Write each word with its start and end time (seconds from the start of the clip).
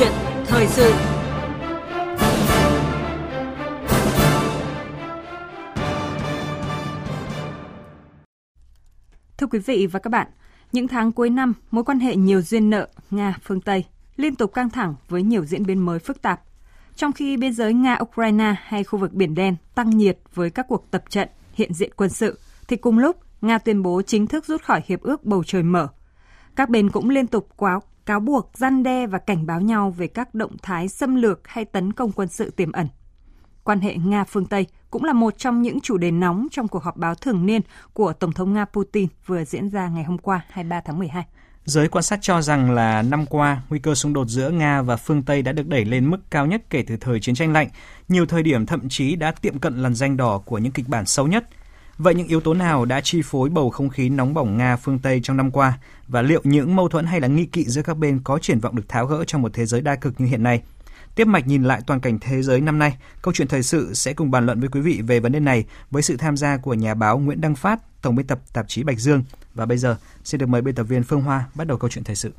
chuyện 0.00 0.12
thời 0.46 0.66
sự 0.66 0.92
Thưa 9.38 9.46
quý 9.46 9.58
vị 9.58 9.86
và 9.86 10.00
các 10.00 10.10
bạn, 10.10 10.26
những 10.72 10.88
tháng 10.88 11.12
cuối 11.12 11.30
năm, 11.30 11.54
mối 11.70 11.84
quan 11.84 12.00
hệ 12.00 12.16
nhiều 12.16 12.42
duyên 12.42 12.70
nợ 12.70 12.88
Nga 13.10 13.34
phương 13.42 13.60
Tây 13.60 13.84
liên 14.16 14.34
tục 14.34 14.54
căng 14.54 14.70
thẳng 14.70 14.94
với 15.08 15.22
nhiều 15.22 15.44
diễn 15.44 15.66
biến 15.66 15.78
mới 15.78 15.98
phức 15.98 16.22
tạp. 16.22 16.40
Trong 16.96 17.12
khi 17.12 17.36
biên 17.36 17.52
giới 17.52 17.72
Nga-Ukraine 17.74 18.54
hay 18.62 18.84
khu 18.84 18.98
vực 18.98 19.12
Biển 19.12 19.34
Đen 19.34 19.56
tăng 19.74 19.90
nhiệt 19.90 20.18
với 20.34 20.50
các 20.50 20.66
cuộc 20.68 20.90
tập 20.90 21.04
trận 21.08 21.28
hiện 21.54 21.74
diện 21.74 21.90
quân 21.96 22.10
sự, 22.10 22.38
thì 22.68 22.76
cùng 22.76 22.98
lúc 22.98 23.16
Nga 23.40 23.58
tuyên 23.58 23.82
bố 23.82 24.02
chính 24.02 24.26
thức 24.26 24.44
rút 24.46 24.62
khỏi 24.62 24.82
Hiệp 24.86 25.00
ước 25.00 25.24
Bầu 25.24 25.44
Trời 25.44 25.62
Mở. 25.62 25.88
Các 26.56 26.68
bên 26.68 26.90
cũng 26.90 27.10
liên 27.10 27.26
tục 27.26 27.48
quá 27.56 27.80
cáo 28.10 28.20
buộc, 28.20 28.50
gian 28.54 28.82
đe 28.82 29.06
và 29.06 29.18
cảnh 29.18 29.46
báo 29.46 29.60
nhau 29.60 29.90
về 29.90 30.06
các 30.06 30.34
động 30.34 30.56
thái 30.62 30.88
xâm 30.88 31.14
lược 31.14 31.48
hay 31.48 31.64
tấn 31.64 31.92
công 31.92 32.12
quân 32.12 32.28
sự 32.28 32.50
tiềm 32.50 32.72
ẩn. 32.72 32.88
Quan 33.64 33.80
hệ 33.80 33.96
Nga-phương 33.96 34.46
Tây 34.46 34.66
cũng 34.90 35.04
là 35.04 35.12
một 35.12 35.38
trong 35.38 35.62
những 35.62 35.80
chủ 35.80 35.96
đề 35.96 36.10
nóng 36.10 36.46
trong 36.50 36.68
cuộc 36.68 36.82
họp 36.82 36.96
báo 36.96 37.14
thường 37.14 37.46
niên 37.46 37.60
của 37.92 38.12
Tổng 38.12 38.32
thống 38.32 38.52
Nga 38.52 38.64
Putin 38.64 39.08
vừa 39.26 39.44
diễn 39.44 39.68
ra 39.68 39.88
ngày 39.88 40.04
hôm 40.04 40.18
qua 40.18 40.44
23 40.48 40.80
tháng 40.84 40.98
12. 40.98 41.24
Giới 41.64 41.88
quan 41.88 42.02
sát 42.02 42.18
cho 42.22 42.42
rằng 42.42 42.70
là 42.70 43.02
năm 43.02 43.26
qua, 43.26 43.62
nguy 43.68 43.78
cơ 43.78 43.94
xung 43.94 44.12
đột 44.12 44.28
giữa 44.28 44.50
Nga 44.50 44.82
và 44.82 44.96
phương 44.96 45.22
Tây 45.22 45.42
đã 45.42 45.52
được 45.52 45.66
đẩy 45.66 45.84
lên 45.84 46.10
mức 46.10 46.18
cao 46.30 46.46
nhất 46.46 46.62
kể 46.70 46.84
từ 46.86 46.96
thời 46.96 47.20
chiến 47.20 47.34
tranh 47.34 47.52
lạnh. 47.52 47.68
Nhiều 48.08 48.26
thời 48.26 48.42
điểm 48.42 48.66
thậm 48.66 48.88
chí 48.88 49.16
đã 49.16 49.32
tiệm 49.32 49.58
cận 49.58 49.82
làn 49.82 49.94
danh 49.94 50.16
đỏ 50.16 50.38
của 50.38 50.58
những 50.58 50.72
kịch 50.72 50.88
bản 50.88 51.06
xấu 51.06 51.26
nhất. 51.26 51.48
Vậy 52.02 52.14
những 52.14 52.28
yếu 52.28 52.40
tố 52.40 52.54
nào 52.54 52.84
đã 52.84 53.00
chi 53.00 53.22
phối 53.24 53.48
bầu 53.48 53.70
không 53.70 53.88
khí 53.88 54.08
nóng 54.08 54.34
bỏng 54.34 54.56
Nga 54.56 54.76
phương 54.76 54.98
Tây 54.98 55.20
trong 55.22 55.36
năm 55.36 55.50
qua 55.50 55.78
và 56.08 56.22
liệu 56.22 56.40
những 56.44 56.76
mâu 56.76 56.88
thuẫn 56.88 57.06
hay 57.06 57.20
là 57.20 57.28
nghi 57.28 57.46
kỵ 57.46 57.64
giữa 57.64 57.82
các 57.82 57.98
bên 57.98 58.20
có 58.24 58.38
triển 58.42 58.60
vọng 58.60 58.76
được 58.76 58.88
tháo 58.88 59.06
gỡ 59.06 59.24
trong 59.26 59.42
một 59.42 59.50
thế 59.54 59.66
giới 59.66 59.80
đa 59.80 59.94
cực 59.94 60.20
như 60.20 60.26
hiện 60.26 60.42
nay? 60.42 60.62
Tiếp 61.14 61.24
mạch 61.24 61.46
nhìn 61.46 61.62
lại 61.62 61.80
toàn 61.86 62.00
cảnh 62.00 62.18
thế 62.20 62.42
giới 62.42 62.60
năm 62.60 62.78
nay, 62.78 62.96
câu 63.22 63.34
chuyện 63.34 63.48
thời 63.48 63.62
sự 63.62 63.94
sẽ 63.94 64.12
cùng 64.12 64.30
bàn 64.30 64.46
luận 64.46 64.60
với 64.60 64.68
quý 64.68 64.80
vị 64.80 65.02
về 65.06 65.20
vấn 65.20 65.32
đề 65.32 65.40
này 65.40 65.64
với 65.90 66.02
sự 66.02 66.16
tham 66.16 66.36
gia 66.36 66.56
của 66.56 66.74
nhà 66.74 66.94
báo 66.94 67.18
Nguyễn 67.18 67.40
Đăng 67.40 67.54
Phát, 67.54 68.02
tổng 68.02 68.16
biên 68.16 68.26
tập 68.26 68.40
tạp 68.52 68.68
chí 68.68 68.82
Bạch 68.82 68.98
Dương. 68.98 69.24
Và 69.54 69.66
bây 69.66 69.78
giờ, 69.78 69.96
xin 70.24 70.38
được 70.38 70.48
mời 70.48 70.62
biên 70.62 70.74
tập 70.74 70.84
viên 70.84 71.02
Phương 71.02 71.22
Hoa 71.22 71.44
bắt 71.54 71.66
đầu 71.66 71.78
câu 71.78 71.90
chuyện 71.90 72.04
thời 72.04 72.16
sự. 72.16 72.32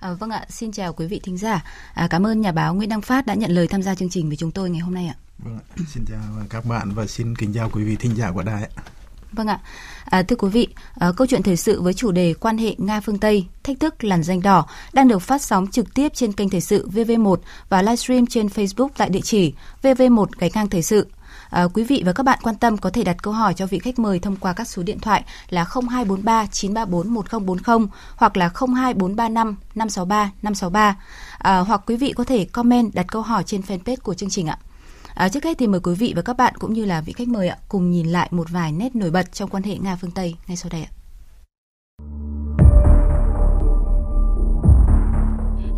À, 0.00 0.12
vâng 0.12 0.30
ạ, 0.30 0.46
xin 0.48 0.72
chào 0.72 0.92
quý 0.92 1.06
vị 1.06 1.20
thính 1.24 1.38
giả. 1.38 1.64
À, 1.94 2.08
cảm 2.10 2.26
ơn 2.26 2.40
nhà 2.40 2.52
báo 2.52 2.74
Nguyễn 2.74 2.88
Đăng 2.88 3.02
Phát 3.02 3.26
đã 3.26 3.34
nhận 3.34 3.50
lời 3.50 3.68
tham 3.68 3.82
gia 3.82 3.94
chương 3.94 4.10
trình 4.10 4.28
với 4.28 4.36
chúng 4.36 4.50
tôi 4.50 4.70
ngày 4.70 4.80
hôm 4.80 4.94
nay 4.94 5.06
ạ. 5.06 5.16
Vâng, 5.38 5.58
xin 5.88 6.04
chào 6.04 6.20
các 6.50 6.66
bạn 6.66 6.90
và 6.94 7.06
xin 7.06 7.36
kính 7.36 7.52
chào 7.54 7.70
quý 7.70 7.84
vị 7.84 7.96
thính 7.96 8.16
giả 8.16 8.32
của 8.32 8.42
đài. 8.42 8.68
Vâng 9.34 9.46
ạ. 9.46 9.60
À, 10.04 10.22
thưa 10.22 10.36
quý 10.36 10.48
vị, 10.48 10.68
à, 10.98 11.12
câu 11.16 11.26
chuyện 11.26 11.42
thời 11.42 11.56
sự 11.56 11.82
với 11.82 11.94
chủ 11.94 12.12
đề 12.12 12.34
quan 12.34 12.58
hệ 12.58 12.74
Nga 12.78 13.00
phương 13.00 13.18
Tây, 13.18 13.46
thách 13.62 13.80
thức 13.80 14.04
làn 14.04 14.22
danh 14.22 14.42
đỏ 14.42 14.66
đang 14.92 15.08
được 15.08 15.18
phát 15.18 15.42
sóng 15.42 15.66
trực 15.66 15.94
tiếp 15.94 16.08
trên 16.14 16.32
kênh 16.32 16.50
thời 16.50 16.60
sự 16.60 16.88
VV1 16.88 17.36
và 17.68 17.82
livestream 17.82 18.26
trên 18.26 18.46
Facebook 18.46 18.88
tại 18.96 19.08
địa 19.08 19.20
chỉ 19.20 19.54
VV1 19.82 20.26
gạch 20.38 20.52
ngang 20.54 20.68
thời 20.68 20.82
sự. 20.82 21.06
À, 21.50 21.64
quý 21.74 21.84
vị 21.84 22.02
và 22.06 22.12
các 22.12 22.22
bạn 22.22 22.38
quan 22.42 22.56
tâm 22.56 22.76
có 22.76 22.90
thể 22.90 23.04
đặt 23.04 23.16
câu 23.22 23.32
hỏi 23.32 23.54
cho 23.54 23.66
vị 23.66 23.78
khách 23.78 23.98
mời 23.98 24.18
thông 24.18 24.36
qua 24.36 24.52
các 24.52 24.68
số 24.68 24.82
điện 24.82 24.98
thoại 25.00 25.24
là 25.50 25.64
0243 25.64 26.46
934 26.46 27.14
1040 27.14 27.88
hoặc 28.16 28.36
là 28.36 28.50
02435 28.54 29.56
563 29.74 30.30
563. 30.42 30.96
À, 31.38 31.58
hoặc 31.58 31.82
quý 31.86 31.96
vị 31.96 32.12
có 32.16 32.24
thể 32.24 32.44
comment 32.44 32.94
đặt 32.94 33.06
câu 33.08 33.22
hỏi 33.22 33.42
trên 33.46 33.60
fanpage 33.60 33.96
của 34.02 34.14
chương 34.14 34.30
trình 34.30 34.46
ạ. 34.46 34.58
À, 35.14 35.28
trước 35.28 35.44
hết 35.44 35.58
thì 35.58 35.66
mời 35.66 35.80
quý 35.80 35.94
vị 35.94 36.12
và 36.16 36.22
các 36.22 36.36
bạn 36.36 36.54
cũng 36.58 36.72
như 36.72 36.84
là 36.84 37.00
vị 37.00 37.12
khách 37.12 37.28
mời 37.28 37.48
ạ 37.48 37.56
cùng 37.68 37.90
nhìn 37.90 38.06
lại 38.06 38.28
một 38.30 38.50
vài 38.50 38.72
nét 38.72 38.96
nổi 38.96 39.10
bật 39.10 39.32
trong 39.32 39.50
quan 39.50 39.62
hệ 39.62 39.76
Nga 39.76 39.96
phương 39.96 40.10
Tây 40.10 40.34
ngay 40.46 40.56
sau 40.56 40.70
đây 40.70 40.82
ạ. 40.82 40.90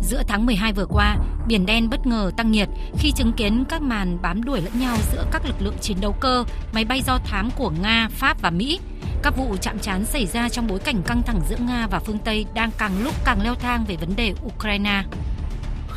Giữa 0.03 0.23
tháng 0.27 0.45
12 0.45 0.73
vừa 0.73 0.85
qua, 0.85 1.17
Biển 1.47 1.65
Đen 1.65 1.89
bất 1.89 2.07
ngờ 2.07 2.31
tăng 2.37 2.51
nhiệt 2.51 2.69
khi 2.99 3.11
chứng 3.11 3.33
kiến 3.33 3.63
các 3.69 3.81
màn 3.81 4.17
bám 4.21 4.43
đuổi 4.43 4.61
lẫn 4.61 4.79
nhau 4.79 4.97
giữa 5.11 5.25
các 5.31 5.45
lực 5.45 5.55
lượng 5.59 5.75
chiến 5.81 5.97
đấu 6.01 6.15
cơ, 6.19 6.43
máy 6.73 6.85
bay 6.85 7.01
do 7.01 7.17
thám 7.17 7.49
của 7.57 7.71
Nga, 7.81 8.09
Pháp 8.11 8.41
và 8.41 8.49
Mỹ. 8.49 8.79
Các 9.23 9.37
vụ 9.37 9.55
chạm 9.61 9.79
trán 9.79 10.05
xảy 10.05 10.25
ra 10.25 10.49
trong 10.49 10.67
bối 10.67 10.79
cảnh 10.79 11.01
căng 11.05 11.23
thẳng 11.23 11.41
giữa 11.49 11.57
Nga 11.67 11.87
và 11.91 11.99
phương 11.99 12.19
Tây 12.19 12.45
đang 12.53 12.71
càng 12.77 13.03
lúc 13.03 13.13
càng 13.25 13.41
leo 13.43 13.55
thang 13.55 13.85
về 13.87 13.95
vấn 13.95 14.15
đề 14.15 14.33
Ukraine. 14.45 15.03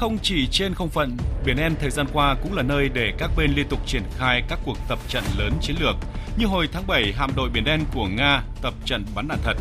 Không 0.00 0.18
chỉ 0.22 0.46
trên 0.46 0.74
không 0.74 0.88
phận, 0.88 1.16
Biển 1.44 1.56
Đen 1.56 1.74
thời 1.80 1.90
gian 1.90 2.06
qua 2.12 2.36
cũng 2.42 2.54
là 2.54 2.62
nơi 2.62 2.88
để 2.88 3.12
các 3.18 3.30
bên 3.36 3.52
liên 3.54 3.68
tục 3.68 3.86
triển 3.86 4.02
khai 4.18 4.42
các 4.48 4.58
cuộc 4.64 4.76
tập 4.88 4.98
trận 5.08 5.24
lớn 5.38 5.52
chiến 5.60 5.76
lược. 5.80 5.96
Như 6.36 6.46
hồi 6.46 6.68
tháng 6.72 6.86
7, 6.86 7.12
hạm 7.16 7.30
đội 7.36 7.50
Biển 7.50 7.64
Đen 7.64 7.80
của 7.94 8.06
Nga 8.06 8.42
tập 8.62 8.74
trận 8.84 9.04
bắn 9.14 9.28
đạn 9.28 9.38
thật. 9.44 9.56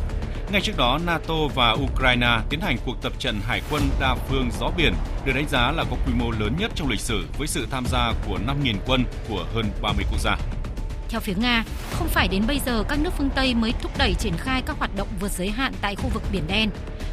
Ngay 0.52 0.62
trước 0.62 0.78
đó, 0.78 1.00
NATO 1.06 1.36
và 1.56 1.72
Ukraine 1.72 2.40
tiến 2.50 2.60
hành 2.62 2.78
cuộc 2.86 3.02
tập 3.02 3.14
trận 3.20 3.40
hải 3.48 3.62
quân 3.72 3.82
đa 4.00 4.16
phương 4.16 4.50
gió 4.60 4.72
biển 4.78 4.94
được 5.26 5.32
đánh 5.36 5.48
giá 5.50 5.72
là 5.72 5.84
có 5.90 5.98
quy 6.06 6.14
mô 6.14 6.32
lớn 6.32 6.56
nhất 6.60 6.72
trong 6.76 6.90
lịch 6.90 7.00
sử 7.00 7.26
với 7.38 7.48
sự 7.48 7.68
tham 7.72 7.86
gia 7.86 8.14
của 8.28 8.38
5.000 8.48 8.76
quân 8.88 9.04
của 9.30 9.46
hơn 9.54 9.66
30 9.82 10.06
quốc 10.12 10.20
gia. 10.20 10.38
Theo 11.10 11.20
phía 11.20 11.36
Nga, 11.38 11.64
không 11.92 12.08
phải 12.08 12.28
đến 12.28 12.44
bây 12.48 12.60
giờ 12.66 12.84
các 12.90 13.00
nước 13.00 13.14
phương 13.18 13.30
Tây 13.36 13.54
mới 13.54 13.74
thúc 13.82 13.92
đẩy 13.98 14.14
triển 14.14 14.34
khai 14.38 14.62
các 14.66 14.78
hoạt 14.80 14.96
động 14.96 15.08
vượt 15.20 15.32
giới 15.32 15.50
hạn 15.50 15.74
tại 15.82 15.96
khu 15.96 16.10
vực 16.14 16.24
Biển 16.32 16.44
Đen. 16.48 16.70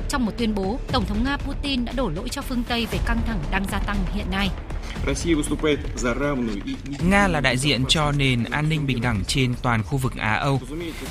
Trong 0.08 0.26
một 0.26 0.32
tuyên 0.38 0.54
bố, 0.54 0.78
Tổng 0.92 1.04
thống 1.06 1.24
Nga 1.24 1.36
Putin 1.36 1.84
đã 1.84 1.92
đổ 1.92 2.08
lỗi 2.08 2.28
cho 2.28 2.42
phương 2.42 2.62
Tây 2.68 2.86
về 2.90 2.98
căng 3.06 3.20
thẳng 3.26 3.38
đang 3.50 3.64
gia 3.72 3.78
tăng 3.78 3.96
hiện 4.14 4.26
nay. 4.30 4.50
Nga 7.08 7.28
là 7.28 7.40
đại 7.40 7.56
diện 7.56 7.84
cho 7.88 8.12
nền 8.12 8.44
an 8.44 8.68
ninh 8.68 8.86
bình 8.86 9.00
đẳng 9.00 9.24
trên 9.24 9.54
toàn 9.62 9.82
khu 9.82 9.98
vực 9.98 10.16
Á-Âu. 10.16 10.60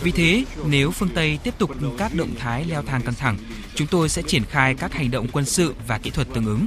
Vì 0.02 0.12
thế, 0.12 0.44
nếu 0.66 0.92
phương 0.92 1.10
Tây 1.10 1.40
tiếp 1.44 1.54
tục 1.58 1.72
các 1.98 2.16
động 2.16 2.36
thái 2.40 2.66
leo 2.66 2.82
thang 2.82 3.02
căng 3.02 3.14
thẳng, 3.14 3.38
chúng 3.76 3.88
tôi 3.88 4.10
sẽ 4.10 4.22
triển 4.22 4.44
khai 4.44 4.74
các 4.74 4.94
hành 4.94 5.12
động 5.12 5.28
quân 5.32 5.46
sự 5.46 5.74
và 5.88 5.98
kỹ 5.98 6.10
thuật 6.10 6.28
tương 6.34 6.46
ứng. 6.46 6.66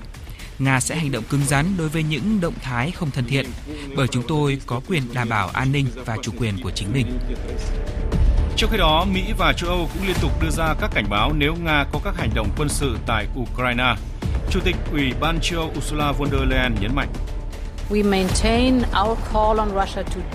Nga 0.59 0.81
sẽ 0.81 0.97
hành 0.97 1.13
động 1.13 1.25
cứng 1.31 1.45
rắn 1.47 1.67
đối 1.79 1.89
với 1.89 2.03
những 2.03 2.41
động 2.41 2.55
thái 2.63 2.91
không 2.91 3.11
thân 3.11 3.25
thiện, 3.25 3.47
bởi 3.97 4.09
chúng 4.09 4.23
tôi 4.29 4.61
có 4.67 4.81
quyền 4.89 5.03
đảm 5.15 5.29
bảo 5.29 5.49
an 5.49 5.73
ninh 5.73 5.87
và 6.07 6.17
chủ 6.23 6.33
quyền 6.39 6.63
của 6.63 6.71
chính 6.71 6.93
mình. 6.93 7.19
Trong 8.59 8.71
khi 8.71 8.77
đó, 8.77 9.05
Mỹ 9.13 9.33
và 9.39 9.53
châu 9.53 9.71
Âu 9.71 9.89
cũng 9.95 10.07
liên 10.07 10.17
tục 10.23 10.43
đưa 10.43 10.51
ra 10.51 10.75
các 10.81 10.91
cảnh 10.95 11.05
báo 11.11 11.33
nếu 11.33 11.55
Nga 11.55 11.85
có 11.93 12.01
các 12.05 12.17
hành 12.17 12.31
động 12.35 12.49
quân 12.57 12.69
sự 12.69 12.97
tại 13.07 13.27
Ukraine. 13.41 13.95
Chủ 14.51 14.61
tịch 14.65 14.77
Ủy 14.93 15.13
ban 15.21 15.39
châu 15.41 15.61
Âu 15.61 15.73
Ursula 15.79 16.13
von 16.13 16.31
der 16.31 16.41
Leyen 16.51 16.75
nhấn 16.81 16.95
mạnh. 16.95 17.09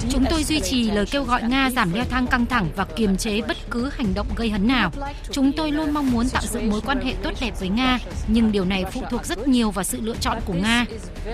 Chúng 0.09 0.25
tôi 0.29 0.43
duy 0.43 0.59
trì 0.59 0.91
lời 0.91 1.05
kêu 1.11 1.23
gọi 1.23 1.43
Nga 1.43 1.69
giảm 1.69 1.93
leo 1.93 2.05
thang 2.09 2.27
căng 2.27 2.45
thẳng 2.45 2.69
và 2.75 2.85
kiềm 2.85 3.17
chế 3.17 3.41
bất 3.41 3.57
cứ 3.69 3.89
hành 3.95 4.13
động 4.13 4.27
gây 4.35 4.49
hấn 4.49 4.67
nào. 4.67 4.91
Chúng 5.31 5.51
tôi 5.51 5.71
luôn 5.71 5.91
mong 5.93 6.11
muốn 6.11 6.29
tạo 6.29 6.43
dựng 6.45 6.69
mối 6.69 6.81
quan 6.81 7.01
hệ 7.01 7.13
tốt 7.23 7.31
đẹp 7.41 7.51
với 7.59 7.69
Nga, 7.69 7.99
nhưng 8.27 8.51
điều 8.51 8.65
này 8.65 8.85
phụ 8.93 9.01
thuộc 9.09 9.25
rất 9.25 9.47
nhiều 9.47 9.71
vào 9.71 9.83
sự 9.83 10.01
lựa 10.01 10.15
chọn 10.21 10.37
của 10.45 10.53
Nga. 10.53 10.85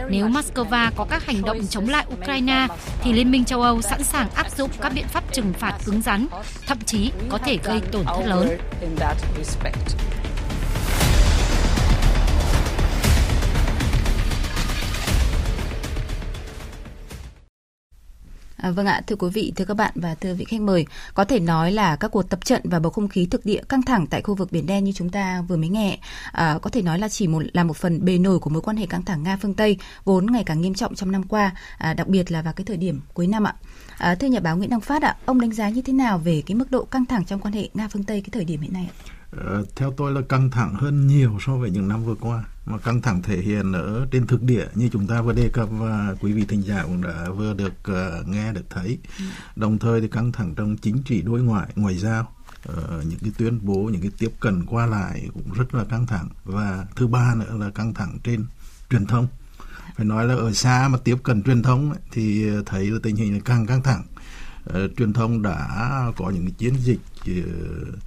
Nếu 0.09 0.27
Moscow 0.27 0.91
có 0.95 1.05
các 1.09 1.25
hành 1.25 1.41
động 1.41 1.67
chống 1.69 1.89
lại 1.89 2.05
Ukraine, 2.13 2.67
thì 3.01 3.13
Liên 3.13 3.31
minh 3.31 3.45
châu 3.45 3.61
Âu 3.61 3.81
sẵn 3.81 4.03
sàng 4.03 4.29
áp 4.33 4.51
dụng 4.57 4.69
các 4.81 4.93
biện 4.95 5.07
pháp 5.07 5.23
trừng 5.33 5.53
phạt 5.59 5.73
cứng 5.85 6.01
rắn, 6.01 6.27
thậm 6.67 6.77
chí 6.85 7.11
có 7.29 7.37
thể 7.37 7.57
gây 7.63 7.79
tổn 7.91 8.05
thất 8.05 8.25
lớn. 8.25 8.57
À, 18.61 18.71
vâng 18.71 18.85
ạ, 18.85 19.01
thưa 19.07 19.15
quý 19.15 19.29
vị, 19.33 19.53
thưa 19.55 19.65
các 19.65 19.73
bạn 19.73 19.91
và 19.95 20.15
thưa 20.15 20.33
vị 20.33 20.45
khách 20.45 20.61
mời, 20.61 20.85
có 21.13 21.25
thể 21.25 21.39
nói 21.39 21.71
là 21.71 21.95
các 21.95 22.11
cuộc 22.11 22.29
tập 22.29 22.45
trận 22.45 22.61
và 22.63 22.79
bầu 22.79 22.91
không 22.91 23.07
khí 23.07 23.27
thực 23.31 23.45
địa 23.45 23.61
căng 23.69 23.81
thẳng 23.81 24.07
tại 24.07 24.21
khu 24.21 24.35
vực 24.35 24.51
biển 24.51 24.65
đen 24.65 24.83
như 24.83 24.91
chúng 24.91 25.09
ta 25.09 25.41
vừa 25.47 25.57
mới 25.57 25.69
nghe, 25.69 25.99
à, 26.31 26.59
có 26.61 26.69
thể 26.69 26.81
nói 26.81 26.99
là 26.99 27.09
chỉ 27.09 27.27
một 27.27 27.43
là 27.53 27.63
một 27.63 27.77
phần 27.77 28.05
bề 28.05 28.17
nổi 28.17 28.39
của 28.39 28.49
mối 28.49 28.61
quan 28.61 28.77
hệ 28.77 28.85
căng 28.85 29.03
thẳng 29.03 29.23
Nga 29.23 29.37
phương 29.41 29.53
Tây 29.53 29.77
vốn 30.03 30.25
ngày 30.25 30.43
càng 30.43 30.61
nghiêm 30.61 30.73
trọng 30.73 30.95
trong 30.95 31.11
năm 31.11 31.23
qua, 31.23 31.51
à, 31.77 31.93
đặc 31.93 32.07
biệt 32.07 32.31
là 32.31 32.41
vào 32.41 32.53
cái 32.53 32.65
thời 32.65 32.77
điểm 32.77 33.01
cuối 33.13 33.27
năm 33.27 33.43
ạ. 33.43 33.53
À, 33.97 34.15
thưa 34.15 34.27
nhà 34.27 34.39
báo 34.39 34.57
Nguyễn 34.57 34.69
Đăng 34.69 34.81
Phát 34.81 35.01
ạ, 35.01 35.15
ông 35.25 35.41
đánh 35.41 35.53
giá 35.53 35.69
như 35.69 35.81
thế 35.81 35.93
nào 35.93 36.17
về 36.17 36.43
cái 36.45 36.55
mức 36.55 36.71
độ 36.71 36.85
căng 36.85 37.05
thẳng 37.05 37.25
trong 37.25 37.39
quan 37.39 37.53
hệ 37.53 37.69
Nga 37.73 37.87
phương 37.87 38.03
Tây 38.03 38.21
cái 38.21 38.29
thời 38.31 38.45
điểm 38.45 38.61
hiện 38.61 38.73
nay 38.73 38.89
ạ? 38.89 38.95
Ờ, 39.31 39.65
theo 39.75 39.93
tôi 39.97 40.11
là 40.11 40.21
căng 40.29 40.49
thẳng 40.51 40.73
hơn 40.73 41.07
nhiều 41.07 41.37
so 41.45 41.57
với 41.57 41.69
những 41.69 41.87
năm 41.87 42.03
vừa 42.03 42.15
qua 42.15 42.43
mà 42.69 42.77
căng 42.77 43.01
thẳng 43.01 43.21
thể 43.21 43.41
hiện 43.41 43.71
ở 43.71 44.07
trên 44.11 44.27
thực 44.27 44.43
địa 44.43 44.67
như 44.75 44.89
chúng 44.93 45.07
ta 45.07 45.21
vừa 45.21 45.33
đề 45.33 45.49
cập 45.49 45.69
và 45.71 46.15
quý 46.21 46.33
vị 46.33 46.45
thính 46.45 46.61
giả 46.61 46.83
cũng 46.83 47.01
đã 47.01 47.29
vừa 47.29 47.53
được 47.53 47.73
uh, 47.91 48.27
nghe 48.27 48.53
được 48.53 48.65
thấy. 48.69 48.97
Ừ. 49.19 49.25
đồng 49.55 49.77
thời 49.77 50.01
thì 50.01 50.07
căng 50.07 50.31
thẳng 50.31 50.53
trong 50.55 50.77
chính 50.77 51.03
trị 51.03 51.21
đối 51.21 51.41
ngoại 51.41 51.67
ngoại 51.75 51.97
giao 51.97 52.33
uh, 52.69 53.05
những 53.05 53.19
cái 53.21 53.31
tuyên 53.37 53.59
bố 53.61 53.75
những 53.75 54.01
cái 54.01 54.11
tiếp 54.17 54.31
cận 54.39 54.65
qua 54.65 54.85
lại 54.85 55.29
cũng 55.33 55.53
rất 55.53 55.75
là 55.75 55.83
căng 55.83 56.05
thẳng. 56.05 56.29
Và 56.43 56.85
thứ 56.95 57.07
ba 57.07 57.35
nữa 57.35 57.57
là 57.59 57.69
căng 57.69 57.93
thẳng 57.93 58.17
trên 58.23 58.45
truyền 58.89 59.05
thông. 59.05 59.27
Phải 59.95 60.05
nói 60.05 60.25
là 60.25 60.35
ở 60.35 60.53
xa 60.53 60.87
mà 60.87 60.97
tiếp 61.03 61.17
cận 61.23 61.43
truyền 61.43 61.63
thông 61.63 61.91
ấy, 61.91 61.99
thì 62.11 62.49
thấy 62.65 62.91
là 62.91 62.99
tình 63.03 63.15
hình 63.15 63.41
càng 63.41 63.65
căng 63.65 63.83
thẳng. 63.83 64.03
Uh, 64.69 64.75
truyền 64.97 65.13
thông 65.13 65.41
đã 65.41 66.05
có 66.17 66.29
những 66.29 66.51
chiến 66.51 66.73
dịch 66.83 66.99
uh, 67.31 67.97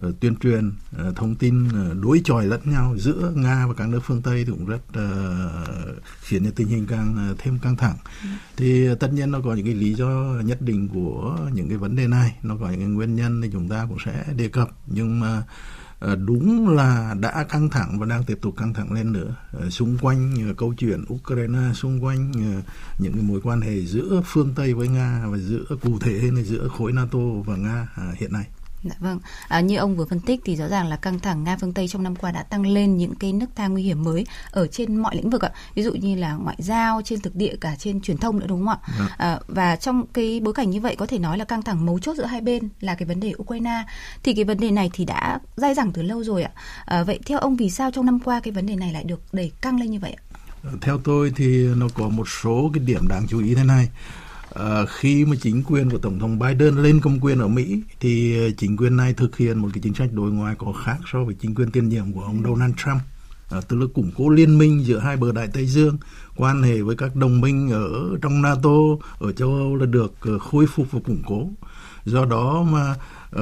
Ờ, 0.00 0.12
tuyên 0.20 0.36
truyền 0.36 0.72
ờ, 0.96 1.12
thông 1.16 1.34
tin 1.34 1.68
ờ, 1.68 1.94
đối 1.94 2.20
chọi 2.24 2.46
lẫn 2.46 2.60
nhau 2.64 2.94
giữa 2.98 3.32
nga 3.36 3.66
và 3.66 3.74
các 3.74 3.88
nước 3.88 4.00
phương 4.04 4.22
tây 4.22 4.44
thì 4.44 4.52
cũng 4.52 4.66
rất 4.66 4.80
uh, 4.88 6.02
khiến 6.20 6.44
cho 6.44 6.50
tình 6.56 6.68
hình 6.68 6.86
càng 6.86 7.34
thêm 7.38 7.58
căng 7.58 7.76
thẳng. 7.76 7.96
Thì 8.56 8.88
tất 9.00 9.12
nhiên 9.12 9.30
nó 9.30 9.40
có 9.40 9.54
những 9.54 9.66
cái 9.66 9.74
lý 9.74 9.94
do 9.94 10.40
nhất 10.44 10.62
định 10.62 10.88
của 10.88 11.38
những 11.52 11.68
cái 11.68 11.78
vấn 11.78 11.96
đề 11.96 12.06
này 12.06 12.36
nó 12.42 12.56
có 12.56 12.70
những 12.70 12.80
cái 12.80 12.88
nguyên 12.88 13.16
nhân 13.16 13.42
thì 13.42 13.48
chúng 13.52 13.68
ta 13.68 13.86
cũng 13.88 13.98
sẽ 14.04 14.24
đề 14.36 14.48
cập. 14.48 14.70
Nhưng 14.86 15.20
mà 15.20 15.42
đúng 16.26 16.68
là 16.68 17.14
đã 17.20 17.44
căng 17.48 17.70
thẳng 17.70 17.98
và 17.98 18.06
đang 18.06 18.24
tiếp 18.24 18.38
tục 18.42 18.54
căng 18.56 18.74
thẳng 18.74 18.92
lên 18.92 19.12
nữa. 19.12 19.36
Xung 19.70 19.98
quanh 19.98 20.54
câu 20.56 20.74
chuyện 20.78 21.04
Ukraine 21.14 21.72
xung 21.74 22.04
quanh 22.04 22.32
những 22.98 23.12
cái 23.12 23.22
mối 23.22 23.40
quan 23.40 23.60
hệ 23.60 23.80
giữa 23.80 24.22
phương 24.26 24.52
Tây 24.54 24.74
với 24.74 24.88
Nga 24.88 25.26
và 25.26 25.38
giữa 25.38 25.64
cụ 25.82 25.98
thể 25.98 26.30
là 26.32 26.42
giữa 26.42 26.68
khối 26.68 26.92
NATO 26.92 27.18
và 27.44 27.56
Nga 27.56 27.88
à, 27.94 28.12
hiện 28.18 28.32
nay. 28.32 28.46
Dạ 28.84 28.94
vâng, 28.98 29.20
à, 29.48 29.60
như 29.60 29.76
ông 29.76 29.96
vừa 29.96 30.04
phân 30.04 30.20
tích 30.20 30.40
thì 30.44 30.56
rõ 30.56 30.68
ràng 30.68 30.86
là 30.86 30.96
căng 30.96 31.18
thẳng 31.18 31.44
Nga 31.44 31.56
phương 31.56 31.72
Tây 31.72 31.88
trong 31.88 32.02
năm 32.02 32.16
qua 32.16 32.30
đã 32.30 32.42
tăng 32.42 32.66
lên 32.66 32.96
những 32.96 33.14
cái 33.14 33.32
nấc 33.32 33.56
thang 33.56 33.72
nguy 33.72 33.82
hiểm 33.82 34.04
mới 34.04 34.26
ở 34.50 34.66
trên 34.66 34.96
mọi 34.96 35.16
lĩnh 35.16 35.30
vực 35.30 35.42
ạ. 35.42 35.50
Ví 35.74 35.82
dụ 35.82 35.94
như 35.94 36.16
là 36.16 36.34
ngoại 36.34 36.56
giao, 36.58 37.02
trên 37.04 37.20
thực 37.20 37.36
địa 37.36 37.56
cả 37.60 37.76
trên 37.78 38.00
truyền 38.00 38.16
thông 38.16 38.38
nữa 38.38 38.46
đúng 38.48 38.66
không 38.66 38.68
ạ? 38.68 38.78
Dạ. 38.98 39.08
À, 39.18 39.38
và 39.46 39.76
trong 39.76 40.06
cái 40.06 40.40
bối 40.42 40.54
cảnh 40.54 40.70
như 40.70 40.80
vậy 40.80 40.96
có 40.96 41.06
thể 41.06 41.18
nói 41.18 41.38
là 41.38 41.44
căng 41.44 41.62
thẳng 41.62 41.86
mấu 41.86 41.98
chốt 41.98 42.16
giữa 42.16 42.24
hai 42.24 42.40
bên 42.40 42.68
là 42.80 42.94
cái 42.94 43.06
vấn 43.06 43.20
đề 43.20 43.32
Ukraine. 43.38 43.82
Thì 44.22 44.34
cái 44.34 44.44
vấn 44.44 44.60
đề 44.60 44.70
này 44.70 44.90
thì 44.92 45.04
đã 45.04 45.38
dai 45.56 45.74
dẳng 45.74 45.92
từ 45.92 46.02
lâu 46.02 46.24
rồi 46.24 46.42
ạ. 46.42 46.50
À, 46.84 47.02
vậy 47.02 47.18
theo 47.26 47.38
ông 47.38 47.56
vì 47.56 47.70
sao 47.70 47.90
trong 47.90 48.06
năm 48.06 48.20
qua 48.20 48.40
cái 48.40 48.52
vấn 48.52 48.66
đề 48.66 48.76
này 48.76 48.92
lại 48.92 49.04
được 49.04 49.20
đẩy 49.32 49.52
căng 49.60 49.80
lên 49.80 49.90
như 49.90 49.98
vậy 50.00 50.12
ạ? 50.12 50.22
Theo 50.80 50.98
tôi 51.04 51.32
thì 51.36 51.66
nó 51.76 51.86
có 51.94 52.08
một 52.08 52.28
số 52.42 52.70
cái 52.74 52.84
điểm 52.84 53.08
đáng 53.08 53.26
chú 53.28 53.42
ý 53.42 53.54
thế 53.54 53.64
này 53.64 53.88
à, 54.54 54.84
khi 54.86 55.24
mà 55.24 55.36
chính 55.40 55.62
quyền 55.66 55.90
của 55.90 55.98
tổng 55.98 56.18
thống 56.18 56.38
Biden 56.38 56.82
lên 56.82 57.00
công 57.00 57.20
quyền 57.20 57.38
ở 57.38 57.48
Mỹ 57.48 57.82
thì 58.00 58.44
ờ, 58.44 58.50
chính 58.58 58.76
quyền 58.76 58.96
này 58.96 59.14
thực 59.14 59.36
hiện 59.36 59.58
một 59.58 59.68
cái 59.74 59.80
chính 59.82 59.94
sách 59.94 60.12
đối 60.12 60.30
ngoại 60.30 60.54
có 60.58 60.72
khác 60.84 60.98
so 61.12 61.24
với 61.24 61.34
chính 61.34 61.54
quyền 61.54 61.70
tiền 61.70 61.88
nhiệm 61.88 62.12
của 62.12 62.20
ông 62.20 62.42
Donald 62.44 62.74
Trump. 62.76 63.02
À, 63.50 63.60
tức 63.68 63.76
là 63.76 63.86
củng 63.94 64.10
cố 64.16 64.28
liên 64.28 64.58
minh 64.58 64.84
giữa 64.84 64.98
hai 64.98 65.16
bờ 65.16 65.32
đại 65.32 65.48
Tây 65.52 65.66
Dương 65.66 65.98
quan 66.36 66.62
hệ 66.62 66.82
với 66.82 66.96
các 66.96 67.16
đồng 67.16 67.40
minh 67.40 67.70
ở 67.70 68.16
trong 68.22 68.42
NATO 68.42 68.76
ở 69.18 69.32
châu 69.32 69.48
Âu 69.48 69.76
là 69.76 69.86
được 69.86 70.14
khôi 70.40 70.66
phục 70.66 70.86
và 70.90 71.00
củng 71.00 71.22
cố. 71.26 71.48
Do 72.04 72.24
đó 72.24 72.62
mà 72.62 72.94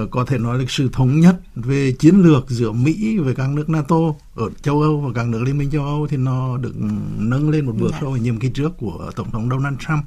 uh, 0.02 0.10
có 0.10 0.24
thể 0.24 0.38
nói 0.38 0.58
là 0.58 0.64
sự 0.68 0.88
thống 0.92 1.20
nhất 1.20 1.40
về 1.54 1.92
chiến 1.98 2.22
lược 2.22 2.50
giữa 2.50 2.72
Mỹ 2.72 3.18
với 3.18 3.34
các 3.34 3.50
nước 3.50 3.68
NATO 3.68 3.96
ở 4.34 4.50
châu 4.62 4.82
Âu 4.82 5.00
và 5.00 5.12
các 5.14 5.26
nước 5.26 5.42
liên 5.42 5.58
minh 5.58 5.70
châu 5.70 5.84
Âu 5.84 6.06
thì 6.10 6.16
nó 6.16 6.56
được 6.56 6.74
nâng 7.18 7.50
lên 7.50 7.66
một 7.66 7.72
bước 7.78 7.90
dạ. 7.92 7.98
so 8.00 8.10
với 8.10 8.20
nhiệm 8.20 8.38
kỳ 8.38 8.48
trước 8.48 8.72
của 8.78 9.10
tổng 9.16 9.30
thống 9.30 9.50
Donald 9.50 9.76
Trump 9.78 10.04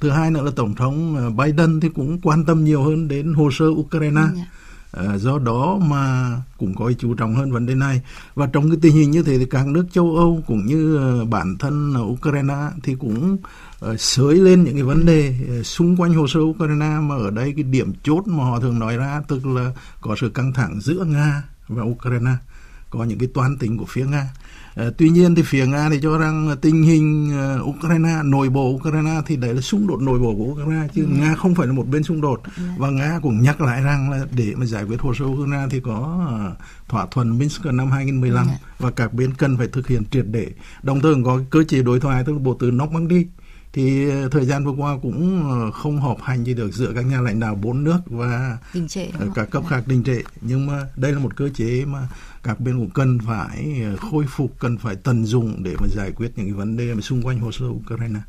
thứ 0.00 0.10
hai 0.10 0.30
nữa 0.30 0.42
là 0.42 0.50
tổng 0.56 0.74
thống 0.74 1.16
ờ, 1.16 1.30
Biden 1.30 1.80
thì 1.80 1.88
cũng 1.88 2.20
quan 2.22 2.44
tâm 2.44 2.64
nhiều 2.64 2.82
hơn 2.82 3.08
đến 3.08 3.34
hồ 3.34 3.50
sơ 3.52 3.66
Ukraine 3.66 4.20
yeah. 4.20 4.34
Dạ. 4.36 4.46
à, 4.92 5.18
do 5.18 5.38
đó 5.38 5.78
mà 5.82 6.32
cũng 6.58 6.74
có 6.74 6.92
chú 6.98 7.14
trọng 7.14 7.34
hơn 7.34 7.52
vấn 7.52 7.66
đề 7.66 7.74
này 7.74 8.00
và 8.34 8.46
trong 8.46 8.70
cái 8.70 8.78
tình 8.82 8.94
hình 8.94 9.10
như 9.10 9.22
thế 9.22 9.38
thì 9.38 9.46
các 9.50 9.66
nước 9.66 9.86
châu 9.92 10.16
Âu 10.16 10.42
cũng 10.46 10.66
như 10.66 10.96
ờ, 10.96 11.24
bản 11.24 11.56
thân 11.58 11.94
Ukraine 12.02 12.68
thì 12.82 12.94
cũng 12.94 13.36
uh, 13.86 14.00
sới 14.00 14.34
lên 14.34 14.64
những 14.64 14.74
cái 14.74 14.82
vấn 14.82 15.06
đề 15.06 15.34
xung 15.64 15.96
quanh 15.96 16.14
hồ 16.14 16.26
sơ 16.26 16.40
Ukraine 16.40 16.98
mà 17.00 17.16
ở 17.16 17.30
đây 17.30 17.52
cái 17.56 17.64
điểm 17.64 17.92
chốt 18.02 18.22
mà 18.26 18.44
họ 18.44 18.60
thường 18.60 18.78
nói 18.78 18.96
ra 18.96 19.22
tức 19.28 19.46
là 19.46 19.72
có 20.00 20.16
sự 20.20 20.28
căng 20.28 20.52
thẳng 20.52 20.80
giữa 20.80 21.04
Nga 21.04 21.42
và 21.68 21.82
Ukraine 21.82 22.32
có 22.90 23.04
những 23.04 23.18
cái 23.18 23.28
toán 23.34 23.56
tính 23.56 23.78
của 23.78 23.86
phía 23.88 24.04
Nga 24.04 24.28
Ờ, 24.28 24.59
tuy 24.98 25.10
nhiên 25.10 25.34
thì 25.34 25.42
phía 25.42 25.66
Nga 25.66 25.88
thì 25.90 25.98
cho 26.02 26.18
rằng 26.18 26.56
tình 26.60 26.82
hình 26.82 27.32
uh, 27.60 27.68
Ukraine 27.68 28.22
nội 28.24 28.48
bộ 28.48 28.68
Ukraine 28.68 29.20
thì 29.26 29.36
đấy 29.36 29.54
là 29.54 29.60
xung 29.60 29.86
đột 29.86 30.00
nội 30.00 30.18
bộ 30.18 30.34
của 30.34 30.44
Ukraine 30.44 30.88
chứ 30.94 31.04
ừ. 31.04 31.08
Nga 31.20 31.34
không 31.34 31.54
phải 31.54 31.66
là 31.66 31.72
một 31.72 31.88
bên 31.88 32.02
xung 32.02 32.20
đột 32.20 32.42
ừ. 32.56 32.62
và 32.78 32.90
Nga 32.90 33.18
cũng 33.22 33.42
nhắc 33.42 33.60
lại 33.60 33.82
rằng 33.82 34.10
là 34.10 34.26
để 34.36 34.54
mà 34.56 34.66
giải 34.66 34.84
quyết 34.84 35.00
hồ 35.00 35.14
sơ 35.14 35.24
Ukraine 35.24 35.66
thì 35.70 35.80
có 35.80 36.26
uh, 36.50 36.58
thỏa 36.88 37.06
thuận 37.10 37.38
Minsk 37.38 37.66
năm 37.66 37.90
2015 37.90 38.46
ừ. 38.46 38.52
và 38.78 38.90
các 38.90 39.14
bên 39.14 39.34
cần 39.34 39.56
phải 39.56 39.68
thực 39.68 39.88
hiện 39.88 40.02
triệt 40.10 40.24
để 40.30 40.46
đồng 40.82 41.00
thời 41.00 41.14
có 41.24 41.40
cơ 41.50 41.64
chế 41.64 41.82
đối 41.82 42.00
thoại 42.00 42.24
tức 42.26 42.32
là 42.32 42.38
bộ 42.38 42.56
từ 42.60 42.70
Normandy 42.70 43.26
thì 43.72 44.10
thời 44.30 44.44
gian 44.44 44.64
vừa 44.64 44.72
qua 44.72 44.96
cũng 45.02 45.44
không 45.74 46.00
họp 46.00 46.22
hành 46.22 46.44
gì 46.44 46.54
được 46.54 46.72
giữa 46.72 46.92
các 46.94 47.06
nhà 47.06 47.20
lãnh 47.20 47.40
đạo 47.40 47.54
bốn 47.54 47.84
nước 47.84 47.98
và 48.06 48.58
đình 48.74 48.88
trệ, 48.88 49.06
các 49.34 49.50
cấp 49.50 49.62
khác 49.68 49.82
đình 49.86 50.04
trệ 50.04 50.22
nhưng 50.40 50.66
mà 50.66 50.86
đây 50.96 51.12
là 51.12 51.18
một 51.18 51.36
cơ 51.36 51.48
chế 51.54 51.84
mà 51.84 52.08
các 52.42 52.60
bên 52.60 52.78
cũng 52.78 52.90
cần 52.90 53.18
phải 53.26 53.80
ờ, 53.84 53.96
khôi 53.96 54.24
phục 54.28 54.58
cần 54.58 54.78
phải 54.78 54.96
tận 54.96 55.24
dụng 55.24 55.62
để 55.62 55.74
mà 55.80 55.86
giải 55.96 56.12
quyết 56.12 56.32
những 56.36 56.46
cái 56.46 56.54
vấn 56.54 56.76
đề 56.76 56.94
mà 56.94 57.00
xung 57.00 57.22
quanh 57.22 57.38
hồ 57.38 57.52
sơ 57.52 57.66
Ukraine. 57.66 58.20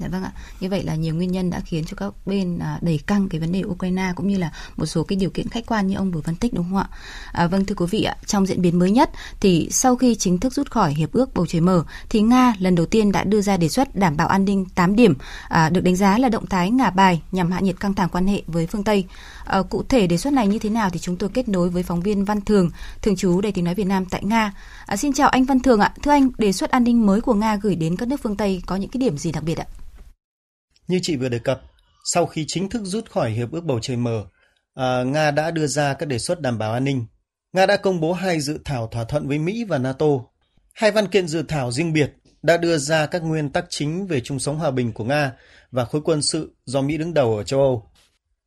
Dạ 0.00 0.08
vâng 0.08 0.22
ạ. 0.22 0.32
Như 0.60 0.68
vậy 0.68 0.82
là 0.82 0.94
nhiều 0.94 1.14
nguyên 1.14 1.32
nhân 1.32 1.50
đã 1.50 1.60
khiến 1.60 1.84
cho 1.84 1.96
các 1.96 2.12
bên 2.26 2.58
à, 2.58 2.78
đẩy 2.82 3.00
căng 3.06 3.28
cái 3.28 3.40
vấn 3.40 3.52
đề 3.52 3.62
Ukraine 3.64 4.12
cũng 4.16 4.28
như 4.28 4.38
là 4.38 4.52
một 4.76 4.86
số 4.86 5.04
cái 5.04 5.16
điều 5.16 5.30
kiện 5.30 5.48
khách 5.48 5.66
quan 5.66 5.86
như 5.86 5.94
ông 5.94 6.10
vừa 6.10 6.20
phân 6.20 6.36
tích 6.36 6.54
đúng 6.54 6.64
không 6.70 6.78
ạ? 6.78 6.88
À, 7.32 7.46
vâng 7.46 7.64
thưa 7.64 7.74
quý 7.74 7.86
vị 7.90 8.02
ạ, 8.02 8.16
trong 8.26 8.46
diễn 8.46 8.62
biến 8.62 8.78
mới 8.78 8.90
nhất 8.90 9.10
thì 9.40 9.68
sau 9.70 9.96
khi 9.96 10.14
chính 10.14 10.38
thức 10.38 10.52
rút 10.52 10.70
khỏi 10.70 10.94
hiệp 10.94 11.12
ước 11.12 11.34
bầu 11.34 11.46
trời 11.46 11.60
mở 11.60 11.84
thì 12.08 12.22
Nga 12.22 12.54
lần 12.58 12.74
đầu 12.74 12.86
tiên 12.86 13.12
đã 13.12 13.24
đưa 13.24 13.40
ra 13.40 13.56
đề 13.56 13.68
xuất 13.68 13.96
đảm 13.96 14.16
bảo 14.16 14.28
an 14.28 14.44
ninh 14.44 14.66
8 14.74 14.96
điểm 14.96 15.14
à, 15.48 15.70
được 15.70 15.80
đánh 15.80 15.96
giá 15.96 16.18
là 16.18 16.28
động 16.28 16.46
thái 16.46 16.70
ngả 16.70 16.90
bài 16.90 17.22
nhằm 17.32 17.50
hạ 17.50 17.60
nhiệt 17.60 17.80
căng 17.80 17.94
thẳng 17.94 18.08
quan 18.08 18.26
hệ 18.26 18.42
với 18.46 18.66
phương 18.66 18.84
Tây. 18.84 19.04
À, 19.50 19.62
cụ 19.62 19.82
thể 19.82 20.06
đề 20.06 20.16
xuất 20.16 20.32
này 20.32 20.48
như 20.48 20.58
thế 20.58 20.70
nào 20.70 20.90
thì 20.90 20.98
chúng 20.98 21.16
tôi 21.16 21.30
kết 21.34 21.48
nối 21.48 21.70
với 21.70 21.82
phóng 21.82 22.00
viên 22.00 22.24
Văn 22.24 22.40
Thường, 22.40 22.70
thường 23.02 23.16
trú 23.16 23.40
Đài 23.40 23.52
tiếng 23.52 23.64
nói 23.64 23.74
Việt 23.74 23.84
Nam 23.84 24.04
tại 24.10 24.24
Nga. 24.24 24.54
À, 24.86 24.96
xin 24.96 25.12
chào 25.12 25.28
anh 25.28 25.44
Văn 25.44 25.60
Thường 25.60 25.80
ạ. 25.80 25.94
Thưa 26.02 26.10
anh, 26.10 26.30
đề 26.38 26.52
xuất 26.52 26.70
an 26.70 26.84
ninh 26.84 27.06
mới 27.06 27.20
của 27.20 27.34
Nga 27.34 27.56
gửi 27.56 27.76
đến 27.76 27.96
các 27.96 28.08
nước 28.08 28.20
phương 28.22 28.36
Tây 28.36 28.62
có 28.66 28.76
những 28.76 28.90
cái 28.90 28.98
điểm 28.98 29.18
gì 29.18 29.32
đặc 29.32 29.44
biệt 29.44 29.58
ạ? 29.58 29.66
Như 30.88 30.98
chị 31.02 31.16
vừa 31.16 31.28
đề 31.28 31.38
cập, 31.38 31.62
sau 32.04 32.26
khi 32.26 32.44
chính 32.48 32.68
thức 32.68 32.82
rút 32.84 33.10
khỏi 33.10 33.30
Hiệp 33.30 33.52
ước 33.52 33.64
Bầu 33.64 33.78
Trời 33.82 33.96
Mở, 33.96 34.24
à, 34.74 35.02
Nga 35.02 35.30
đã 35.30 35.50
đưa 35.50 35.66
ra 35.66 35.94
các 35.94 36.06
đề 36.06 36.18
xuất 36.18 36.40
đảm 36.40 36.58
bảo 36.58 36.72
an 36.72 36.84
ninh. 36.84 37.06
Nga 37.52 37.66
đã 37.66 37.76
công 37.76 38.00
bố 38.00 38.12
hai 38.12 38.40
dự 38.40 38.58
thảo 38.64 38.86
thỏa 38.86 39.04
thuận 39.04 39.28
với 39.28 39.38
Mỹ 39.38 39.64
và 39.64 39.78
NATO. 39.78 40.06
Hai 40.72 40.90
văn 40.90 41.08
kiện 41.08 41.28
dự 41.28 41.42
thảo 41.42 41.72
riêng 41.72 41.92
biệt 41.92 42.12
đã 42.42 42.56
đưa 42.56 42.78
ra 42.78 43.06
các 43.06 43.22
nguyên 43.22 43.50
tắc 43.50 43.64
chính 43.68 44.06
về 44.06 44.20
chung 44.20 44.38
sống 44.38 44.58
hòa 44.58 44.70
bình 44.70 44.92
của 44.92 45.04
Nga 45.04 45.32
và 45.70 45.84
khối 45.84 46.00
quân 46.04 46.22
sự 46.22 46.54
do 46.64 46.82
Mỹ 46.82 46.96
đứng 46.96 47.14
đầu 47.14 47.36
ở 47.36 47.42
châu 47.42 47.60
Âu. 47.60 47.89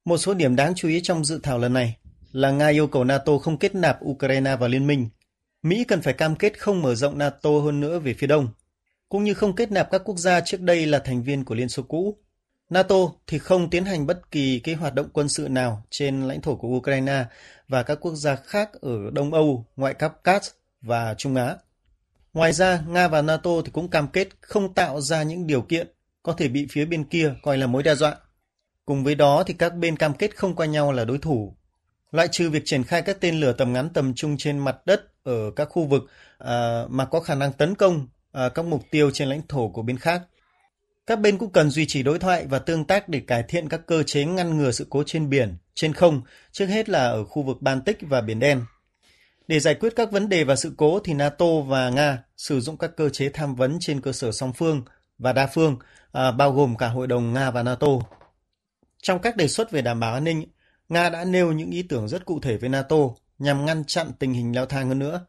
Một 0.06 0.18
số 0.18 0.34
điểm 0.34 0.56
đáng 0.56 0.74
chú 0.76 0.88
ý 0.88 1.02
trong 1.02 1.26
dự 1.26 1.40
thảo 1.44 1.60
lần 1.60 1.74
này 1.74 1.98
là 2.32 2.52
Nga 2.52 2.68
yêu 2.68 2.88
cầu 2.88 3.04
NATO 3.04 3.38
không 3.38 3.58
kết 3.58 3.76
nạp 3.76 4.00
Ukraine 4.06 4.56
vào 4.56 4.70
liên 4.70 4.88
minh. 4.88 5.10
Mỹ 5.64 5.84
cần 5.84 6.02
phải 6.02 6.14
cam 6.14 6.36
kết 6.36 6.60
không 6.60 6.82
mở 6.82 6.96
rộng 6.96 7.18
NATO 7.18 7.50
hơn 7.50 7.80
nữa 7.80 8.00
về 8.00 8.14
phía 8.14 8.28
đông, 8.28 8.48
cũng 9.10 9.24
như 9.24 9.34
không 9.34 9.56
kết 9.56 9.72
nạp 9.72 9.92
các 9.92 10.02
quốc 10.06 10.18
gia 10.18 10.42
trước 10.42 10.62
đây 10.62 10.86
là 10.86 11.00
thành 11.00 11.24
viên 11.24 11.46
của 11.46 11.56
Liên 11.56 11.70
Xô 11.70 11.84
cũ. 11.84 12.18
NATO 12.70 12.96
thì 13.28 13.40
không 13.40 13.70
tiến 13.70 13.86
hành 13.86 14.08
bất 14.08 14.32
kỳ 14.32 14.60
cái 14.60 14.76
hoạt 14.76 14.94
động 14.94 15.10
quân 15.14 15.30
sự 15.30 15.48
nào 15.50 15.84
trên 15.90 16.22
lãnh 16.22 16.42
thổ 16.42 16.56
của 16.56 16.68
Ukraine 16.68 17.26
và 17.68 17.84
các 17.84 17.98
quốc 18.02 18.16
gia 18.16 18.36
khác 18.36 18.70
ở 18.82 19.10
Đông 19.12 19.34
Âu, 19.34 19.66
ngoại 19.76 19.94
Caucasus 19.94 20.52
và 20.82 21.14
Trung 21.18 21.36
Á. 21.36 21.56
Ngoài 22.34 22.54
ra, 22.54 22.84
Nga 22.88 23.08
và 23.08 23.22
NATO 23.22 23.52
thì 23.66 23.72
cũng 23.72 23.90
cam 23.90 24.08
kết 24.08 24.28
không 24.42 24.74
tạo 24.74 25.02
ra 25.02 25.24
những 25.24 25.48
điều 25.48 25.62
kiện 25.62 25.88
có 26.24 26.34
thể 26.34 26.48
bị 26.48 26.68
phía 26.72 26.86
bên 26.86 27.04
kia 27.04 27.34
coi 27.44 27.58
là 27.58 27.68
mối 27.68 27.84
đe 27.84 27.96
dọa. 27.96 28.16
Cùng 28.86 29.04
với 29.04 29.16
đó 29.16 29.44
thì 29.48 29.54
các 29.54 29.76
bên 29.76 29.96
cam 29.96 30.14
kết 30.14 30.36
không 30.36 30.56
coi 30.56 30.68
nhau 30.68 30.92
là 30.92 31.06
đối 31.06 31.18
thủ. 31.18 31.56
Loại 32.12 32.28
trừ 32.28 32.50
việc 32.50 32.62
triển 32.66 32.84
khai 32.84 33.02
các 33.02 33.18
tên 33.22 33.40
lửa 33.40 33.54
tầm 33.54 33.74
ngắn 33.74 33.90
tầm 33.90 34.14
trung 34.14 34.38
trên 34.38 34.60
mặt 34.60 34.86
đất 34.86 35.24
ở 35.24 35.52
các 35.56 35.68
khu 35.72 35.86
vực 35.86 36.04
à, 36.38 36.84
mà 36.90 37.06
có 37.06 37.20
khả 37.20 37.36
năng 37.36 37.54
tấn 37.54 37.76
công 37.76 38.08
à, 38.32 38.50
các 38.50 38.66
mục 38.66 38.84
tiêu 38.92 39.12
trên 39.12 39.30
lãnh 39.30 39.42
thổ 39.48 39.68
của 39.68 39.82
bên 39.82 39.98
khác. 39.98 40.22
Các 41.08 41.20
bên 41.20 41.38
cũng 41.38 41.50
cần 41.50 41.70
duy 41.70 41.86
trì 41.86 42.04
đối 42.04 42.20
thoại 42.20 42.46
và 42.50 42.60
tương 42.60 42.86
tác 42.86 43.10
để 43.10 43.20
cải 43.20 43.44
thiện 43.44 43.70
các 43.70 43.82
cơ 43.88 44.04
chế 44.04 44.26
ngăn 44.26 44.58
ngừa 44.58 44.72
sự 44.72 44.88
cố 44.90 45.04
trên 45.06 45.30
biển, 45.30 45.56
trên 45.76 45.94
không, 45.94 46.22
trước 46.52 46.66
hết 46.66 46.90
là 46.90 47.08
ở 47.08 47.24
khu 47.24 47.44
vực 47.44 47.62
Baltic 47.62 47.98
và 48.02 48.22
Biển 48.22 48.40
Đen. 48.40 48.62
Để 49.48 49.60
giải 49.60 49.76
quyết 49.76 49.94
các 49.96 50.12
vấn 50.12 50.30
đề 50.30 50.44
và 50.44 50.56
sự 50.56 50.74
cố 50.78 51.00
thì 51.00 51.14
NATO 51.14 51.60
và 51.68 51.90
Nga 51.90 52.24
sử 52.38 52.60
dụng 52.60 52.78
các 52.78 52.92
cơ 52.98 53.10
chế 53.10 53.30
tham 53.30 53.56
vấn 53.56 53.78
trên 53.80 54.02
cơ 54.02 54.12
sở 54.12 54.32
song 54.32 54.54
phương 54.54 54.82
và 55.18 55.34
đa 55.34 55.48
phương, 55.48 55.78
à, 56.12 56.32
bao 56.32 56.52
gồm 56.52 56.78
cả 56.78 56.88
Hội 56.88 57.08
đồng 57.08 57.34
Nga 57.34 57.52
và 57.52 57.64
NATO. 57.64 57.88
Trong 59.04 59.20
các 59.20 59.36
đề 59.36 59.48
xuất 59.48 59.72
về 59.72 59.82
đảm 59.82 60.00
bảo 60.00 60.14
an 60.14 60.24
ninh, 60.24 60.46
Nga 60.90 61.10
đã 61.10 61.26
nêu 61.26 61.52
những 61.52 61.72
ý 61.72 61.84
tưởng 61.84 62.08
rất 62.08 62.26
cụ 62.26 62.40
thể 62.40 62.58
với 62.58 62.70
NATO 62.70 62.98
nhằm 63.40 63.66
ngăn 63.66 63.84
chặn 63.84 64.12
tình 64.20 64.34
hình 64.34 64.56
leo 64.56 64.66
thang 64.66 64.88
hơn 64.88 65.00
nữa. 65.00 65.26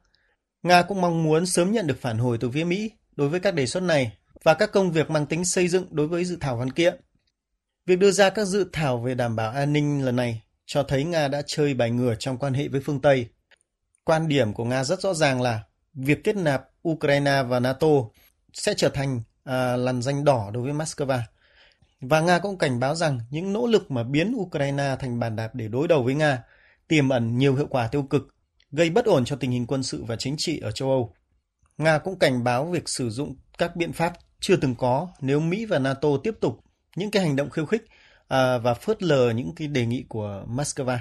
Nga 0.62 0.82
cũng 0.82 1.00
mong 1.00 1.22
muốn 1.22 1.46
sớm 1.46 1.72
nhận 1.72 1.86
được 1.86 2.00
phản 2.00 2.18
hồi 2.18 2.38
từ 2.40 2.50
phía 2.50 2.64
Mỹ 2.64 2.90
đối 3.16 3.28
với 3.28 3.40
các 3.40 3.54
đề 3.54 3.66
xuất 3.66 3.82
này 3.82 4.12
và 4.42 4.54
các 4.54 4.72
công 4.72 4.92
việc 4.92 5.10
mang 5.10 5.26
tính 5.26 5.44
xây 5.44 5.68
dựng 5.68 5.86
đối 5.90 6.06
với 6.08 6.24
dự 6.24 6.36
thảo 6.40 6.56
văn 6.56 6.72
kiện. 6.72 7.00
Việc 7.86 7.98
đưa 7.98 8.10
ra 8.10 8.30
các 8.30 8.44
dự 8.44 8.68
thảo 8.72 8.98
về 8.98 9.14
đảm 9.14 9.36
bảo 9.36 9.50
an 9.50 9.72
ninh 9.72 10.04
lần 10.04 10.16
này 10.16 10.42
cho 10.66 10.82
thấy 10.82 11.04
Nga 11.04 11.28
đã 11.28 11.42
chơi 11.46 11.74
bài 11.74 11.90
ngửa 11.90 12.14
trong 12.18 12.38
quan 12.38 12.54
hệ 12.54 12.68
với 12.68 12.80
phương 12.80 13.00
Tây. 13.00 13.28
Quan 14.04 14.28
điểm 14.28 14.52
của 14.52 14.64
Nga 14.64 14.84
rất 14.84 15.00
rõ 15.00 15.14
ràng 15.14 15.42
là 15.42 15.60
việc 15.94 16.24
kết 16.24 16.36
nạp 16.36 16.68
Ukraine 16.88 17.42
và 17.42 17.60
NATO 17.60 17.88
sẽ 18.52 18.74
trở 18.76 18.88
thành 18.88 19.22
à, 19.44 19.76
làn 19.76 20.02
danh 20.02 20.24
đỏ 20.24 20.50
đối 20.52 20.62
với 20.62 20.72
Moscow. 20.72 21.20
Và 22.08 22.20
Nga 22.20 22.38
cũng 22.38 22.58
cảnh 22.58 22.80
báo 22.80 22.94
rằng 22.94 23.18
những 23.30 23.52
nỗ 23.52 23.66
lực 23.66 23.90
mà 23.90 24.02
biến 24.02 24.32
Ukraine 24.36 24.96
thành 25.00 25.20
bàn 25.20 25.36
đạp 25.36 25.54
để 25.54 25.68
đối 25.68 25.88
đầu 25.88 26.02
với 26.02 26.14
Nga 26.14 26.42
tiềm 26.88 27.08
ẩn 27.08 27.38
nhiều 27.38 27.54
hiệu 27.54 27.66
quả 27.70 27.88
tiêu 27.88 28.02
cực, 28.02 28.22
gây 28.72 28.90
bất 28.90 29.04
ổn 29.04 29.24
cho 29.24 29.36
tình 29.36 29.50
hình 29.50 29.66
quân 29.66 29.82
sự 29.82 30.04
và 30.04 30.16
chính 30.16 30.34
trị 30.38 30.60
ở 30.60 30.72
châu 30.72 30.90
Âu. 30.90 31.14
Nga 31.78 31.98
cũng 31.98 32.18
cảnh 32.18 32.44
báo 32.44 32.66
việc 32.66 32.88
sử 32.88 33.10
dụng 33.10 33.36
các 33.58 33.76
biện 33.76 33.92
pháp 33.92 34.12
chưa 34.40 34.56
từng 34.56 34.74
có 34.74 35.08
nếu 35.20 35.40
Mỹ 35.40 35.64
và 35.64 35.78
NATO 35.78 36.08
tiếp 36.22 36.34
tục 36.40 36.60
những 36.96 37.10
cái 37.10 37.22
hành 37.22 37.36
động 37.36 37.50
khiêu 37.50 37.66
khích 37.66 37.84
à, 38.28 38.58
và 38.58 38.74
phớt 38.74 39.02
lờ 39.02 39.30
những 39.30 39.54
cái 39.56 39.68
đề 39.68 39.86
nghị 39.86 40.04
của 40.08 40.44
Moscow. 40.48 40.98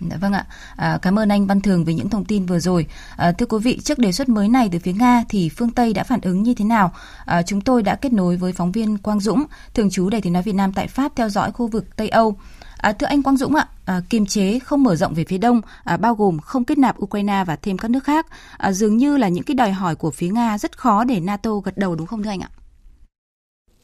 Dạ 0.00 0.16
vâng 0.16 0.32
ạ. 0.32 0.46
À, 0.76 0.98
cảm 1.02 1.18
ơn 1.18 1.28
anh 1.28 1.46
Văn 1.46 1.60
Thường 1.60 1.84
về 1.84 1.94
những 1.94 2.08
thông 2.08 2.24
tin 2.24 2.46
vừa 2.46 2.58
rồi. 2.58 2.86
À, 3.16 3.32
thưa 3.32 3.46
quý 3.46 3.58
vị, 3.62 3.80
trước 3.84 3.98
đề 3.98 4.12
xuất 4.12 4.28
mới 4.28 4.48
này 4.48 4.68
từ 4.72 4.78
phía 4.78 4.92
Nga 4.92 5.24
thì 5.28 5.48
phương 5.48 5.70
Tây 5.70 5.92
đã 5.92 6.04
phản 6.04 6.20
ứng 6.20 6.42
như 6.42 6.54
thế 6.54 6.64
nào? 6.64 6.92
À, 7.24 7.42
chúng 7.42 7.60
tôi 7.60 7.82
đã 7.82 7.94
kết 7.94 8.12
nối 8.12 8.36
với 8.36 8.52
phóng 8.52 8.72
viên 8.72 8.98
Quang 8.98 9.20
Dũng, 9.20 9.44
thường 9.74 9.90
trú 9.90 10.10
Đài 10.10 10.20
tiếng 10.20 10.32
nói 10.32 10.42
Việt 10.42 10.54
Nam 10.54 10.72
tại 10.72 10.86
Pháp 10.86 11.12
theo 11.16 11.28
dõi 11.28 11.52
khu 11.52 11.66
vực 11.66 11.96
Tây 11.96 12.08
Âu. 12.08 12.36
À, 12.76 12.92
thưa 12.92 13.06
anh 13.06 13.22
Quang 13.22 13.36
Dũng 13.36 13.54
ạ, 13.54 13.68
à, 13.84 14.00
kiềm 14.10 14.26
chế 14.26 14.58
không 14.58 14.82
mở 14.82 14.96
rộng 14.96 15.14
về 15.14 15.24
phía 15.24 15.38
đông, 15.38 15.60
à, 15.84 15.96
bao 15.96 16.14
gồm 16.14 16.38
không 16.38 16.64
kết 16.64 16.78
nạp 16.78 17.02
Ukraine 17.02 17.44
và 17.46 17.56
thêm 17.56 17.78
các 17.78 17.90
nước 17.90 18.04
khác, 18.04 18.26
à, 18.56 18.72
dường 18.72 18.96
như 18.96 19.16
là 19.16 19.28
những 19.28 19.44
cái 19.44 19.54
đòi 19.54 19.72
hỏi 19.72 19.94
của 19.94 20.10
phía 20.10 20.28
Nga 20.28 20.58
rất 20.58 20.78
khó 20.78 21.04
để 21.04 21.20
NATO 21.20 21.50
gật 21.64 21.78
đầu 21.78 21.94
đúng 21.94 22.06
không 22.06 22.22
thưa 22.22 22.30
anh 22.30 22.40
ạ? 22.40 22.50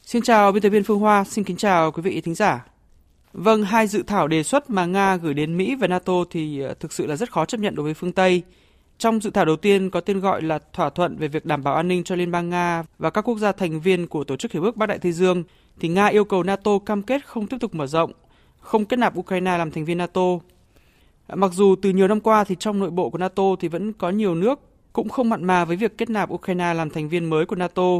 Xin 0.05 0.21
chào 0.21 0.51
biên 0.51 0.63
tập 0.63 0.69
viên 0.69 0.83
Phương 0.83 0.99
Hoa, 0.99 1.23
xin 1.23 1.43
kính 1.43 1.57
chào 1.57 1.91
quý 1.91 2.01
vị 2.01 2.21
thính 2.21 2.35
giả. 2.35 2.74
Vâng, 3.37 3.63
hai 3.63 3.87
dự 3.87 4.03
thảo 4.03 4.27
đề 4.27 4.43
xuất 4.43 4.69
mà 4.69 4.85
Nga 4.85 5.15
gửi 5.15 5.33
đến 5.33 5.57
Mỹ 5.57 5.75
và 5.75 5.87
NATO 5.87 6.13
thì 6.29 6.59
ờ, 6.59 6.73
thực 6.73 6.93
sự 6.93 7.07
là 7.07 7.15
rất 7.15 7.31
khó 7.31 7.45
chấp 7.45 7.59
nhận 7.59 7.75
đối 7.75 7.83
với 7.83 7.93
phương 7.93 8.11
Tây. 8.11 8.43
Trong 8.97 9.21
dự 9.21 9.29
thảo 9.29 9.45
đầu 9.45 9.55
tiên 9.55 9.89
có 9.89 10.01
tên 10.01 10.19
gọi 10.19 10.41
là 10.41 10.59
thỏa 10.73 10.89
thuận 10.89 11.17
về 11.17 11.27
việc 11.27 11.45
đảm 11.45 11.63
bảo 11.63 11.75
an 11.75 11.87
ninh 11.87 12.03
cho 12.03 12.15
Liên 12.15 12.31
bang 12.31 12.49
Nga 12.49 12.83
và 12.99 13.09
các 13.09 13.21
quốc 13.21 13.37
gia 13.37 13.51
thành 13.51 13.79
viên 13.79 14.07
của 14.07 14.23
Tổ 14.23 14.35
chức 14.35 14.51
Hiệp 14.51 14.63
ước 14.63 14.77
Bắc 14.77 14.85
Đại 14.85 14.99
Tây 14.99 15.11
Dương, 15.11 15.43
thì 15.79 15.87
Nga 15.87 16.05
yêu 16.05 16.25
cầu 16.25 16.43
NATO 16.43 16.79
cam 16.85 17.01
kết 17.01 17.25
không 17.25 17.47
tiếp 17.47 17.57
tục 17.59 17.75
mở 17.75 17.87
rộng, 17.87 18.11
không 18.59 18.85
kết 18.85 18.97
nạp 18.97 19.19
Ukraine 19.19 19.57
làm 19.57 19.71
thành 19.71 19.85
viên 19.85 19.97
NATO. 19.97 20.39
Mặc 21.33 21.51
dù 21.53 21.75
từ 21.81 21.89
nhiều 21.89 22.07
năm 22.07 22.19
qua 22.19 22.43
thì 22.43 22.55
trong 22.59 22.79
nội 22.79 22.89
bộ 22.89 23.09
của 23.09 23.17
NATO 23.17 23.43
thì 23.59 23.67
vẫn 23.67 23.93
có 23.93 24.09
nhiều 24.09 24.35
nước 24.35 24.59
cũng 24.93 25.09
không 25.09 25.29
mặn 25.29 25.43
mà 25.43 25.65
với 25.65 25.75
việc 25.75 25.97
kết 25.97 26.09
nạp 26.09 26.33
Ukraine 26.33 26.73
làm 26.73 26.89
thành 26.89 27.09
viên 27.09 27.29
mới 27.29 27.45
của 27.45 27.55
NATO, 27.55 27.91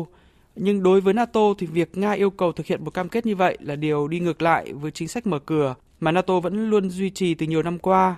nhưng 0.56 0.84
đối 0.84 1.02
với 1.02 1.14
NATO 1.14 1.42
thì 1.58 1.68
việc 1.68 1.98
Nga 1.98 2.12
yêu 2.12 2.30
cầu 2.30 2.52
thực 2.52 2.66
hiện 2.66 2.84
một 2.84 2.94
cam 2.94 3.10
kết 3.10 3.26
như 3.26 3.36
vậy 3.36 3.58
là 3.62 3.76
điều 3.76 4.08
đi 4.08 4.20
ngược 4.20 4.42
lại 4.42 4.74
với 4.74 4.92
chính 4.92 5.08
sách 5.08 5.28
mở 5.28 5.40
cửa 5.40 5.76
mà 6.00 6.12
NATO 6.12 6.40
vẫn 6.40 6.70
luôn 6.70 6.90
duy 6.90 7.10
trì 7.10 7.34
từ 7.34 7.46
nhiều 7.46 7.64
năm 7.64 7.80
qua. 7.80 8.16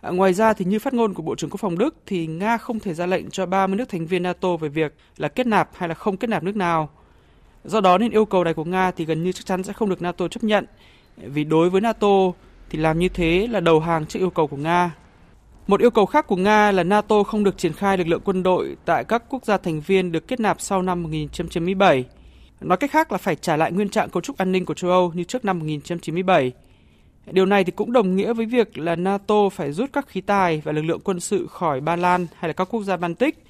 À, 0.00 0.10
ngoài 0.10 0.34
ra 0.34 0.52
thì 0.52 0.64
như 0.64 0.78
phát 0.78 0.94
ngôn 0.94 1.14
của 1.14 1.22
Bộ 1.22 1.34
trưởng 1.34 1.50
Quốc 1.50 1.60
phòng 1.60 1.78
Đức 1.78 1.96
thì 2.06 2.26
Nga 2.26 2.58
không 2.58 2.80
thể 2.80 2.94
ra 2.94 3.06
lệnh 3.06 3.30
cho 3.30 3.46
30 3.46 3.76
nước 3.76 3.88
thành 3.88 4.06
viên 4.06 4.22
NATO 4.22 4.56
về 4.56 4.68
việc 4.68 4.94
là 5.16 5.28
kết 5.28 5.46
nạp 5.46 5.70
hay 5.76 5.88
là 5.88 5.94
không 5.94 6.16
kết 6.16 6.30
nạp 6.30 6.42
nước 6.42 6.56
nào. 6.56 6.90
Do 7.64 7.80
đó 7.80 7.98
nên 7.98 8.10
yêu 8.10 8.24
cầu 8.24 8.44
này 8.44 8.54
của 8.54 8.64
Nga 8.64 8.90
thì 8.90 9.04
gần 9.04 9.22
như 9.22 9.32
chắc 9.32 9.46
chắn 9.46 9.62
sẽ 9.62 9.72
không 9.72 9.88
được 9.88 10.02
NATO 10.02 10.28
chấp 10.28 10.44
nhận. 10.44 10.66
Vì 11.16 11.44
đối 11.44 11.70
với 11.70 11.80
NATO 11.80 12.32
thì 12.70 12.78
làm 12.78 12.98
như 12.98 13.08
thế 13.08 13.46
là 13.50 13.60
đầu 13.60 13.80
hàng 13.80 14.06
trước 14.06 14.18
yêu 14.18 14.30
cầu 14.30 14.46
của 14.46 14.56
Nga. 14.56 14.90
Một 15.66 15.80
yêu 15.80 15.90
cầu 15.90 16.06
khác 16.06 16.26
của 16.26 16.36
Nga 16.36 16.72
là 16.72 16.82
NATO 16.82 17.22
không 17.22 17.44
được 17.44 17.58
triển 17.58 17.72
khai 17.72 17.98
lực 17.98 18.08
lượng 18.08 18.20
quân 18.24 18.42
đội 18.42 18.76
tại 18.84 19.04
các 19.04 19.22
quốc 19.28 19.44
gia 19.44 19.56
thành 19.56 19.80
viên 19.80 20.12
được 20.12 20.28
kết 20.28 20.40
nạp 20.40 20.60
sau 20.60 20.82
năm 20.82 21.02
1997. 21.02 22.04
Nói 22.60 22.76
cách 22.78 22.90
khác 22.90 23.12
là 23.12 23.18
phải 23.18 23.36
trả 23.36 23.56
lại 23.56 23.72
nguyên 23.72 23.88
trạng 23.88 24.10
cấu 24.10 24.20
trúc 24.20 24.36
an 24.36 24.52
ninh 24.52 24.64
của 24.64 24.74
châu 24.74 24.90
Âu 24.90 25.12
như 25.14 25.24
trước 25.24 25.44
năm 25.44 25.58
1997. 25.58 26.52
Điều 27.26 27.46
này 27.46 27.64
thì 27.64 27.72
cũng 27.72 27.92
đồng 27.92 28.16
nghĩa 28.16 28.32
với 28.32 28.46
việc 28.46 28.78
là 28.78 28.96
NATO 28.96 29.48
phải 29.48 29.72
rút 29.72 29.90
các 29.92 30.08
khí 30.08 30.20
tài 30.20 30.62
và 30.64 30.72
lực 30.72 30.82
lượng 30.82 31.00
quân 31.04 31.20
sự 31.20 31.46
khỏi 31.46 31.80
Ba 31.80 31.96
Lan 31.96 32.26
hay 32.38 32.48
là 32.48 32.52
các 32.52 32.68
quốc 32.70 32.82
gia 32.82 32.96
Baltic. 32.96 33.44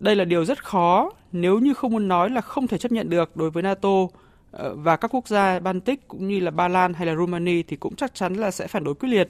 Đây 0.00 0.16
là 0.16 0.24
điều 0.24 0.44
rất 0.44 0.64
khó 0.64 1.10
nếu 1.32 1.58
như 1.58 1.74
không 1.74 1.92
muốn 1.92 2.08
nói 2.08 2.30
là 2.30 2.40
không 2.40 2.66
thể 2.66 2.78
chấp 2.78 2.92
nhận 2.92 3.10
được 3.10 3.36
đối 3.36 3.50
với 3.50 3.62
NATO 3.62 4.06
ờ, 4.50 4.74
và 4.74 4.96
các 4.96 5.14
quốc 5.14 5.28
gia 5.28 5.58
Baltic 5.58 6.08
cũng 6.08 6.28
như 6.28 6.40
là 6.40 6.50
Ba 6.50 6.68
Lan 6.68 6.94
hay 6.94 7.06
là 7.06 7.14
Romania 7.16 7.62
thì 7.62 7.76
cũng 7.76 7.96
chắc 7.96 8.14
chắn 8.14 8.34
là 8.34 8.50
sẽ 8.50 8.66
phản 8.66 8.84
đối 8.84 8.94
quyết 8.94 9.08
liệt. 9.08 9.28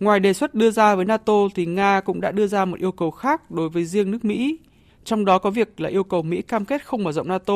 Ngoài 0.00 0.20
đề 0.20 0.32
xuất 0.32 0.54
đưa 0.54 0.70
ra 0.70 0.94
với 0.94 1.04
NATO 1.04 1.32
thì 1.54 1.66
Nga 1.66 2.00
cũng 2.00 2.20
đã 2.20 2.30
đưa 2.30 2.46
ra 2.46 2.64
một 2.64 2.78
yêu 2.78 2.92
cầu 2.92 3.10
khác 3.10 3.50
đối 3.50 3.68
với 3.68 3.84
riêng 3.84 4.10
nước 4.10 4.24
Mỹ, 4.24 4.58
trong 5.04 5.24
đó 5.24 5.38
có 5.38 5.50
việc 5.50 5.80
là 5.80 5.88
yêu 5.88 6.04
cầu 6.04 6.22
Mỹ 6.22 6.42
cam 6.42 6.64
kết 6.64 6.86
không 6.86 7.04
mở 7.04 7.12
rộng 7.12 7.28
NATO, 7.28 7.54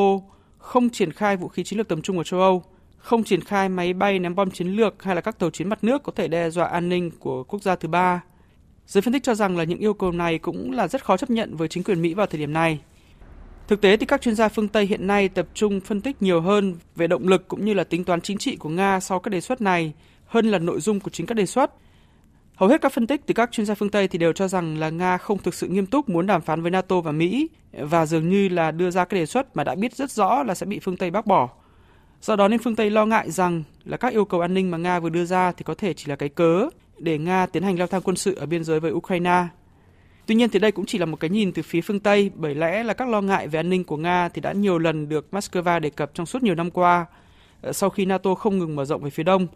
không 0.58 0.90
triển 0.90 1.12
khai 1.12 1.36
vũ 1.36 1.48
khí 1.48 1.64
chiến 1.64 1.78
lược 1.78 1.88
tầm 1.88 2.02
trung 2.02 2.18
ở 2.18 2.24
châu 2.24 2.40
Âu, 2.40 2.62
không 2.98 3.24
triển 3.24 3.40
khai 3.40 3.68
máy 3.68 3.92
bay 3.92 4.18
ném 4.18 4.34
bom 4.34 4.50
chiến 4.50 4.68
lược 4.68 5.02
hay 5.02 5.14
là 5.14 5.20
các 5.20 5.38
tàu 5.38 5.50
chiến 5.50 5.68
mặt 5.68 5.84
nước 5.84 6.02
có 6.02 6.12
thể 6.16 6.28
đe 6.28 6.50
dọa 6.50 6.66
an 6.66 6.88
ninh 6.88 7.10
của 7.18 7.44
quốc 7.44 7.62
gia 7.62 7.76
thứ 7.76 7.88
ba. 7.88 8.22
Giới 8.86 9.02
phân 9.02 9.12
tích 9.12 9.22
cho 9.22 9.34
rằng 9.34 9.56
là 9.56 9.64
những 9.64 9.78
yêu 9.78 9.94
cầu 9.94 10.12
này 10.12 10.38
cũng 10.38 10.72
là 10.72 10.88
rất 10.88 11.04
khó 11.04 11.16
chấp 11.16 11.30
nhận 11.30 11.56
với 11.56 11.68
chính 11.68 11.84
quyền 11.84 12.02
Mỹ 12.02 12.14
vào 12.14 12.26
thời 12.26 12.40
điểm 12.40 12.52
này. 12.52 12.80
Thực 13.68 13.80
tế 13.80 13.96
thì 13.96 14.06
các 14.06 14.22
chuyên 14.22 14.34
gia 14.34 14.48
phương 14.48 14.68
Tây 14.68 14.86
hiện 14.86 15.06
nay 15.06 15.28
tập 15.28 15.46
trung 15.54 15.80
phân 15.80 16.00
tích 16.00 16.22
nhiều 16.22 16.40
hơn 16.40 16.74
về 16.96 17.06
động 17.06 17.28
lực 17.28 17.48
cũng 17.48 17.64
như 17.64 17.74
là 17.74 17.84
tính 17.84 18.04
toán 18.04 18.20
chính 18.20 18.38
trị 18.38 18.56
của 18.56 18.68
Nga 18.68 19.00
sau 19.00 19.20
các 19.20 19.28
đề 19.28 19.40
xuất 19.40 19.60
này 19.60 19.92
hơn 20.26 20.50
là 20.50 20.58
nội 20.58 20.80
dung 20.80 21.00
của 21.00 21.10
chính 21.10 21.26
các 21.26 21.34
đề 21.34 21.46
xuất– 21.46 21.74
Hầu 22.58 22.68
hết 22.68 22.80
các 22.80 22.92
phân 22.92 23.06
tích 23.06 23.20
từ 23.26 23.34
các 23.34 23.52
chuyên 23.52 23.66
gia 23.66 23.74
phương 23.74 23.90
Tây 23.90 24.08
thì 24.08 24.18
đều 24.18 24.32
cho 24.32 24.48
rằng 24.48 24.78
là 24.78 24.90
Nga 24.90 25.18
không 25.18 25.38
thực 25.38 25.54
sự 25.54 25.68
nghiêm 25.68 25.86
túc 25.86 26.08
muốn 26.08 26.26
đàm 26.26 26.40
phán 26.40 26.62
với 26.62 26.70
NATO 26.70 27.00
và 27.00 27.12
Mỹ 27.12 27.48
và 27.72 28.06
dường 28.06 28.28
như 28.28 28.48
là 28.48 28.70
đưa 28.70 28.90
ra 28.90 29.04
cái 29.04 29.20
đề 29.20 29.26
xuất 29.26 29.56
mà 29.56 29.64
đã 29.64 29.74
biết 29.74 29.96
rất 29.96 30.10
rõ 30.10 30.42
là 30.42 30.54
sẽ 30.54 30.66
bị 30.66 30.78
phương 30.78 30.96
Tây 30.96 31.10
bác 31.10 31.26
bỏ. 31.26 31.48
Do 32.20 32.36
đó 32.36 32.48
nên 32.48 32.58
phương 32.58 32.76
Tây 32.76 32.90
lo 32.90 33.06
ngại 33.06 33.30
rằng 33.30 33.62
là 33.84 33.96
các 33.96 34.12
yêu 34.12 34.24
cầu 34.24 34.40
an 34.40 34.54
ninh 34.54 34.70
mà 34.70 34.78
Nga 34.78 35.00
vừa 35.00 35.08
đưa 35.08 35.24
ra 35.24 35.52
thì 35.52 35.64
có 35.64 35.74
thể 35.74 35.94
chỉ 35.94 36.04
là 36.06 36.16
cái 36.16 36.28
cớ 36.28 36.68
để 36.98 37.18
Nga 37.18 37.46
tiến 37.46 37.62
hành 37.62 37.78
leo 37.78 37.86
thang 37.86 38.02
quân 38.04 38.16
sự 38.16 38.34
ở 38.34 38.46
biên 38.46 38.64
giới 38.64 38.80
với 38.80 38.92
Ukraine. 38.92 39.46
Tuy 40.26 40.34
nhiên 40.34 40.50
thì 40.50 40.58
đây 40.58 40.72
cũng 40.72 40.86
chỉ 40.86 40.98
là 40.98 41.06
một 41.06 41.20
cái 41.20 41.30
nhìn 41.30 41.52
từ 41.52 41.62
phía 41.62 41.80
phương 41.80 42.00
Tây, 42.00 42.30
bởi 42.34 42.54
lẽ 42.54 42.82
là 42.82 42.94
các 42.94 43.08
lo 43.08 43.20
ngại 43.20 43.48
về 43.48 43.60
an 43.60 43.70
ninh 43.70 43.84
của 43.84 43.96
Nga 43.96 44.28
thì 44.28 44.40
đã 44.40 44.52
nhiều 44.52 44.78
lần 44.78 45.08
được 45.08 45.26
Moscow 45.32 45.80
đề 45.80 45.90
cập 45.90 46.10
trong 46.14 46.26
suốt 46.26 46.42
nhiều 46.42 46.54
năm 46.54 46.70
qua 46.70 47.06
ờ, 47.60 47.72
sau 47.72 47.90
khi 47.90 48.04
NATO 48.04 48.34
không 48.34 48.58
ngừng 48.58 48.76
mở 48.76 48.84
rộng 48.84 49.02
về 49.02 49.10
phía 49.10 49.22
đông 49.22 49.46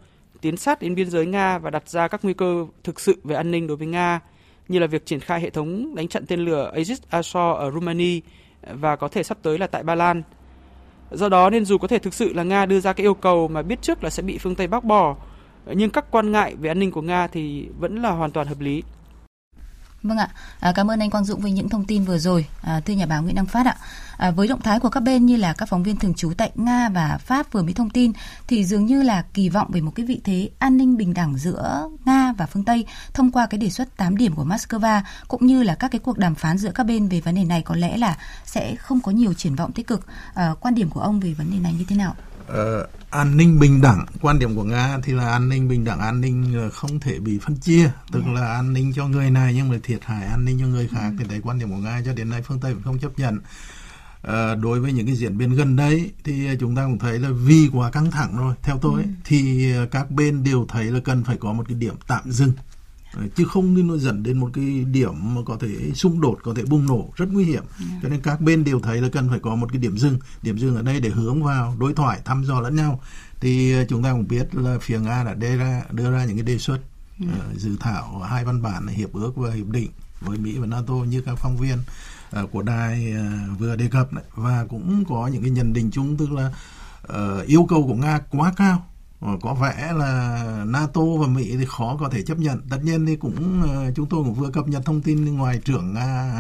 tiến 0.42 0.56
sát 0.56 0.82
đến 0.82 0.94
biên 0.94 1.11
giới 1.11 1.26
Nga 1.26 1.58
và 1.58 1.70
đặt 1.70 1.88
ra 1.88 2.08
các 2.08 2.20
nguy 2.25 2.34
cơ 2.34 2.66
thực 2.84 3.00
sự 3.00 3.16
về 3.25 3.37
an 3.37 3.50
ninh 3.50 3.66
đối 3.66 3.76
với 3.76 3.87
Nga, 3.87 4.20
như 4.68 4.78
là 4.78 4.87
việc 4.87 5.06
triển 5.06 5.20
khai 5.20 5.40
hệ 5.40 5.50
thống 5.50 5.94
đánh 5.94 6.08
chặn 6.08 6.26
tên 6.26 6.40
lửa 6.40 6.70
Aegis 6.75 7.02
Ashore 7.11 7.58
ở 7.58 7.70
Romania 7.70 8.20
và 8.72 8.96
có 8.96 9.08
thể 9.08 9.22
sắp 9.22 9.38
tới 9.42 9.58
là 9.58 9.66
tại 9.66 9.82
Ba 9.82 9.94
Lan. 9.94 10.22
Do 11.11 11.28
đó 11.28 11.50
nên 11.50 11.64
dù 11.64 11.78
có 11.78 11.88
thể 11.88 11.99
thực 11.99 12.14
sự 12.14 12.32
là 12.32 12.42
Nga 12.42 12.66
đưa 12.66 12.80
ra 12.80 12.92
cái 12.92 13.06
yêu 13.06 13.14
cầu 13.14 13.49
mà 13.49 13.62
biết 13.62 13.82
trước 13.82 14.04
là 14.04 14.11
sẽ 14.11 14.22
bị 14.22 14.38
phương 14.38 14.54
Tây 14.54 14.66
bác 14.66 14.84
bỏ, 14.84 15.16
nhưng 15.66 15.90
các 15.90 16.11
quan 16.11 16.32
ngại 16.32 16.54
về 16.54 16.70
an 16.70 16.78
ninh 16.78 16.90
của 16.90 17.02
Nga 17.02 17.26
thì 17.26 17.68
vẫn 17.78 18.02
là 18.02 18.11
hoàn 18.11 18.30
toàn 18.30 18.46
hợp 18.46 18.61
lý. 18.61 18.82
Vâng 20.02 20.18
ạ, 20.18 20.28
à, 20.61 20.73
cảm 20.75 20.90
ơn 20.90 21.00
anh 21.00 21.11
Quang 21.11 21.25
Dũng 21.25 21.40
với 21.40 21.52
những 21.52 21.68
thông 21.68 21.85
tin 21.85 22.04
vừa 22.04 22.18
rồi. 22.18 22.47
À, 22.62 22.80
thưa 22.80 22.94
nhà 22.94 23.06
báo 23.06 23.23
Nguyễn 23.23 23.35
Đăng 23.35 23.47
Phát 23.47 23.66
ạ, 23.66 23.76
à, 24.16 24.30
với 24.30 24.49
động 24.49 24.61
thái 24.61 24.80
của 24.80 24.88
các 24.88 25.00
bên 25.00 25.26
như 25.26 25.37
là 25.37 25.52
các 25.52 25.68
phóng 25.68 25.82
viên 25.82 25.97
thường 25.97 26.14
trú 26.14 26.32
tại 26.38 26.50
Nga 26.54 26.88
và 26.88 27.18
Pháp 27.18 27.52
vừa 27.52 27.62
mới 27.62 27.73
thông 27.73 27.90
tin, 27.90 28.12
thì 28.47 28.64
dường 28.64 28.87
như 28.87 29.02
là 29.02 29.25
kỳ 29.35 29.49
vọng 29.49 29.71
về 29.71 29.80
một 29.80 29.92
cái 29.94 30.06
vị 30.06 30.21
thế 30.25 30.50
an 30.59 30.76
ninh 30.76 30.97
bình 30.97 31.14
đẳng 31.14 31.38
giữa 31.38 31.88
Nga 32.04 32.32
và 32.32 32.47
phương 32.47 32.64
Tây 32.64 32.87
thông 33.14 33.30
qua 33.30 33.47
cái 33.47 33.59
đề 33.59 33.71
xuất 33.71 33.97
8 33.97 34.16
điểm 34.16 34.35
của 34.35 34.44
Moscow 34.44 35.00
cũng 35.28 35.47
như 35.47 35.62
là 35.62 35.75
các 35.75 35.90
cái 35.90 35.99
cuộc 35.99 36.18
đàm 36.18 36.35
phán 36.35 36.59
giữa 36.59 36.71
các 36.75 36.85
bên 36.85 37.09
về 37.09 37.21
vấn 37.21 37.35
đề 37.35 37.44
này 37.44 37.62
có 37.62 37.76
lẽ 37.76 37.97
là 37.97 38.16
sẽ 38.44 38.75
không 38.76 39.00
có 39.00 39.12
nhiều 39.12 39.35
triển 39.35 39.54
vọng 39.54 39.73
tích 39.73 39.87
cực. 39.87 40.06
À, 40.35 40.54
quan 40.61 40.75
điểm 40.75 40.90
của 40.90 41.00
ông 41.00 41.21
về 41.21 41.35
vấn 41.35 41.50
đề 41.50 41.59
này 41.59 41.75
như 41.78 41.85
thế 41.88 41.97
nào? 41.97 42.14
uh, 42.49 43.01
an 43.12 43.37
ninh 43.37 43.59
bình 43.59 43.81
đẳng 43.81 44.07
quan 44.21 44.38
điểm 44.38 44.57
của 44.57 44.64
nga 44.64 44.99
thì 45.02 45.12
là 45.12 45.31
an 45.31 45.49
ninh 45.49 45.69
bình 45.69 45.85
đẳng 45.85 46.00
an 46.00 46.21
ninh 46.21 46.71
không 46.73 47.00
thể 47.00 47.19
bị 47.19 47.38
phân 47.38 47.57
chia 47.57 47.90
tức 48.12 48.23
yeah. 48.25 48.35
là 48.35 48.47
an 48.47 48.73
ninh 48.73 48.92
cho 48.95 49.09
người 49.09 49.31
này 49.31 49.54
nhưng 49.54 49.69
mà 49.69 49.76
thiệt 49.83 50.04
hại 50.04 50.26
an 50.26 50.45
ninh 50.45 50.59
cho 50.61 50.66
người 50.66 50.88
khác 50.88 51.11
ừ. 51.11 51.16
thì 51.19 51.25
đấy 51.28 51.40
quan 51.42 51.59
điểm 51.59 51.71
của 51.71 51.76
nga 51.76 52.02
cho 52.04 52.12
đến 52.12 52.31
nay 52.31 52.42
phương 52.42 52.61
tây 52.61 52.75
vẫn 52.75 52.83
không 52.83 52.99
chấp 52.99 53.19
nhận 53.19 53.40
À, 54.23 54.54
đối 54.54 54.81
với 54.81 54.92
những 54.92 55.07
cái 55.07 55.16
diễn 55.16 55.38
biến 55.38 55.54
gần 55.54 55.76
đây 55.76 56.11
thì 56.25 56.49
chúng 56.61 56.76
ta 56.76 56.85
cũng 56.85 56.99
thấy 56.99 57.19
là 57.19 57.28
vì 57.45 57.69
quá 57.73 57.90
căng 57.90 58.11
thẳng 58.11 58.37
rồi 58.37 58.54
theo 58.62 58.78
tôi 58.83 59.02
ừ. 59.02 59.09
thì 59.25 59.73
các 59.90 60.11
bên 60.11 60.42
đều 60.42 60.66
thấy 60.69 60.85
là 60.85 61.00
cần 61.04 61.25
phải 61.25 61.37
có 61.37 61.52
một 61.52 61.64
cái 61.69 61.75
điểm 61.75 61.95
tạm 62.07 62.33
dừng 62.33 62.52
chứ 63.37 63.45
không 63.45 63.75
nên 63.75 63.88
nó 63.88 63.97
dẫn 63.97 64.23
đến 64.23 64.38
một 64.38 64.50
cái 64.54 64.85
điểm 64.85 65.35
mà 65.35 65.40
có 65.47 65.57
thể 65.61 65.92
xung 65.95 66.21
đột 66.21 66.38
có 66.42 66.54
thể 66.57 66.62
bùng 66.62 66.87
nổ 66.87 67.12
rất 67.16 67.28
nguy 67.33 67.45
hiểm 67.45 67.62
yeah. 67.78 68.02
cho 68.02 68.09
nên 68.09 68.21
các 68.21 68.40
bên 68.40 68.64
đều 68.64 68.81
thấy 68.81 69.00
là 69.00 69.09
cần 69.09 69.28
phải 69.28 69.38
có 69.38 69.54
một 69.54 69.73
cái 69.73 69.81
điểm 69.81 69.99
dừng 69.99 70.19
điểm 70.42 70.59
dừng 70.59 70.76
ở 70.76 70.83
đây 70.83 71.00
để 71.00 71.09
hướng 71.09 71.42
vào 71.42 71.76
đối 71.78 71.95
thoại 71.95 72.21
thăm 72.25 72.45
dò 72.45 72.61
lẫn 72.61 72.76
nhau 72.76 73.00
thì 73.40 73.73
ờ, 73.73 73.85
chúng 73.88 74.02
ta 74.02 74.12
cũng 74.12 74.28
biết 74.28 74.54
là 74.54 74.78
phía 74.81 75.00
nga 75.00 75.25
đã 75.25 75.35
đưa 75.35 75.57
ra 75.57 75.83
đưa 75.90 76.11
ra 76.11 76.25
những 76.25 76.37
cái 76.37 76.45
đề 76.45 76.59
xuất 76.59 76.78
yeah. 77.21 77.35
uh, 77.52 77.59
dự 77.59 77.76
thảo 77.81 78.19
hai 78.19 78.45
văn 78.45 78.62
bản 78.62 78.87
hiệp 78.87 79.12
ước 79.12 79.37
và 79.37 79.50
hiệp 79.50 79.66
định 79.66 79.90
với 80.21 80.38
mỹ 80.38 80.59
và 80.59 80.66
nato 80.66 80.95
như 80.95 81.21
các 81.21 81.35
phóng 81.35 81.57
viên 81.57 81.78
uh, 82.42 82.50
của 82.52 82.62
đài 82.62 83.14
uh, 83.14 83.59
vừa 83.59 83.76
đề 83.76 83.88
cập 83.88 84.12
này. 84.12 84.25
và 84.35 84.66
cũng 84.69 85.04
có 85.09 85.26
những 85.33 85.42
cái 85.42 85.50
nhận 85.50 85.73
định 85.73 85.90
chung 85.90 86.16
tức 86.16 86.33
là 86.33 86.52
uh, 87.02 87.47
yêu 87.47 87.66
cầu 87.69 87.87
của 87.87 87.95
nga 87.95 88.19
quá 88.31 88.52
cao 88.57 88.87
Ờ, 88.91 88.91
Ờ, 89.22 89.38
có 89.42 89.54
vẻ 89.54 89.92
là 89.96 90.64
NATO 90.66 91.00
và 91.20 91.26
Mỹ 91.26 91.56
thì 91.58 91.64
khó 91.68 91.96
có 92.00 92.08
thể 92.08 92.22
chấp 92.22 92.38
nhận. 92.38 92.60
Tất 92.70 92.78
nhiên 92.82 93.06
thì 93.06 93.16
cũng 93.16 93.62
ờ, 93.62 93.92
chúng 93.96 94.08
tôi 94.08 94.24
cũng 94.24 94.34
vừa 94.34 94.50
cập 94.50 94.68
nhật 94.68 94.82
thông 94.84 95.02
tin 95.02 95.36
ngoài 95.36 95.60
trưởng 95.64 95.94
Nga 95.94 96.32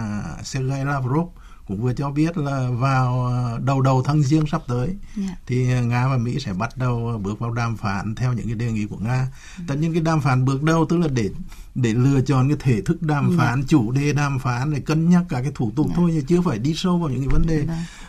Sergei 0.42 0.84
Lavrov 0.84 1.28
cũng 1.72 1.82
vừa 1.82 1.92
cho 1.92 2.10
biết 2.10 2.38
là 2.38 2.68
vào 2.70 3.26
ờ, 3.26 3.58
đầu 3.64 3.80
đầu 3.80 4.02
tháng 4.02 4.22
riêng 4.22 4.44
sắp 4.50 4.62
tới 4.68 4.86
yeah. 4.86 4.98
Dạ. 5.16 5.36
thì 5.46 5.64
nga 5.64 6.08
và 6.08 6.16
mỹ 6.16 6.38
sẽ 6.40 6.52
bắt 6.52 6.76
đầu 6.76 7.20
bước 7.22 7.38
vào 7.38 7.50
đàm 7.50 7.76
phán 7.76 8.14
theo 8.14 8.32
những 8.32 8.46
cái 8.46 8.54
đề 8.54 8.72
nghị 8.72 8.86
của 8.86 8.96
nga 8.96 9.28
mm. 9.58 9.66
tất 9.66 9.74
nhiên 9.74 9.92
cái 9.92 10.02
đàm 10.02 10.20
phán 10.20 10.44
bước 10.44 10.62
đầu 10.62 10.86
tức 10.88 10.98
là 10.98 11.08
để 11.08 11.30
để 11.74 11.94
lựa 11.94 12.20
chọn 12.20 12.48
cái 12.48 12.56
thể 12.60 12.82
thức 12.82 13.02
đàm 13.02 13.24
yeah. 13.24 13.38
Dạ. 13.38 13.44
phán 13.44 13.64
chủ 13.68 13.90
đề 13.90 14.12
đàm 14.12 14.38
phán 14.38 14.72
để 14.72 14.80
cân 14.80 15.10
nhắc 15.10 15.22
cả 15.28 15.42
cái 15.42 15.52
thủ 15.54 15.72
tục 15.76 15.86
yeah. 15.86 15.96
Dạ. 15.96 16.02
thôi 16.02 16.10
chứ 16.14 16.24
chưa 16.28 16.40
phải 16.40 16.58
đi 16.58 16.74
sâu 16.76 16.98
vào 16.98 17.08
những 17.08 17.20
cái 17.20 17.28
vấn 17.28 17.46
đề 17.46 17.66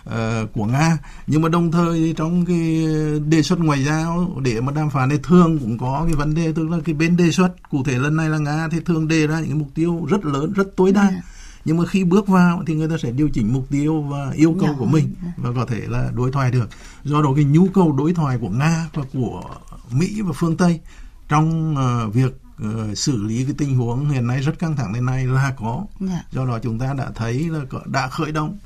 uh, 0.10 0.54
của 0.54 0.66
nga 0.66 0.98
nhưng 1.28 1.42
mà 1.42 1.50
đồng 1.50 1.72
thời 1.72 2.14
trong 2.18 2.46
cái 2.46 2.88
đề 3.28 3.42
xuất 3.42 3.60
ngoại 3.60 3.84
giao 3.84 4.40
để 4.42 4.62
mà 4.62 4.72
đàm 4.72 4.90
phán 4.90 5.10
thì 5.10 5.18
thường 5.24 5.60
cũng 5.60 5.78
có 5.78 6.04
cái 6.06 6.16
vấn 6.16 6.36
đề 6.36 6.54
tức 6.54 6.70
là 6.70 6.78
cái 6.86 6.96
bên 6.96 7.18
đề 7.18 7.32
xuất 7.32 7.70
cụ 7.70 7.84
thể 7.84 8.00
lần 8.00 8.16
này 8.16 8.30
là 8.30 8.38
nga 8.38 8.68
thì 8.72 8.80
thường 8.86 9.08
đề 9.08 9.28
ra 9.28 9.40
những 9.40 9.50
cái 9.50 9.58
mục 9.58 9.70
tiêu 9.76 10.06
rất 10.10 10.26
lớn 10.26 10.54
rất 10.54 10.68
tối 10.76 10.92
đa 10.92 11.02
yeah 11.02 11.24
nhưng 11.66 11.78
mà 11.78 11.86
khi 11.86 12.04
bước 12.04 12.28
vào 12.28 12.64
thì 12.68 12.76
người 12.76 12.90
ta 12.90 12.96
sẽ 12.98 13.12
điều 13.12 13.30
chỉnh 13.30 13.54
mục 13.54 13.66
tiêu 13.70 14.02
và 14.02 14.32
yêu 14.36 14.56
cầu 14.62 14.76
của 14.80 14.86
mình 14.86 15.16
và 15.38 15.50
có 15.56 15.66
thể 15.66 15.82
là 15.88 16.12
đối 16.16 16.32
thoại 16.32 16.52
được. 16.52 16.70
Do 17.04 17.22
đó 17.22 17.30
cái 17.36 17.44
nhu 17.44 17.68
cầu 17.68 17.92
đối 17.92 18.14
thoại 18.14 18.38
của 18.42 18.50
nga 18.50 18.90
và 18.94 19.04
của 19.14 19.44
mỹ 19.92 20.22
và 20.22 20.32
phương 20.36 20.58
tây 20.58 20.80
trong 21.30 21.76
uh, 22.08 22.14
việc 22.14 22.42
uh, 22.68 22.98
xử 22.98 23.24
lý 23.24 23.44
cái 23.44 23.54
tình 23.58 23.78
huống 23.78 24.10
hiện 24.10 24.28
nay 24.28 24.42
rất 24.42 24.60
căng 24.60 24.76
thẳng 24.76 24.94
thế 24.94 25.02
này 25.02 25.26
là 25.26 25.54
có. 25.58 25.86
Dạ. 26.00 26.24
do 26.32 26.46
đó 26.46 26.60
chúng 26.60 26.80
ta 26.80 26.94
đã 26.94 27.12
thấy 27.16 27.50
là 27.50 27.60
đã 27.86 28.08
khởi 28.08 28.32
động 28.32 28.58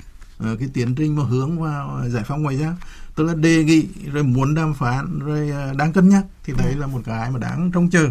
uh, 0.44 0.60
cái 0.60 0.70
tiến 0.74 0.96
trình 0.96 1.16
mà 1.16 1.24
hướng 1.24 1.62
vào 1.62 2.02
giải 2.10 2.24
phóng 2.28 2.44
ngoại 2.44 2.58
giao. 2.58 2.76
Tức 3.16 3.24
là 3.24 3.34
đề 3.34 3.64
nghị 3.64 3.88
rồi 4.12 4.24
muốn 4.24 4.56
đàm 4.56 4.74
phán 4.74 5.20
rồi 5.20 5.52
à, 5.52 5.74
đang 5.78 5.94
cân 5.94 6.10
nhắc 6.10 6.26
thì 6.44 6.54
đấy 6.58 6.76
là 6.76 6.88
một 6.88 7.02
cái 7.06 7.32
mà 7.32 7.40
đáng 7.40 7.72
trông 7.74 7.90
chờ 7.90 8.10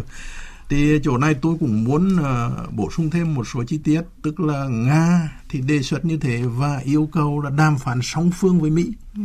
thì 0.69 0.99
chỗ 1.03 1.17
này 1.17 1.33
tôi 1.33 1.55
cũng 1.59 1.83
muốn 1.83 2.15
uh, 2.15 2.73
bổ 2.73 2.91
sung 2.91 3.09
thêm 3.09 3.33
một 3.33 3.47
số 3.53 3.63
chi 3.63 3.79
tiết 3.83 4.01
tức 4.23 4.39
là 4.39 4.67
nga 4.67 5.31
thì 5.49 5.61
đề 5.61 5.81
xuất 5.81 6.05
như 6.05 6.17
thế 6.17 6.43
và 6.45 6.77
yêu 6.77 7.09
cầu 7.11 7.41
là 7.41 7.49
đàm 7.49 7.77
phán 7.77 7.99
song 8.03 8.31
phương 8.31 8.61
với 8.61 8.69
mỹ 8.69 8.91
ừ. 9.15 9.21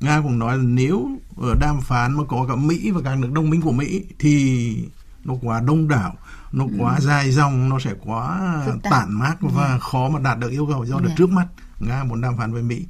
nga 0.00 0.20
cũng 0.20 0.38
nói 0.38 0.58
là 0.58 0.64
nếu 0.66 1.08
ở 1.36 1.54
đàm 1.60 1.80
phán 1.80 2.16
mà 2.16 2.24
có 2.28 2.46
cả 2.48 2.56
mỹ 2.56 2.90
và 2.90 3.00
các 3.04 3.18
nước 3.18 3.32
đồng 3.32 3.50
minh 3.50 3.60
của 3.60 3.72
mỹ 3.72 4.04
thì 4.18 4.76
nó 5.24 5.34
quá 5.42 5.60
đông 5.66 5.88
đảo 5.88 6.14
nó 6.52 6.64
ừ. 6.64 6.70
quá 6.78 7.00
dài 7.00 7.30
dòng 7.30 7.68
nó 7.68 7.78
sẽ 7.78 7.94
quá 8.04 8.54
tản 8.82 9.12
mát 9.12 9.36
và 9.40 9.72
ừ. 9.72 9.78
khó 9.80 10.08
mà 10.08 10.18
đạt 10.18 10.38
được 10.38 10.50
yêu 10.50 10.66
cầu 10.66 10.84
do 10.84 10.96
ừ. 10.96 11.02
được 11.02 11.10
trước 11.16 11.30
mắt 11.30 11.46
nga 11.80 12.04
muốn 12.04 12.20
đàm 12.20 12.36
phán 12.36 12.52
với 12.52 12.62
mỹ 12.62 12.86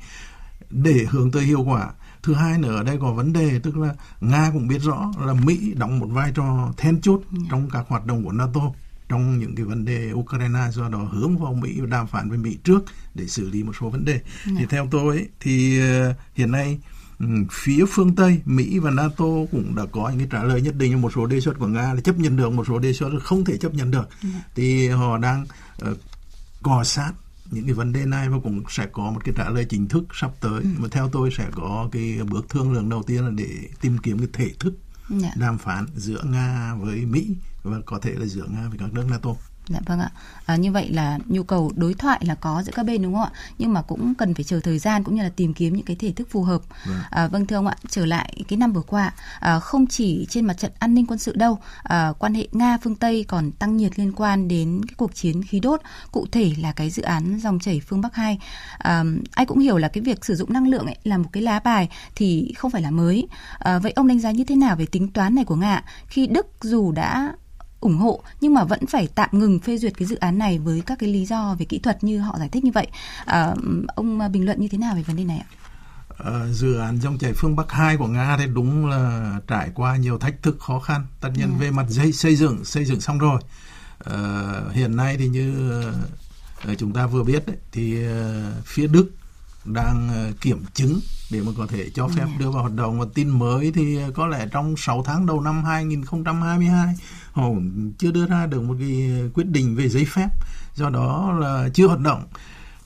để 0.70 1.06
hướng 1.10 1.30
tới 1.30 1.42
hiệu 1.42 1.62
quả 1.62 1.90
thứ 2.22 2.34
hai 2.34 2.58
nữa 2.58 2.76
ở 2.76 2.82
đây 2.82 2.98
có 3.00 3.12
vấn 3.12 3.32
đề 3.32 3.58
tức 3.62 3.76
là 3.76 3.94
nga 4.20 4.50
cũng 4.52 4.68
biết 4.68 4.78
rõ 4.78 5.12
là 5.20 5.34
mỹ 5.34 5.74
đóng 5.76 5.98
một 5.98 6.06
vai 6.10 6.32
trò 6.34 6.72
then 6.76 7.00
chốt. 7.00 7.20
Dạ. 7.32 7.38
trong 7.50 7.70
các 7.70 7.84
hoạt 7.88 8.06
động 8.06 8.24
của 8.24 8.32
nato 8.32 8.60
trong 9.08 9.38
những 9.38 9.54
cái 9.54 9.64
vấn 9.64 9.84
đề 9.84 10.12
Ukraine 10.12 10.60
do 10.72 10.88
đó 10.88 10.98
hướng 10.98 11.38
vào 11.38 11.54
Mỹ 11.54 11.80
và 11.80 11.86
đàm 11.86 12.06
phán 12.06 12.28
với 12.28 12.38
Mỹ 12.38 12.58
trước 12.64 12.84
để 13.14 13.26
xử 13.26 13.50
lý 13.50 13.62
một 13.62 13.72
số 13.80 13.88
vấn 13.88 14.04
đề. 14.04 14.12
Yeah. 14.12 14.24
Thì 14.44 14.54
dạ. 14.60 14.66
theo 14.70 14.88
tôi 14.90 15.16
ấy, 15.16 15.28
thì 15.40 15.80
uh, 15.80 16.16
hiện 16.34 16.52
nay 16.52 16.78
um, 17.18 17.46
phía 17.52 17.84
phương 17.88 18.14
Tây 18.14 18.40
Mỹ 18.44 18.78
và 18.78 18.90
NATO 18.90 19.24
cũng 19.52 19.74
đã 19.76 19.82
có 19.92 20.08
những 20.08 20.18
cái 20.18 20.28
trả 20.30 20.42
lời 20.42 20.62
nhất 20.62 20.74
định 20.76 21.00
một 21.00 21.12
số 21.14 21.26
đề 21.26 21.40
xuất 21.40 21.58
của 21.58 21.66
Nga 21.66 21.94
là 21.94 22.00
chấp 22.00 22.18
nhận 22.18 22.36
được 22.36 22.52
một 22.52 22.64
số 22.68 22.78
đề 22.78 22.92
xuất 22.92 23.12
là 23.12 23.20
không 23.20 23.44
thể 23.44 23.56
chấp 23.56 23.74
nhận 23.74 23.90
được. 23.90 24.08
Yeah. 24.22 24.34
Dạ. 24.34 24.40
Thì 24.54 24.88
họ 24.88 25.18
đang 25.18 25.46
uh, 25.90 25.98
cò 26.62 26.84
sát 26.84 27.12
những 27.50 27.64
cái 27.64 27.74
vấn 27.74 27.92
đề 27.92 28.06
này 28.06 28.28
và 28.28 28.38
cũng 28.42 28.62
sẽ 28.68 28.86
có 28.92 29.10
một 29.10 29.20
cái 29.24 29.34
trả 29.36 29.50
lời 29.50 29.66
chính 29.68 29.88
thức 29.88 30.04
sắp 30.12 30.30
tới 30.40 30.60
ừ. 30.62 30.68
mà 30.78 30.88
theo 30.90 31.08
tôi 31.12 31.30
sẽ 31.36 31.48
có 31.52 31.88
cái 31.92 32.18
bước 32.30 32.48
thương 32.48 32.72
lượng 32.72 32.88
đầu 32.88 33.02
tiên 33.02 33.24
là 33.24 33.30
để 33.30 33.48
tìm 33.80 33.98
kiếm 33.98 34.18
cái 34.18 34.28
thể 34.32 34.50
thức 34.60 34.74
yeah. 35.10 35.22
Dạ. 35.22 35.30
đàm 35.36 35.58
phán 35.58 35.86
giữa 35.94 36.22
nga 36.24 36.74
với 36.74 37.06
mỹ 37.06 37.36
và 37.62 37.80
có 37.86 37.98
thể 37.98 38.12
là 38.12 38.26
giữa 38.26 38.46
nga 38.48 38.68
với 38.68 38.78
các 38.78 38.92
nước 38.92 39.04
nato 39.10 39.30
Dạ 39.68 39.80
vâng 39.86 40.00
ạ. 40.00 40.10
À, 40.46 40.56
như 40.56 40.72
vậy 40.72 40.88
là 40.88 41.18
nhu 41.26 41.42
cầu 41.42 41.72
đối 41.76 41.94
thoại 41.94 42.20
là 42.24 42.34
có 42.34 42.62
giữa 42.62 42.72
các 42.74 42.86
bên 42.86 43.02
đúng 43.02 43.14
không 43.14 43.22
ạ? 43.22 43.30
Nhưng 43.58 43.72
mà 43.72 43.82
cũng 43.82 44.14
cần 44.14 44.34
phải 44.34 44.44
chờ 44.44 44.60
thời 44.60 44.78
gian 44.78 45.04
cũng 45.04 45.14
như 45.14 45.22
là 45.22 45.30
tìm 45.36 45.54
kiếm 45.54 45.74
những 45.76 45.84
cái 45.84 45.96
thể 45.96 46.12
thức 46.12 46.28
phù 46.30 46.42
hợp. 46.42 46.62
Vâng, 46.86 46.96
à, 47.10 47.28
vâng 47.28 47.46
thưa 47.46 47.56
ông 47.56 47.66
ạ, 47.66 47.76
trở 47.88 48.06
lại 48.06 48.42
cái 48.48 48.56
năm 48.56 48.72
vừa 48.72 48.80
qua, 48.80 49.12
à, 49.40 49.58
không 49.58 49.86
chỉ 49.86 50.26
trên 50.30 50.46
mặt 50.46 50.58
trận 50.58 50.72
an 50.78 50.94
ninh 50.94 51.06
quân 51.06 51.18
sự 51.18 51.36
đâu, 51.36 51.58
à, 51.82 52.12
quan 52.18 52.34
hệ 52.34 52.48
Nga 52.52 52.78
phương 52.82 52.94
Tây 52.94 53.24
còn 53.28 53.52
tăng 53.52 53.76
nhiệt 53.76 53.98
liên 53.98 54.12
quan 54.12 54.48
đến 54.48 54.80
cái 54.88 54.94
cuộc 54.96 55.14
chiến 55.14 55.42
khí 55.42 55.60
đốt, 55.60 55.80
cụ 56.12 56.26
thể 56.32 56.52
là 56.58 56.72
cái 56.72 56.90
dự 56.90 57.02
án 57.02 57.38
dòng 57.38 57.58
chảy 57.58 57.80
phương 57.86 58.00
Bắc 58.00 58.14
2. 58.14 58.38
À, 58.78 59.04
ai 59.32 59.46
cũng 59.46 59.58
hiểu 59.58 59.78
là 59.78 59.88
cái 59.88 60.02
việc 60.02 60.24
sử 60.24 60.34
dụng 60.34 60.52
năng 60.52 60.68
lượng 60.68 60.86
ấy 60.86 60.96
là 61.04 61.18
một 61.18 61.28
cái 61.32 61.42
lá 61.42 61.60
bài 61.60 61.88
thì 62.14 62.52
không 62.56 62.70
phải 62.70 62.82
là 62.82 62.90
mới. 62.90 63.28
À, 63.58 63.78
vậy 63.78 63.92
ông 63.96 64.06
đánh 64.06 64.20
giá 64.20 64.30
như 64.30 64.44
thế 64.44 64.56
nào 64.56 64.76
về 64.76 64.86
tính 64.86 65.08
toán 65.08 65.34
này 65.34 65.44
của 65.44 65.56
Nga 65.56 65.82
khi 66.06 66.26
Đức 66.26 66.46
dù 66.60 66.92
đã 66.92 67.32
ủng 67.80 67.96
hộ 67.98 68.22
nhưng 68.40 68.54
mà 68.54 68.64
vẫn 68.64 68.86
phải 68.86 69.08
tạm 69.14 69.28
ngừng 69.32 69.60
phê 69.60 69.78
duyệt 69.78 69.92
cái 69.98 70.08
dự 70.08 70.16
án 70.16 70.38
này 70.38 70.58
với 70.58 70.82
các 70.86 70.98
cái 70.98 71.12
lý 71.12 71.26
do 71.26 71.56
về 71.58 71.66
kỹ 71.66 71.78
thuật 71.78 72.04
như 72.04 72.20
họ 72.20 72.38
giải 72.38 72.48
thích 72.48 72.64
như 72.64 72.70
vậy. 72.74 72.86
À, 73.24 73.54
ông 73.94 74.32
bình 74.32 74.46
luận 74.46 74.60
như 74.60 74.68
thế 74.68 74.78
nào 74.78 74.94
về 74.94 75.02
vấn 75.02 75.16
đề 75.16 75.24
này 75.24 75.38
ạ? 75.38 75.48
À, 76.18 76.46
dự 76.52 76.78
án 76.78 77.00
dòng 77.00 77.18
chảy 77.18 77.32
phương 77.32 77.56
Bắc 77.56 77.72
2 77.72 77.96
của 77.96 78.06
Nga 78.06 78.36
thì 78.38 78.46
đúng 78.54 78.86
là 78.86 79.32
trải 79.48 79.70
qua 79.74 79.96
nhiều 79.96 80.18
thách 80.18 80.42
thức 80.42 80.56
khó 80.60 80.78
khăn. 80.78 81.06
Tất 81.20 81.28
nhiên 81.36 81.50
à. 81.52 81.56
về 81.58 81.70
mặt 81.70 81.86
dây 81.88 82.12
xây 82.12 82.36
dựng, 82.36 82.64
xây 82.64 82.84
dựng 82.84 83.00
xong 83.00 83.18
rồi. 83.18 83.40
À, 84.04 84.52
hiện 84.72 84.96
nay 84.96 85.16
thì 85.18 85.28
như 85.28 85.80
uh, 86.70 86.78
chúng 86.78 86.92
ta 86.92 87.06
vừa 87.06 87.22
biết 87.22 87.46
đấy, 87.46 87.56
thì 87.72 87.96
phía 88.64 88.86
Đức 88.86 89.10
đang 89.72 90.08
uh, 90.30 90.40
kiểm 90.40 90.64
chứng 90.74 91.00
để 91.30 91.40
mà 91.40 91.52
có 91.58 91.66
thể 91.66 91.90
cho 91.94 92.08
phép 92.08 92.26
đưa 92.38 92.50
vào 92.50 92.62
hoạt 92.62 92.74
động. 92.74 93.00
Và 93.00 93.06
tin 93.14 93.28
mới 93.28 93.72
thì 93.72 93.98
có 94.14 94.26
lẽ 94.26 94.46
trong 94.52 94.74
6 94.76 95.02
tháng 95.06 95.26
đầu 95.26 95.40
năm 95.40 95.64
2022 95.64 96.94
họ 97.32 97.48
chưa 97.98 98.10
đưa 98.10 98.26
ra 98.26 98.46
được 98.46 98.62
một 98.62 98.74
cái 98.80 99.10
quyết 99.34 99.46
định 99.46 99.76
về 99.76 99.88
giấy 99.88 100.04
phép 100.04 100.28
do 100.74 100.90
đó 100.90 101.32
là 101.40 101.68
chưa 101.74 101.86
hoạt 101.86 102.00
động. 102.00 102.24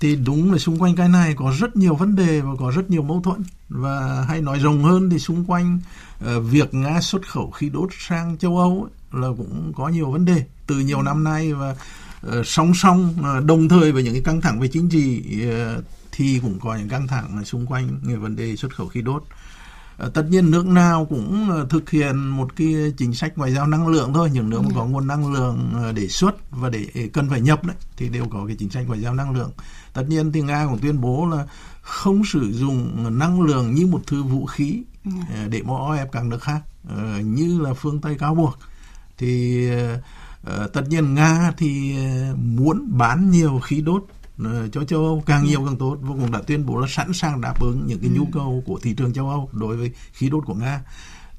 Thì 0.00 0.16
đúng 0.16 0.52
là 0.52 0.58
xung 0.58 0.82
quanh 0.82 0.96
cái 0.96 1.08
này 1.08 1.34
có 1.36 1.54
rất 1.58 1.76
nhiều 1.76 1.94
vấn 1.94 2.16
đề 2.16 2.40
và 2.40 2.50
có 2.58 2.70
rất 2.70 2.90
nhiều 2.90 3.02
mâu 3.02 3.20
thuẫn. 3.20 3.42
Và 3.68 4.24
hay 4.28 4.40
nói 4.40 4.58
rộng 4.58 4.84
hơn 4.84 5.10
thì 5.10 5.18
xung 5.18 5.44
quanh 5.44 5.80
uh, 6.24 6.44
việc 6.50 6.74
nga 6.74 7.00
xuất 7.00 7.28
khẩu 7.28 7.50
khí 7.50 7.68
đốt 7.68 7.88
sang 7.98 8.38
châu 8.38 8.58
âu 8.58 8.88
ấy, 8.88 9.20
là 9.22 9.28
cũng 9.36 9.72
có 9.76 9.88
nhiều 9.88 10.10
vấn 10.10 10.24
đề. 10.24 10.44
Từ 10.66 10.78
nhiều 10.78 11.02
năm 11.02 11.24
nay 11.24 11.52
và 11.54 11.76
uh, 12.26 12.46
song 12.46 12.72
song 12.74 13.14
uh, 13.20 13.44
đồng 13.44 13.68
thời 13.68 13.92
với 13.92 14.02
những 14.02 14.12
cái 14.12 14.22
căng 14.22 14.40
thẳng 14.40 14.60
về 14.60 14.68
chính 14.68 14.88
trị 14.88 15.22
uh, 15.46 15.84
thì 16.12 16.38
cũng 16.42 16.58
có 16.60 16.76
những 16.76 16.88
căng 16.88 17.06
thẳng 17.06 17.44
xung 17.44 17.66
quanh 17.66 17.98
về 18.02 18.16
vấn 18.16 18.36
đề 18.36 18.56
xuất 18.56 18.74
khẩu 18.74 18.88
khí 18.88 19.02
đốt. 19.02 19.24
Ờ, 19.96 20.08
tất 20.08 20.26
nhiên 20.30 20.50
nước 20.50 20.66
nào 20.66 21.04
cũng 21.04 21.50
ờ, 21.50 21.66
thực 21.70 21.90
hiện 21.90 22.16
một 22.16 22.56
cái 22.56 22.92
chính 22.96 23.14
sách 23.14 23.38
ngoại 23.38 23.52
giao 23.52 23.66
năng 23.66 23.88
lượng 23.88 24.14
thôi 24.14 24.30
những 24.32 24.50
nước 24.50 24.62
mà 24.62 24.70
có 24.74 24.84
nguồn 24.84 25.06
năng 25.06 25.32
lượng 25.32 25.72
ờ, 25.74 25.92
để 25.92 26.08
xuất 26.08 26.50
và 26.50 26.68
để 26.68 26.86
cần 27.12 27.30
phải 27.30 27.40
nhập 27.40 27.64
đấy 27.64 27.76
thì 27.96 28.08
đều 28.08 28.26
có 28.30 28.44
cái 28.46 28.56
chính 28.56 28.70
sách 28.70 28.84
ngoại 28.86 29.00
giao 29.00 29.14
năng 29.14 29.30
lượng. 29.30 29.50
Tất 29.92 30.02
nhiên 30.08 30.32
thì 30.32 30.42
nga 30.42 30.66
cũng 30.66 30.78
tuyên 30.78 31.00
bố 31.00 31.26
là 31.26 31.46
không 31.82 32.22
sử 32.24 32.52
dụng 32.52 33.08
năng 33.18 33.42
lượng 33.42 33.74
như 33.74 33.86
một 33.86 34.02
thứ 34.06 34.22
vũ 34.22 34.46
khí 34.46 34.82
để 35.48 35.62
mò 35.62 35.94
ép 35.98 36.12
các 36.12 36.24
nước 36.24 36.42
khác 36.42 36.60
như 37.24 37.60
là 37.60 37.74
phương 37.74 38.00
tây 38.00 38.14
cáo 38.18 38.34
buộc. 38.34 38.58
Thì 39.18 39.68
tất 40.72 40.82
nhiên 40.88 41.14
nga 41.14 41.52
thì 41.56 41.96
muốn 42.56 42.98
bán 42.98 43.30
nhiều 43.30 43.60
khí 43.64 43.80
đốt 43.80 44.04
cho 44.72 44.84
châu 44.84 45.04
Âu 45.04 45.22
càng 45.26 45.44
nhiều 45.44 45.64
càng 45.64 45.76
tốt 45.76 45.98
và 46.00 46.08
cũng 46.08 46.32
đã 46.32 46.40
tuyên 46.46 46.66
bố 46.66 46.80
là 46.80 46.86
sẵn 46.90 47.12
sàng 47.12 47.40
đáp 47.40 47.60
ứng 47.60 47.86
những 47.86 47.98
cái 47.98 48.10
nhu 48.10 48.24
ừ. 48.24 48.30
cầu 48.32 48.62
của 48.66 48.78
thị 48.82 48.94
trường 48.94 49.12
châu 49.12 49.30
Âu 49.30 49.48
đối 49.52 49.76
với 49.76 49.92
khí 50.12 50.28
đốt 50.28 50.44
của 50.46 50.54
Nga. 50.54 50.80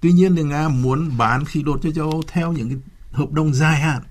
Tuy 0.01 0.11
nhiên 0.11 0.35
thì 0.35 0.43
Nga 0.43 0.69
muốn 0.69 1.17
bán 1.17 1.45
khí 1.45 1.63
đốt 1.63 1.79
cho 1.83 1.91
châu 1.91 2.11
Âu 2.11 2.23
theo 2.27 2.51
những 2.51 2.69
cái 2.69 2.77
hợp 3.11 3.31
đồng 3.31 3.53
dài 3.53 3.79
hạn. 3.79 4.01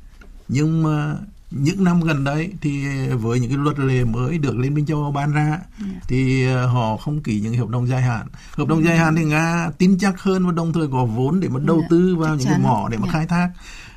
Nhưng 0.49 0.83
mà 0.83 1.17
những 1.51 1.85
năm 1.85 2.01
gần 2.01 2.25
đấy 2.25 2.53
thì 2.61 2.87
với 3.09 3.41
những 3.41 3.51
cái 3.51 3.59
luật 3.59 3.79
lệ 3.79 4.05
mới 4.05 4.39
được 4.39 4.59
Liên 4.59 4.75
minh 4.75 4.87
châu 4.87 5.03
Âu 5.03 5.13
ban 5.13 5.33
ra 5.33 5.59
ừ. 5.79 5.85
thì 6.09 6.47
ờ, 6.47 6.67
họ 6.67 6.97
không 6.97 7.23
ký 7.23 7.41
những 7.41 7.57
hợp 7.57 7.69
đồng 7.69 7.87
dài 7.87 8.03
hạn. 8.03 8.27
Hợp 8.51 8.69
đồng 8.69 8.79
ừ. 8.79 8.85
dài 8.85 8.97
hạn 8.99 9.17
thì 9.17 9.25
Nga 9.25 9.71
tin 9.79 9.99
chắc 9.99 10.23
hơn 10.23 10.47
và 10.47 10.53
đồng 10.53 10.73
thời 10.73 10.89
có 10.93 11.05
vốn 11.05 11.41
để 11.41 11.49
mà 11.49 11.61
đầu 11.65 11.83
tư 11.91 12.17
vào 12.17 12.37
những 12.37 12.49
cái 12.49 12.59
mỏ 12.59 12.89
để 12.91 12.99
mà 12.99 13.09
khai 13.13 13.27
thác. 13.27 13.51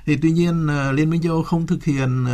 Thì 0.06 0.18
tuy 0.22 0.32
nhiên 0.32 0.68
ờ, 0.68 0.92
Liên 0.92 1.10
minh 1.10 1.22
châu 1.22 1.34
Âu 1.34 1.44
không 1.44 1.68
thực 1.68 1.84
hiện 1.84 2.26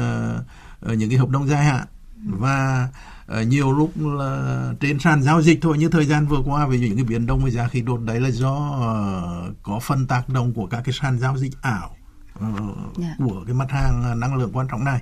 những 0.82 1.10
cái 1.10 1.18
hợp 1.18 1.30
đồng 1.30 1.48
dài 1.48 1.66
hạn 1.66 1.88
và 2.26 2.88
uh, 3.32 3.48
nhiều 3.48 3.72
lúc 3.72 3.92
là 3.96 4.74
trên 4.80 5.00
sàn 5.00 5.24
giao 5.24 5.42
dịch 5.42 5.60
thôi 5.62 5.78
như 5.78 5.90
thời 5.90 6.06
gian 6.06 6.28
vừa 6.28 6.42
qua 6.46 6.68
về 6.68 6.80
những 6.80 6.96
cái 6.96 7.04
biến 7.04 7.26
động 7.26 7.44
về 7.44 7.52
giá 7.52 7.68
khí 7.68 7.82
đốt 7.82 8.02
đấy 8.02 8.20
là 8.20 8.30
do 8.30 8.54
uh, 8.54 9.56
có 9.64 9.80
phần 9.80 10.08
tác 10.08 10.30
động 10.30 10.54
của 10.54 10.68
các 10.68 10.82
cái 10.86 10.94
sàn 11.02 11.20
giao 11.20 11.38
dịch 11.38 11.62
ảo 11.62 11.96
uh, 12.38 12.44
yeah. 12.44 13.20
Dạ. 13.20 13.26
của 13.26 13.44
cái 13.46 13.56
mặt 13.56 13.72
hàng 13.72 14.20
năng 14.20 14.36
lượng 14.36 14.52
quan 14.54 14.68
trọng 14.68 14.84
này 14.84 15.02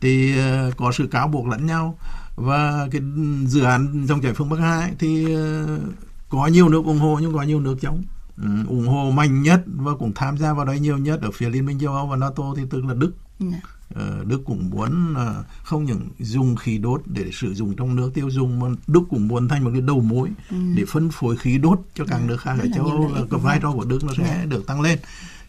thì 0.00 0.34
uh, 0.68 0.76
có 0.76 0.92
sự 0.92 1.06
cáo 1.06 1.28
buộc 1.28 1.46
lẫn 1.46 1.66
nhau 1.66 1.98
và 2.36 2.88
cái 2.90 3.00
dự 3.46 3.62
án 3.62 4.06
dòng 4.06 4.20
chảy 4.20 4.34
phương 4.34 4.48
Bắc 4.48 4.60
2 4.60 4.92
thì 4.98 5.36
uh, 5.36 5.80
có 6.28 6.46
nhiều 6.46 6.68
nước 6.68 6.84
ủng 6.84 6.98
hộ 6.98 7.18
nhưng 7.22 7.34
có 7.34 7.42
nhiều 7.42 7.60
nước 7.60 7.76
chống 7.80 8.02
um, 8.42 8.66
ủng 8.66 8.88
hộ 8.88 9.10
mạnh 9.10 9.42
nhất 9.42 9.62
và 9.66 9.92
cũng 9.98 10.12
tham 10.14 10.38
gia 10.38 10.52
vào 10.52 10.64
đấy 10.64 10.80
nhiều 10.80 10.98
nhất 10.98 11.20
ở 11.22 11.30
phía 11.30 11.48
Liên 11.48 11.66
minh 11.66 11.78
châu 11.80 11.94
Âu 11.94 12.06
và 12.06 12.16
NATO 12.16 12.44
thì 12.56 12.62
tức 12.70 12.84
là 12.84 12.94
Đức 12.94 13.12
yeah. 13.40 13.62
Dạ. 13.98 14.04
Ờ, 14.04 14.24
Đức 14.24 14.42
cũng 14.44 14.70
muốn 14.70 15.14
ờ, 15.14 15.44
không 15.62 15.84
những 15.84 16.08
dùng 16.18 16.56
khí 16.56 16.78
đốt 16.78 17.02
để 17.06 17.30
sử 17.32 17.54
dụng 17.54 17.76
trong 17.76 17.96
nước 17.96 18.10
tiêu 18.14 18.30
dùng 18.30 18.60
mà 18.60 18.68
Đức 18.86 19.02
cũng 19.10 19.28
muốn 19.28 19.48
thành 19.48 19.64
một 19.64 19.70
cái 19.72 19.80
đầu 19.80 20.00
mối 20.00 20.28
ừ. 20.50 20.56
để 20.74 20.84
phân 20.88 21.10
phối 21.10 21.36
khí 21.36 21.58
đốt 21.58 21.80
cho 21.94 22.04
các 22.04 22.18
dạ, 22.20 22.26
nước 22.26 22.40
khác 22.40 22.56
ở 22.60 22.66
châu 22.74 22.86
Âu 22.86 23.10
cái 23.30 23.40
vai 23.40 23.58
trò 23.62 23.72
của 23.72 23.84
Đức 23.84 24.04
nó 24.04 24.12
sẽ. 24.18 24.24
Dạ. 24.24 24.44
được 24.44 24.66
tăng 24.66 24.80
lên 24.80 24.98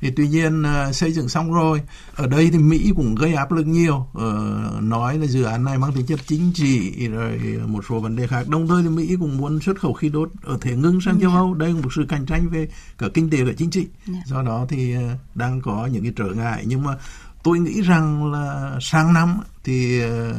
thì 0.02 0.12
tuy 0.16 0.28
nhiên 0.28 0.62
uh, 0.62 0.96
xây 0.96 1.12
dựng 1.12 1.30
xong 1.30 1.54
rồi 1.54 1.82
ở 2.16 2.28
đây 2.28 2.50
thì 2.52 2.58
Mỹ 2.58 2.92
cũng 2.96 3.16
gây 3.16 3.34
áp 3.34 3.52
lực 3.52 3.68
nhiều 3.68 3.96
uh, 3.96 4.84
nói 4.84 5.18
là 5.18 5.26
dự 5.26 5.44
án 5.44 5.64
này 5.64 5.78
mang 5.78 5.94
tính 5.94 6.06
chất 6.06 6.20
chính 6.28 6.52
trị 6.54 7.08
rồi 7.08 7.40
một 7.68 7.86
số 7.90 8.00
vấn 8.00 8.16
đề 8.16 8.28
khác 8.28 8.48
đồng 8.48 8.68
thời 8.68 8.84
thì 8.84 8.90
Mỹ 8.90 9.16
cũng 9.20 9.38
muốn 9.38 9.60
xuất 9.60 9.80
khẩu 9.80 9.94
khí 9.94 10.10
đốt 10.10 10.30
ở 10.44 10.58
thể 10.62 10.76
ngưng 10.76 11.02
sang 11.02 11.14
yeah. 11.14 11.22
châu 11.22 11.32
dạ. 11.32 11.38
Âu 11.38 11.54
đây 11.54 11.74
là 11.74 11.82
một 11.82 11.90
sự 11.96 12.06
cạnh 12.10 12.26
tranh 12.26 12.50
về 12.50 12.68
cả 12.98 13.08
kinh 13.14 13.30
tế 13.30 13.44
và 13.44 13.54
chính 13.58 13.70
trị 13.70 13.88
yeah. 14.14 14.28
do 14.28 14.42
đó 14.42 14.66
thì 14.70 14.98
uh, 14.98 15.02
đang 15.36 15.62
có 15.62 15.86
những 15.92 16.04
cái 16.04 16.14
trở 16.16 16.26
ngại 16.26 16.64
nhưng 16.68 16.84
mà 16.84 16.96
tôi 17.44 17.60
nghĩ 17.60 17.82
rằng 17.82 18.32
là 18.32 18.78
sang 18.82 19.14
năm 19.14 19.40
thì 19.64 20.02
ờ, 20.02 20.34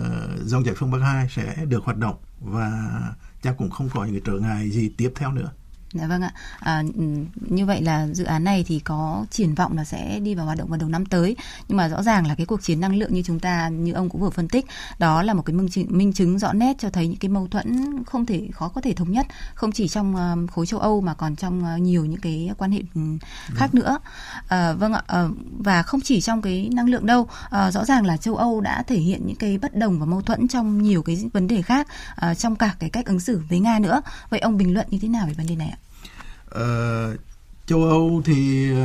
dòng 0.44 0.64
chảy 0.64 0.74
phương 0.74 0.90
Bắc 0.90 0.98
2 0.98 1.28
sẽ 1.30 1.64
được 1.68 1.84
hoạt 1.84 1.96
động 1.96 2.16
và 2.40 3.00
chắc 3.42 3.54
cũng 3.58 3.70
không 3.70 3.88
có 3.94 4.04
những 4.04 4.24
trở 4.24 4.32
ngại 4.32 4.70
gì 4.70 4.88
tiếp 4.96 5.12
theo 5.16 5.32
nữa. 5.32 5.50
Dạ 5.92 6.07
vâng 6.07 6.22
ạ. 6.22 6.33
À, 6.59 6.83
ừ, 6.96 7.03
như 7.48 7.66
vậy 7.66 7.83
là 7.83 8.07
dự 8.07 8.24
án 8.24 8.44
này 8.44 8.64
thì 8.66 8.79
có 8.79 9.26
triển 9.31 9.55
vọng 9.55 9.76
là 9.76 9.85
sẽ 9.85 10.20
đi 10.20 10.35
vào 10.35 10.46
hoạt 10.46 10.59
động 10.59 10.68
vào 10.68 10.79
đầu 10.79 10.88
năm 10.88 11.07
tới. 11.07 11.37
Nhưng 11.68 11.76
mà 11.76 11.88
rõ 11.88 12.03
ràng 12.03 12.26
là 12.26 12.35
cái 12.35 12.46
cuộc 12.46 12.62
chiến 12.62 12.81
năng 12.81 12.96
lượng 12.96 13.14
như 13.14 13.22
chúng 13.22 13.40
ta 13.40 13.68
như 13.68 13.92
ông 13.92 14.09
cũng 14.09 14.20
vừa 14.20 14.31
phân 14.31 14.48
tích, 14.48 14.66
đó 14.98 15.22
là 15.22 15.35
một 15.35 15.42
cái 15.42 15.55
minh 15.55 15.68
chứng, 15.68 15.87
minh 15.88 16.12
chứng 16.12 16.38
rõ 16.38 16.53
nét 16.53 16.76
cho 16.79 16.90
thấy 16.90 17.09
những 17.09 17.18
cái 17.18 17.29
mâu 17.29 17.48
thuẫn 17.48 18.05
không 18.05 18.26
thể 18.26 18.48
khó 18.53 18.68
có 18.68 18.81
thể 18.81 18.92
thống 18.92 19.12
nhất, 19.12 19.26
không 19.55 19.72
chỉ 19.72 19.88
trong 19.88 20.14
uh, 20.14 20.50
khối 20.50 20.66
châu 20.66 20.81
Âu 20.81 21.00
mà 21.00 21.14
còn 21.14 21.37
trong 21.37 21.64
uh, 21.74 21.81
nhiều 21.81 22.05
những 22.05 22.20
cái 22.20 22.50
quan 22.59 22.72
hệ 22.72 22.83
ừ, 22.94 23.00
khác 23.46 23.72
vâng. 23.72 23.83
nữa. 23.83 23.98
À, 24.48 24.72
vâng 24.72 24.92
ạ. 24.92 25.03
À, 25.07 25.29
và 25.59 25.83
không 25.83 26.00
chỉ 26.00 26.20
trong 26.20 26.42
cái 26.42 26.68
năng 26.72 26.88
lượng 26.88 27.07
đâu, 27.07 27.29
à, 27.50 27.70
rõ 27.70 27.85
ràng 27.85 28.07
là 28.07 28.16
châu 28.16 28.37
Âu 28.37 28.61
đã 28.61 28.83
thể 28.83 28.96
hiện 28.96 29.26
những 29.26 29.37
cái 29.37 29.59
bất 29.59 29.76
đồng 29.76 30.00
và 30.00 30.07
mâu 30.07 30.22
thuẫn 30.22 30.48
trong 30.48 30.83
nhiều 30.83 31.03
cái 31.03 31.29
vấn 31.33 31.46
đề 31.46 31.62
khác, 31.62 31.88
à, 32.16 32.35
trong 32.35 32.57
cả 32.57 32.74
cái 32.79 32.90
cách 32.90 33.07
ứng 33.07 33.20
xử 33.20 33.42
với 33.48 33.61
Nga 33.61 33.79
nữa. 33.79 34.03
Vậy 34.31 34.40
ông 34.40 34.57
bình 34.57 34.74
luận 34.74 34.87
như 34.90 34.98
thế 35.03 35.09
nào 35.09 35.26
về 35.26 35.35
vấn 35.35 35.46
đề 35.46 35.57
này 35.57 35.68
ạ? 35.68 35.79
Uh, 36.54 37.20
châu 37.66 37.84
Âu 37.84 38.22
thì 38.24 38.70
uh, 38.72 38.78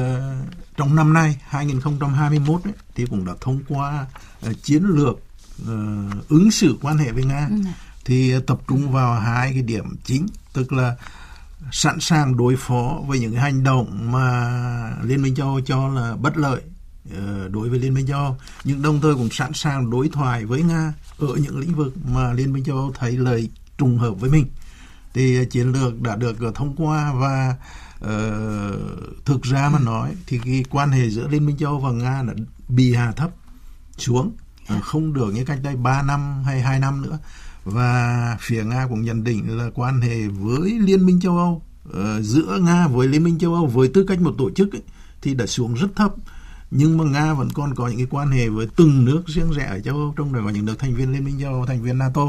trong 0.77 0.95
năm 0.95 1.13
nay 1.13 1.37
2021 1.41 2.63
ấy, 2.63 2.73
thì 2.95 3.05
cũng 3.05 3.25
đã 3.25 3.33
thông 3.41 3.59
qua 3.67 4.05
uh, 4.49 4.63
chiến 4.63 4.83
lược 4.83 5.19
uh, 5.61 6.29
ứng 6.29 6.51
xử 6.51 6.77
quan 6.81 6.97
hệ 6.97 7.11
với 7.11 7.23
Nga. 7.23 7.47
Ừ. 7.49 7.55
thì 8.05 8.33
tập 8.47 8.59
trung 8.67 8.91
vào 8.91 9.19
hai 9.19 9.53
cái 9.53 9.61
điểm 9.61 9.95
chính 10.03 10.25
tức 10.53 10.73
là 10.73 10.95
sẵn 11.71 11.99
sàng 11.99 12.37
đối 12.37 12.55
phó 12.55 12.99
với 13.07 13.19
những 13.19 13.35
hành 13.35 13.63
động 13.63 14.11
mà 14.11 14.51
Liên 15.03 15.21
minh 15.21 15.35
châu 15.35 15.47
Âu 15.47 15.61
cho 15.61 15.87
là 15.87 16.15
bất 16.15 16.37
lợi 16.37 16.61
đối 17.49 17.69
với 17.69 17.79
Liên 17.79 17.93
minh 17.93 18.07
châu 18.07 18.19
Âu. 18.19 18.37
Nhưng 18.63 18.81
đồng 18.81 19.01
thời 19.01 19.13
cũng 19.13 19.29
sẵn 19.29 19.53
sàng 19.53 19.89
đối 19.89 20.09
thoại 20.09 20.45
với 20.45 20.61
Nga 20.61 20.93
ở 21.19 21.27
những 21.35 21.59
lĩnh 21.59 21.75
vực 21.75 21.93
mà 22.05 22.33
Liên 22.33 22.53
minh 22.53 22.63
châu 22.63 22.77
Âu 22.77 22.93
thấy 22.99 23.11
lợi 23.11 23.49
trùng 23.77 23.97
hợp 23.97 24.11
với 24.11 24.29
mình 24.29 24.45
thì 25.15 25.45
chiến 25.45 25.71
lược 25.71 26.01
đã 26.01 26.15
được 26.15 26.55
thông 26.55 26.75
qua 26.75 27.13
và 27.13 27.55
uh, 28.03 29.25
thực 29.25 29.41
ra 29.43 29.69
mà 29.69 29.79
nói 29.79 30.15
thì 30.27 30.39
cái 30.45 30.65
quan 30.69 30.91
hệ 30.91 31.09
giữa 31.09 31.27
Liên 31.27 31.45
minh 31.45 31.57
châu 31.57 31.69
Âu 31.69 31.79
và 31.79 31.91
Nga 31.91 32.23
đã 32.27 32.33
bị 32.67 32.93
hạ 32.93 33.11
thấp 33.11 33.29
xuống 33.97 34.31
uh, 34.77 34.83
không 34.83 35.13
được 35.13 35.33
như 35.33 35.45
cách 35.45 35.59
đây 35.63 35.75
3 35.75 36.01
năm 36.01 36.43
hay 36.43 36.61
2 36.61 36.79
năm 36.79 37.01
nữa. 37.01 37.19
Và 37.63 38.37
phía 38.39 38.63
Nga 38.63 38.87
cũng 38.89 39.01
nhận 39.01 39.23
định 39.23 39.57
là 39.57 39.69
quan 39.75 40.01
hệ 40.01 40.27
với 40.27 40.79
Liên 40.79 41.05
minh 41.05 41.19
châu 41.19 41.37
Âu 41.37 41.61
uh, 41.89 41.95
giữa 42.21 42.59
Nga 42.61 42.87
với 42.87 43.07
Liên 43.07 43.23
minh 43.23 43.39
châu 43.39 43.53
Âu 43.53 43.65
với 43.67 43.87
tư 43.87 44.05
cách 44.07 44.21
một 44.21 44.35
tổ 44.37 44.51
chức 44.51 44.75
ấy, 44.75 44.81
thì 45.21 45.33
đã 45.33 45.45
xuống 45.45 45.73
rất 45.73 45.87
thấp. 45.95 46.13
Nhưng 46.71 46.97
mà 46.97 47.03
Nga 47.03 47.33
vẫn 47.33 47.49
còn 47.53 47.75
có 47.75 47.87
những 47.87 47.97
cái 47.97 48.07
quan 48.09 48.31
hệ 48.31 48.49
với 48.49 48.67
từng 48.75 49.05
nước 49.05 49.23
riêng 49.27 49.51
rẽ 49.51 49.65
ở 49.65 49.79
châu 49.79 49.95
Âu 49.95 50.13
trong 50.17 50.33
đó 50.33 50.41
có 50.43 50.49
những 50.49 50.65
nước 50.65 50.79
thành 50.79 50.95
viên 50.95 51.11
Liên 51.11 51.25
minh 51.25 51.39
châu 51.41 51.53
Âu 51.53 51.65
thành 51.65 51.81
viên 51.81 51.97
NATO 51.97 52.21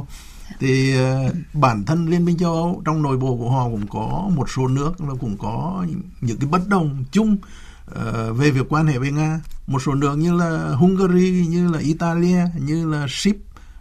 thì 0.58 0.94
uh, 1.00 1.34
bản 1.52 1.84
thân 1.84 2.08
Liên 2.08 2.24
minh 2.24 2.38
châu 2.38 2.52
Âu 2.52 2.82
trong 2.84 3.02
nội 3.02 3.16
bộ 3.16 3.36
của 3.36 3.50
họ 3.50 3.64
cũng 3.64 3.86
có 3.86 4.30
một 4.36 4.50
số 4.50 4.68
nước 4.68 5.00
là 5.00 5.14
cũng 5.20 5.36
có 5.38 5.86
những 6.20 6.38
cái 6.38 6.48
bất 6.48 6.68
đồng 6.68 7.04
chung 7.12 7.36
uh, 7.90 8.36
về 8.36 8.50
việc 8.50 8.66
quan 8.68 8.86
hệ 8.86 8.98
với 8.98 9.12
Nga 9.12 9.40
một 9.66 9.82
số 9.82 9.94
nước 9.94 10.18
như 10.18 10.36
là 10.36 10.74
Hungary 10.74 11.46
như 11.46 11.72
là 11.72 11.78
Italia 11.78 12.44
như 12.58 12.90
là 12.90 13.06
Ship 13.08 13.36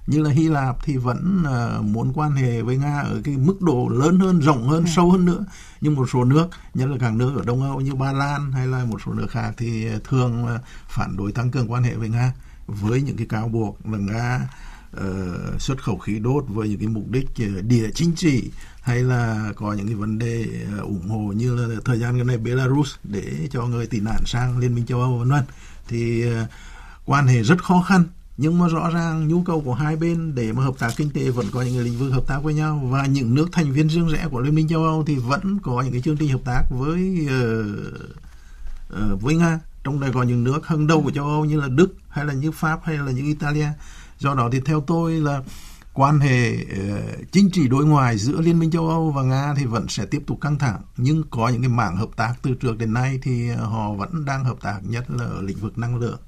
như 0.08 0.22
là 0.22 0.30
Hy 0.30 0.48
Lạp 0.48 0.78
thì 0.84 0.98
vẫn 0.98 1.44
uh, 1.44 1.86
muốn 1.86 2.12
quan 2.16 2.32
hệ 2.32 2.62
với 2.62 2.78
Nga 2.78 3.00
ở 3.00 3.22
cái 3.24 3.38
mức 3.38 3.62
độ 3.62 3.90
lớn 3.92 4.20
hơn, 4.20 4.40
rộng 4.40 4.68
hơn, 4.68 4.84
ừ. 4.84 4.90
sâu 4.96 5.12
hơn 5.12 5.26
nữa. 5.26 5.46
Nhưng 5.82 5.96
một 5.96 6.10
số 6.14 6.24
nước, 6.24 6.48
nhất 6.74 6.90
là 6.90 6.98
các 7.00 7.14
nước 7.14 7.34
ở 7.36 7.44
Đông 7.46 7.62
Âu 7.62 7.82
như 7.82 7.96
Ba 7.96 8.12
Lan 8.12 8.52
hay 8.52 8.68
là 8.68 8.86
một 8.86 9.02
số 9.06 9.14
nước 9.14 9.28
khác 9.30 9.54
thì 9.58 9.88
thường 10.04 10.44
uh, 10.44 10.62
phản 10.88 11.18
đối 11.18 11.32
tăng 11.32 11.52
cường 11.52 11.72
quan 11.72 11.84
hệ 11.84 11.96
với 11.96 12.10
Nga 12.10 12.34
với 12.68 13.02
những 13.02 13.18
cái 13.18 13.28
cáo 13.28 13.48
buộc 13.48 13.78
là 13.86 13.98
Nga 13.98 14.48
uh, 14.98 15.62
xuất 15.62 15.84
khẩu 15.84 15.98
khí 15.98 16.20
đốt 16.20 16.46
với 16.48 16.70
những 16.70 16.80
cái 16.80 16.88
mục 16.88 17.04
đích 17.10 17.28
ờ, 17.40 17.62
địa 17.62 17.90
chính 17.94 18.16
trị 18.16 18.50
hay 18.82 19.04
là 19.04 19.52
có 19.56 19.74
những 19.74 19.86
cái 19.86 19.96
vấn 19.96 20.20
đề 20.20 20.46
ờ, 20.72 20.80
ủng 20.80 21.10
hộ 21.10 21.34
như 21.34 21.56
là 21.56 21.76
thời 21.86 22.00
gian 22.00 22.18
gần 22.18 22.28
này 22.28 22.38
Belarus 22.38 22.96
để 23.04 23.48
cho 23.52 23.66
người 23.66 23.88
tị 23.88 24.00
nạn 24.00 24.22
sang 24.26 24.58
Liên 24.58 24.76
minh 24.76 24.86
châu 24.86 25.02
Âu 25.02 25.18
vân 25.18 25.30
vân 25.30 25.44
thì 25.88 26.24
quan 27.06 27.28
hệ 27.28 27.44
rất 27.44 27.64
khó 27.64 27.82
khăn. 27.82 28.04
Nhưng 28.38 28.60
mà 28.60 28.68
rõ 28.68 28.90
ràng 28.90 29.28
nhu 29.28 29.44
cầu 29.44 29.62
của 29.62 29.74
hai 29.74 29.96
bên 29.96 30.36
để 30.36 30.54
mà 30.54 30.64
hợp 30.64 30.74
tác 30.80 30.92
kinh 30.98 31.10
tế 31.10 31.30
vẫn 31.30 31.46
có 31.52 31.62
những 31.62 31.84
lĩnh 31.84 31.98
vực 31.98 32.12
hợp 32.12 32.28
tác 32.28 32.40
với 32.44 32.54
nhau 32.54 32.82
và 32.92 33.06
những 33.06 33.36
nước 33.36 33.50
thành 33.52 33.72
viên 33.72 33.90
riêng 33.90 34.08
rẽ 34.08 34.28
của 34.32 34.40
Liên 34.40 34.56
minh 34.56 34.68
châu 34.68 34.84
Âu 34.84 35.04
thì 35.08 35.16
vẫn 35.16 35.60
có 35.64 35.82
những 35.82 35.92
cái 35.92 36.02
chương 36.02 36.18
trình 36.18 36.30
hợp 36.30 36.42
tác 36.46 36.64
với 36.70 37.26
uh, 37.26 37.66
uh, 38.94 39.22
với 39.22 39.36
Nga. 39.36 39.60
Trong 39.84 40.00
đây 40.00 40.12
có 40.14 40.24
những 40.24 40.44
nước 40.44 40.68
hàng 40.68 40.88
đầu 40.88 41.02
của 41.02 41.12
châu 41.12 41.26
Âu 41.26 41.46
như 41.46 41.60
là 41.60 41.68
Đức 41.68 41.94
hay 42.10 42.26
là 42.26 42.34
như 42.34 42.52
Pháp 42.52 42.80
hay 42.84 42.98
là 42.98 43.12
như 43.12 43.22
Italia 43.22 43.68
do 44.18 44.34
đó 44.34 44.50
thì 44.52 44.60
theo 44.60 44.82
tôi 44.82 45.14
là 45.14 45.42
quan 45.94 46.20
hệ 46.20 46.54
uh, 46.56 47.32
chính 47.32 47.50
trị 47.50 47.68
đối 47.68 47.86
ngoại 47.86 48.18
giữa 48.18 48.42
Liên 48.42 48.60
minh 48.60 48.72
châu 48.72 48.90
Âu 48.90 49.12
và 49.12 49.24
Nga 49.24 49.54
thì 49.58 49.66
vẫn 49.66 49.88
sẽ 49.88 50.06
tiếp 50.06 50.24
tục 50.28 50.42
căng 50.42 50.58
thẳng 50.58 50.82
nhưng 50.98 51.24
có 51.30 51.50
những 51.50 51.62
cái 51.62 51.70
mảng 51.70 51.98
hợp 51.98 52.10
tác 52.16 52.34
từ 52.42 52.54
trước 52.54 52.78
đến 52.78 52.94
nay 52.94 53.20
thì 53.24 53.50
ờ, 53.50 53.66
họ 53.66 53.94
vẫn 53.94 54.26
đang 54.26 54.44
hợp 54.44 54.58
tác 54.62 54.80
nhất 54.84 55.06
là 55.10 55.26
ở 55.26 55.42
lĩnh 55.42 55.58
vực 55.58 55.78
năng 55.78 55.96
lượng. 55.96 56.20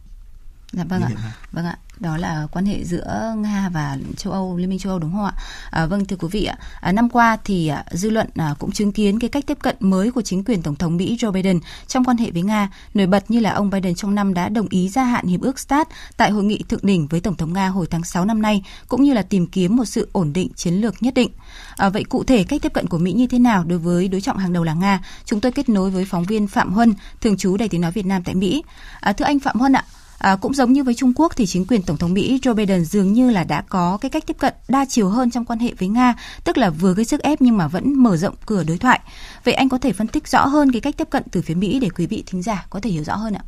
Dạ 0.72 0.84
vâng 0.84 1.02
ạ. 1.02 1.10
Vâng 1.52 1.66
ạ 1.66 1.78
đó 2.00 2.18
là 2.18 2.48
quan 2.52 2.66
hệ 2.66 2.84
giữa 2.84 3.34
Nga 3.38 3.70
và 3.74 3.98
châu 4.18 4.34
Âu, 4.34 4.58
Liên 4.58 4.70
minh 4.70 4.80
châu 4.80 4.92
Âu 4.92 5.00
đúng 5.00 5.12
không 5.12 5.26
ạ? 5.26 5.34
À, 5.70 5.86
vâng 5.86 6.06
thưa 6.06 6.16
quý 6.16 6.28
vị 6.32 6.46
ạ, 6.46 6.58
à, 6.82 6.92
năm 6.92 7.10
qua 7.10 7.38
thì 7.44 7.68
à, 7.68 7.86
dư 7.92 8.10
luận 8.10 8.28
à, 8.36 8.56
cũng 8.60 8.72
chứng 8.72 8.92
kiến 8.92 9.20
cái 9.20 9.30
cách 9.30 9.46
tiếp 9.48 9.58
cận 9.62 9.76
mới 9.80 10.12
của 10.12 10.22
chính 10.22 10.44
quyền 10.44 10.62
Tổng 10.62 10.76
thống 10.76 10.98
Mỹ 10.98 11.18
Joe 11.20 11.32
Biden 11.32 11.60
trong 11.88 12.04
quan 12.04 12.18
hệ 12.18 12.32
với 12.32 12.42
Nga. 12.42 12.70
Nổi 12.94 13.08
bật 13.08 13.32
như 13.32 13.40
là 13.40 13.52
ông 13.52 13.70
Biden 13.70 13.96
trong 13.96 14.16
năm 14.16 14.34
đã 14.34 14.50
đồng 14.50 14.68
ý 14.70 14.90
gia 14.90 15.04
hạn 15.04 15.28
hiệp 15.28 15.42
ước 15.42 15.60
START 15.60 15.88
tại 16.18 16.32
hội 16.32 16.44
nghị 16.44 16.64
thượng 16.70 16.80
đỉnh 16.84 17.08
với 17.08 17.20
Tổng 17.20 17.36
thống 17.36 17.54
Nga 17.54 17.68
hồi 17.68 17.88
tháng 17.90 18.04
6 18.04 18.26
năm 18.26 18.42
nay, 18.42 18.64
cũng 18.88 19.04
như 19.04 19.14
là 19.14 19.22
tìm 19.22 19.48
kiếm 19.48 19.76
một 19.76 19.86
sự 19.86 20.10
ổn 20.12 20.34
định 20.34 20.50
chiến 20.56 20.74
lược 20.74 21.04
nhất 21.04 21.14
định. 21.14 21.32
À, 21.78 21.90
vậy 21.90 22.04
cụ 22.04 22.24
thể 22.24 22.44
cách 22.44 22.62
tiếp 22.62 22.74
cận 22.74 22.88
của 22.88 22.98
Mỹ 22.98 23.14
như 23.14 23.28
thế 23.28 23.40
nào 23.40 23.64
đối 23.64 23.80
với 23.80 24.08
đối 24.08 24.22
trọng 24.22 24.38
hàng 24.38 24.54
đầu 24.54 24.64
là 24.64 24.74
Nga? 24.74 25.04
Chúng 25.26 25.40
tôi 25.40 25.52
kết 25.52 25.70
nối 25.70 25.90
với 25.90 26.06
phóng 26.06 26.24
viên 26.24 26.48
Phạm 26.48 26.74
Huân, 26.74 26.94
thường 27.22 27.38
trú 27.38 27.58
Đài 27.58 27.70
Tiếng 27.70 27.82
nói 27.82 27.92
Việt 27.92 28.06
Nam 28.06 28.24
tại 28.24 28.36
Mỹ. 28.36 28.64
À, 29.00 29.14
thưa 29.14 29.26
anh 29.26 29.40
Phạm 29.40 29.60
Huân 29.60 29.74
ạ, 29.74 29.84
À, 30.20 30.36
cũng 30.42 30.54
giống 30.54 30.74
như 30.74 30.84
với 30.84 30.94
Trung 30.94 31.14
Quốc 31.16 31.32
thì 31.38 31.46
chính 31.46 31.66
quyền 31.70 31.82
Tổng 31.88 31.98
thống 31.98 32.14
Mỹ 32.14 32.40
Joe 32.42 32.56
Biden 32.56 32.84
dường 32.84 33.14
như 33.14 33.32
là 33.32 33.46
đã 33.50 33.64
có 33.70 33.98
cái 34.02 34.12
cách 34.12 34.24
tiếp 34.28 34.38
cận 34.40 34.54
đa 34.70 34.86
chiều 34.90 35.08
hơn 35.08 35.32
trong 35.32 35.46
quan 35.46 35.60
hệ 35.60 35.70
với 35.80 35.88
Nga, 35.88 36.16
tức 36.46 36.58
là 36.58 36.70
vừa 36.70 36.94
gây 36.94 37.06
sức 37.06 37.22
ép 37.24 37.42
nhưng 37.42 37.58
mà 37.58 37.68
vẫn 37.68 37.84
mở 38.04 38.16
rộng 38.16 38.36
cửa 38.46 38.64
đối 38.68 38.78
thoại. 38.78 39.00
Vậy 39.44 39.54
anh 39.54 39.70
có 39.70 39.78
thể 39.78 39.94
phân 39.94 40.08
tích 40.08 40.28
rõ 40.28 40.46
hơn 40.46 40.72
cái 40.72 40.82
cách 40.82 40.94
tiếp 40.98 41.08
cận 41.10 41.24
từ 41.32 41.42
phía 41.42 41.56
Mỹ 41.56 41.80
để 41.82 41.88
quý 41.98 42.08
vị 42.08 42.24
thính 42.28 42.42
giả 42.42 42.66
có 42.70 42.80
thể 42.84 42.90
hiểu 42.90 43.04
rõ 43.04 43.16
hơn 43.16 43.34
ạ? 43.34 43.44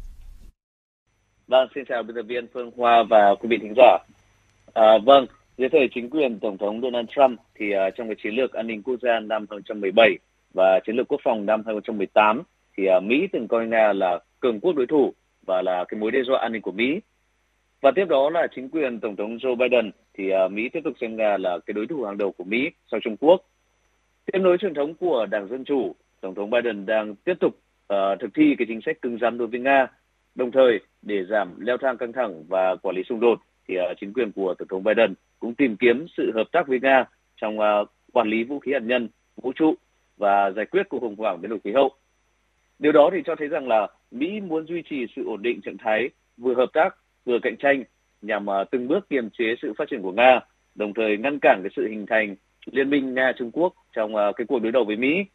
Vâng, 1.48 1.68
xin 1.76 1.84
chào 1.90 2.04
biên 2.04 2.16
tập 2.16 2.26
viên 2.28 2.48
Phương 2.54 2.72
Hoa 2.78 3.04
và 3.10 3.36
quý 3.42 3.48
vị 3.50 3.58
thính 3.62 3.74
giả. 3.78 3.98
À, 4.74 4.98
vâng, 5.06 5.26
dưới 5.58 5.70
thời 5.70 5.90
chính 5.96 6.10
quyền 6.10 6.40
Tổng 6.40 6.58
thống 6.58 6.82
Donald 6.82 7.08
Trump 7.16 7.40
thì 7.56 7.66
uh, 7.66 7.94
trong 7.98 8.08
cái 8.08 8.16
chiến 8.24 8.34
lược 8.34 8.54
an 8.54 8.68
ninh 8.68 8.84
quốc 8.84 8.96
gia 9.02 9.20
năm 9.20 9.46
2017 9.50 10.18
và 10.54 10.80
chiến 10.86 10.96
lược 10.96 11.08
quốc 11.08 11.22
phòng 11.24 11.46
năm 11.46 11.64
2018 11.66 12.44
thì 12.78 12.84
uh, 12.98 13.04
Mỹ 13.04 13.28
từng 13.32 13.48
coi 13.48 13.68
Nga 13.68 13.94
là 13.94 14.20
cường 14.40 14.60
quốc 14.60 14.76
đối 14.76 14.88
thủ 14.88 15.14
và 15.50 15.62
là 15.62 15.86
cái 15.88 16.00
mối 16.00 16.12
đe 16.12 16.20
dọa 16.24 16.40
an 16.40 16.52
ninh 16.52 16.62
của 16.62 16.72
Mỹ. 16.72 17.00
Và 17.82 17.92
tiếp 17.96 18.06
đó 18.10 18.30
là 18.30 18.48
chính 18.56 18.70
quyền 18.70 19.00
Tổng 19.00 19.16
thống 19.16 19.38
Joe 19.38 19.56
Biden 19.56 19.92
thì 20.14 20.30
à, 20.30 20.48
Mỹ 20.48 20.70
tiếp 20.70 20.80
tục 20.84 20.94
xem 21.02 21.16
Nga 21.16 21.38
là 21.38 21.58
cái 21.66 21.74
đối 21.74 21.88
thủ 21.88 22.04
hàng 22.04 22.18
đầu 22.18 22.32
của 22.32 22.44
Mỹ 22.44 22.70
sau 22.92 23.00
Trung 23.04 23.18
Quốc. 23.18 23.42
Tiếp 24.26 24.40
nối 24.40 24.58
truyền 24.58 24.74
thống 24.74 24.94
của 24.94 25.26
Đảng 25.26 25.48
Dân 25.48 25.64
Chủ, 25.66 25.96
Tổng 26.22 26.36
thống 26.36 26.50
Biden 26.50 26.86
đang 26.86 27.16
tiếp 27.16 27.34
tục 27.40 27.54
uh, 27.94 28.20
thực 28.20 28.30
thi 28.36 28.56
cái 28.58 28.66
chính 28.68 28.82
sách 28.86 29.02
cứng 29.02 29.18
rắn 29.22 29.38
đối 29.38 29.48
với 29.48 29.60
Nga. 29.60 29.88
Đồng 30.36 30.52
thời, 30.52 30.80
để 31.02 31.26
giảm 31.30 31.60
leo 31.60 31.78
thang 31.78 31.98
căng 31.98 32.14
thẳng 32.14 32.44
và 32.48 32.76
quản 32.76 32.96
lý 32.96 33.04
xung 33.10 33.20
đột, 33.20 33.40
thì 33.68 33.76
uh, 33.78 33.98
chính 34.00 34.14
quyền 34.14 34.32
của 34.32 34.54
Tổng 34.58 34.68
thống 34.68 34.84
Biden 34.84 35.14
cũng 35.40 35.56
tìm 35.56 35.78
kiếm 35.78 36.06
sự 36.18 36.32
hợp 36.36 36.48
tác 36.52 36.68
với 36.68 36.80
Nga 36.82 37.06
trong 37.42 37.60
uh, 37.60 37.90
quản 38.14 38.28
lý 38.28 38.44
vũ 38.44 38.60
khí 38.60 38.74
hạt 38.74 38.84
nhân, 38.84 39.10
vũ 39.42 39.52
trụ 39.56 39.74
và 40.18 40.52
giải 40.52 40.66
quyết 40.66 40.90
cuộc 40.90 41.00
khủng 41.00 41.16
hoảng 41.16 41.42
biến 41.42 41.50
đổi 41.50 41.60
khí 41.64 41.72
hậu. 41.72 41.90
Điều 42.80 42.92
đó 42.92 43.10
thì 43.14 43.20
cho 43.26 43.36
thấy 43.36 43.48
rằng 43.48 43.68
là 43.68 43.88
Mỹ 44.12 44.42
muốn 44.42 44.68
duy 44.68 44.82
trì 44.90 45.06
sự 45.16 45.24
ổn 45.26 45.42
định 45.42 45.62
trạng 45.62 45.78
thái 45.78 46.10
vừa 46.38 46.54
hợp 46.54 46.70
tác 46.74 46.96
vừa 47.26 47.40
cạnh 47.40 47.56
tranh 47.60 47.84
nhằm 48.22 48.50
à, 48.50 48.64
từng 48.72 48.88
bước 48.88 49.10
kiềm 49.10 49.30
chế 49.30 49.56
sự 49.62 49.74
phát 49.78 49.90
triển 49.90 50.02
của 50.02 50.12
Nga, 50.12 50.40
đồng 50.76 50.94
thời 50.94 51.18
ngăn 51.18 51.40
cản 51.42 51.60
cái 51.64 51.72
sự 51.76 51.88
hình 51.88 52.06
thành 52.06 52.36
liên 52.66 52.90
minh 52.90 53.14
Nga 53.14 53.32
Trung 53.38 53.52
Quốc 53.52 53.74
trong 53.96 54.16
à, 54.16 54.32
cái 54.36 54.48
cuộc 54.48 54.60
đối 54.60 54.72
đầu 54.72 54.84
với 54.84 54.96
Mỹ. 54.96 55.26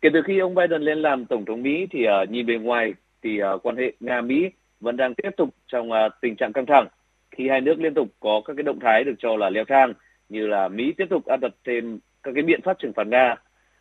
Kể 0.00 0.08
từ 0.12 0.22
khi 0.22 0.38
ông 0.38 0.54
Biden 0.54 0.82
lên 0.82 1.02
làm 1.02 1.26
tổng 1.26 1.44
thống 1.44 1.62
Mỹ 1.62 1.86
thì 1.90 2.04
à, 2.04 2.24
nhìn 2.30 2.46
bề 2.46 2.54
ngoài 2.54 2.94
thì 3.22 3.40
quan 3.62 3.76
hệ 3.76 3.92
Nga 4.00 4.20
Mỹ 4.20 4.50
vẫn 4.80 4.96
đang 4.96 5.14
tiếp 5.14 5.30
tục 5.36 5.54
trong 5.66 5.90
tình 6.20 6.36
trạng 6.36 6.52
căng 6.52 6.66
thẳng 6.66 6.88
khi 7.30 7.48
hai 7.48 7.60
nước 7.60 7.74
liên 7.78 7.94
tục 7.94 8.08
có 8.20 8.42
các 8.44 8.54
cái 8.56 8.62
động 8.62 8.78
thái 8.80 9.04
được 9.04 9.14
cho 9.18 9.36
là 9.36 9.50
leo 9.50 9.64
thang 9.64 9.92
như 10.28 10.46
là 10.46 10.68
Mỹ 10.68 10.92
tiếp 10.96 11.06
tục 11.10 11.26
áp 11.26 11.36
đặt 11.36 11.52
thêm 11.64 11.98
các 12.22 12.32
cái 12.34 12.42
biện 12.42 12.60
pháp 12.64 12.78
trừng 12.78 12.92
phạt 12.92 13.06
Nga 13.06 13.36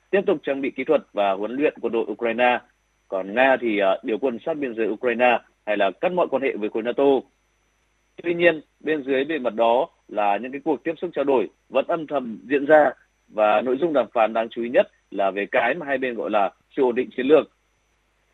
tiếp 0.10 0.22
tục 0.28 0.38
trang 0.44 0.62
bị 0.62 0.72
kỹ 0.72 0.84
thuật 0.84 1.02
và 1.14 1.32
huấn 1.32 1.56
luyện 1.56 1.74
quân 1.82 1.94
đội 1.94 2.06
Ukraine. 2.12 2.60
Còn 3.12 3.34
Nga 3.34 3.58
thì 3.62 3.80
uh, 3.82 4.04
điều 4.04 4.18
quân 4.18 4.38
sát 4.46 4.58
biên 4.58 4.76
giới 4.76 4.88
Ukraine 4.88 5.40
hay 5.66 5.78
là 5.78 5.92
cắt 5.92 6.12
mọi 6.12 6.28
quan 6.28 6.42
hệ 6.42 6.56
với 6.56 6.70
khối 6.70 6.84
NATO. 6.84 7.04
Tuy 8.24 8.34
nhiên, 8.34 8.62
bên 8.80 9.04
dưới 9.04 9.24
bề 9.24 9.40
mặt 9.40 9.56
đó 9.56 9.90
là 10.08 10.38
những 10.38 10.52
cái 10.52 10.62
cuộc 10.64 10.84
tiếp 10.84 10.94
xúc 11.02 11.10
trao 11.14 11.24
đổi 11.24 11.50
vẫn 11.70 11.86
âm 11.88 12.08
thầm 12.08 12.40
diễn 12.44 12.66
ra 12.66 12.92
và 13.28 13.62
nội 13.62 13.78
dung 13.82 13.94
đàm 13.94 14.06
phán 14.14 14.34
đáng 14.34 14.50
chú 14.50 14.64
ý 14.64 14.70
nhất 14.70 14.88
là 15.12 15.32
về 15.32 15.46
cái 15.52 15.74
mà 15.74 15.86
hai 15.86 15.98
bên 15.98 16.16
gọi 16.16 16.30
là 16.30 16.52
sự 16.76 16.82
ổn 16.82 16.96
định 16.96 17.10
chiến 17.18 17.26
lược. 17.26 17.52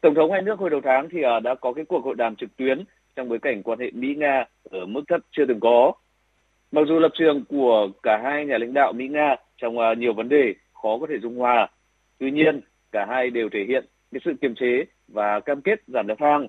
Tổng 0.01 0.15
thống 0.15 0.31
hai 0.31 0.41
nước 0.41 0.59
hồi 0.59 0.69
đầu 0.69 0.81
tháng 0.83 1.09
thì 1.09 1.19
uh, 1.19 1.43
đã 1.43 1.55
có 1.55 1.73
cái 1.73 1.85
cuộc 1.85 2.03
hội 2.03 2.15
đàm 2.15 2.35
trực 2.35 2.55
tuyến 2.55 2.83
trong 3.15 3.29
bối 3.29 3.39
cảnh 3.39 3.63
quan 3.63 3.79
hệ 3.79 3.91
Mỹ-Nga 3.91 4.45
ở 4.69 4.85
mức 4.85 5.01
thấp 5.07 5.21
chưa 5.31 5.45
từng 5.47 5.59
có. 5.59 5.91
Mặc 6.71 6.81
dù 6.87 6.99
lập 6.99 7.11
trường 7.13 7.43
của 7.49 7.89
cả 8.03 8.19
hai 8.23 8.45
nhà 8.45 8.57
lãnh 8.57 8.73
đạo 8.73 8.93
Mỹ-Nga 8.93 9.35
trong 9.57 9.77
uh, 9.77 9.97
nhiều 9.97 10.13
vấn 10.13 10.29
đề 10.29 10.53
khó 10.73 10.97
có 11.01 11.07
thể 11.09 11.19
dung 11.19 11.37
hòa. 11.37 11.67
Tuy 12.19 12.31
nhiên, 12.31 12.61
cả 12.91 13.05
hai 13.09 13.29
đều 13.29 13.49
thể 13.49 13.65
hiện 13.67 13.85
cái 14.11 14.21
sự 14.25 14.33
kiềm 14.41 14.55
chế 14.55 14.85
và 15.07 15.39
cam 15.39 15.61
kết 15.61 15.81
giảm 15.87 16.07
leo 16.07 16.15
thang. 16.19 16.47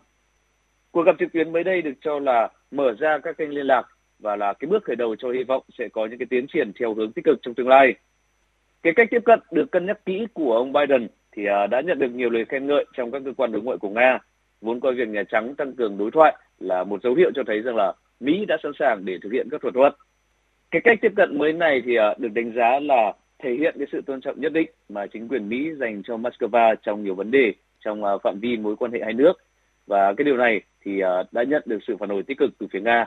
Cuộc 0.91 1.03
gặp 1.03 1.17
trực 1.19 1.33
tuyến 1.33 1.53
mới 1.53 1.65
đây 1.65 1.83
được 1.83 1.95
cho 2.01 2.19
là 2.19 2.49
mở 2.71 2.95
ra 2.99 3.19
các 3.19 3.37
kênh 3.37 3.51
liên 3.51 3.67
lạc 3.67 3.83
và 4.19 4.37
là 4.37 4.53
cái 4.53 4.69
bước 4.69 4.85
khởi 4.85 4.97
đầu 4.97 5.17
cho 5.17 5.31
hy 5.31 5.45
vọng 5.45 5.63
sẽ 5.79 5.89
có 5.89 6.07
những 6.07 6.19
cái 6.19 6.27
tiến 6.31 6.47
triển 6.47 6.73
theo 6.81 6.95
hướng 6.95 7.13
tích 7.13 7.25
cực 7.25 7.39
trong 7.43 7.55
tương 7.55 7.69
lai. 7.69 7.95
Cái 8.83 8.93
cách 8.97 9.09
tiếp 9.11 9.23
cận 9.25 9.41
được 9.51 9.71
cân 9.71 9.87
nhắc 9.87 10.05
kỹ 10.05 10.27
của 10.35 10.57
ông 10.57 10.73
Biden 10.73 11.09
thì 11.33 11.47
à, 11.47 11.67
đã 11.67 11.81
nhận 11.81 11.99
được 11.99 12.09
nhiều 12.09 12.31
lời 12.31 12.45
khen 12.45 12.67
ngợi 12.67 12.85
trong 12.97 13.11
các 13.11 13.23
cơ 13.25 13.33
quan 13.37 13.53
đối 13.53 13.63
ngoại 13.63 13.79
của 13.79 13.91
Nga, 13.91 14.19
vốn 14.61 14.81
coi 14.81 14.95
việc 14.95 15.09
Nhà 15.09 15.23
Trắng 15.23 15.55
tăng 15.55 15.77
cường 15.77 15.99
đối 15.99 16.11
thoại 16.11 16.37
là 16.59 16.85
một 16.85 17.03
dấu 17.03 17.15
hiệu 17.15 17.31
cho 17.35 17.43
thấy 17.47 17.61
rằng 17.61 17.77
là 17.77 17.93
Mỹ 18.21 18.45
đã 18.49 18.57
sẵn 18.63 18.73
sàng 18.79 19.05
để 19.05 19.19
thực 19.23 19.33
hiện 19.33 19.49
các 19.51 19.63
thỏa 19.63 19.71
thuận. 19.75 19.93
Cái 20.71 20.83
cách 20.85 20.99
tiếp 21.03 21.13
cận 21.17 21.39
mới 21.39 21.53
này 21.53 21.83
thì 21.85 21.97
à, 21.97 22.15
được 22.19 22.33
đánh 22.35 22.53
giá 22.57 22.81
là 22.81 23.13
thể 23.43 23.51
hiện 23.59 23.75
cái 23.79 23.87
sự 23.93 24.01
tôn 24.07 24.21
trọng 24.21 24.41
nhất 24.41 24.53
định 24.53 24.71
mà 24.89 25.07
chính 25.07 25.29
quyền 25.29 25.49
Mỹ 25.49 25.69
dành 25.81 26.03
cho 26.03 26.17
Moscow 26.17 26.75
trong 26.83 27.05
nhiều 27.05 27.15
vấn 27.15 27.31
đề, 27.31 27.53
trong 27.85 28.05
à, 28.05 28.13
phạm 28.23 28.41
vi 28.41 28.57
mối 28.57 28.77
quan 28.77 28.93
hệ 28.93 29.01
hai 29.05 29.13
nước. 29.13 29.33
Và 29.87 30.15
cái 30.17 30.25
điều 30.25 30.37
này 30.37 30.61
thì 30.85 31.01
à, 31.01 31.23
đã 31.33 31.43
nhận 31.43 31.63
được 31.67 31.79
sự 31.87 31.97
phản 32.01 32.09
hồi 32.09 32.23
tích 32.23 32.39
cực 32.39 32.51
từ 32.59 32.67
phía 32.73 32.81
Nga. 32.81 33.07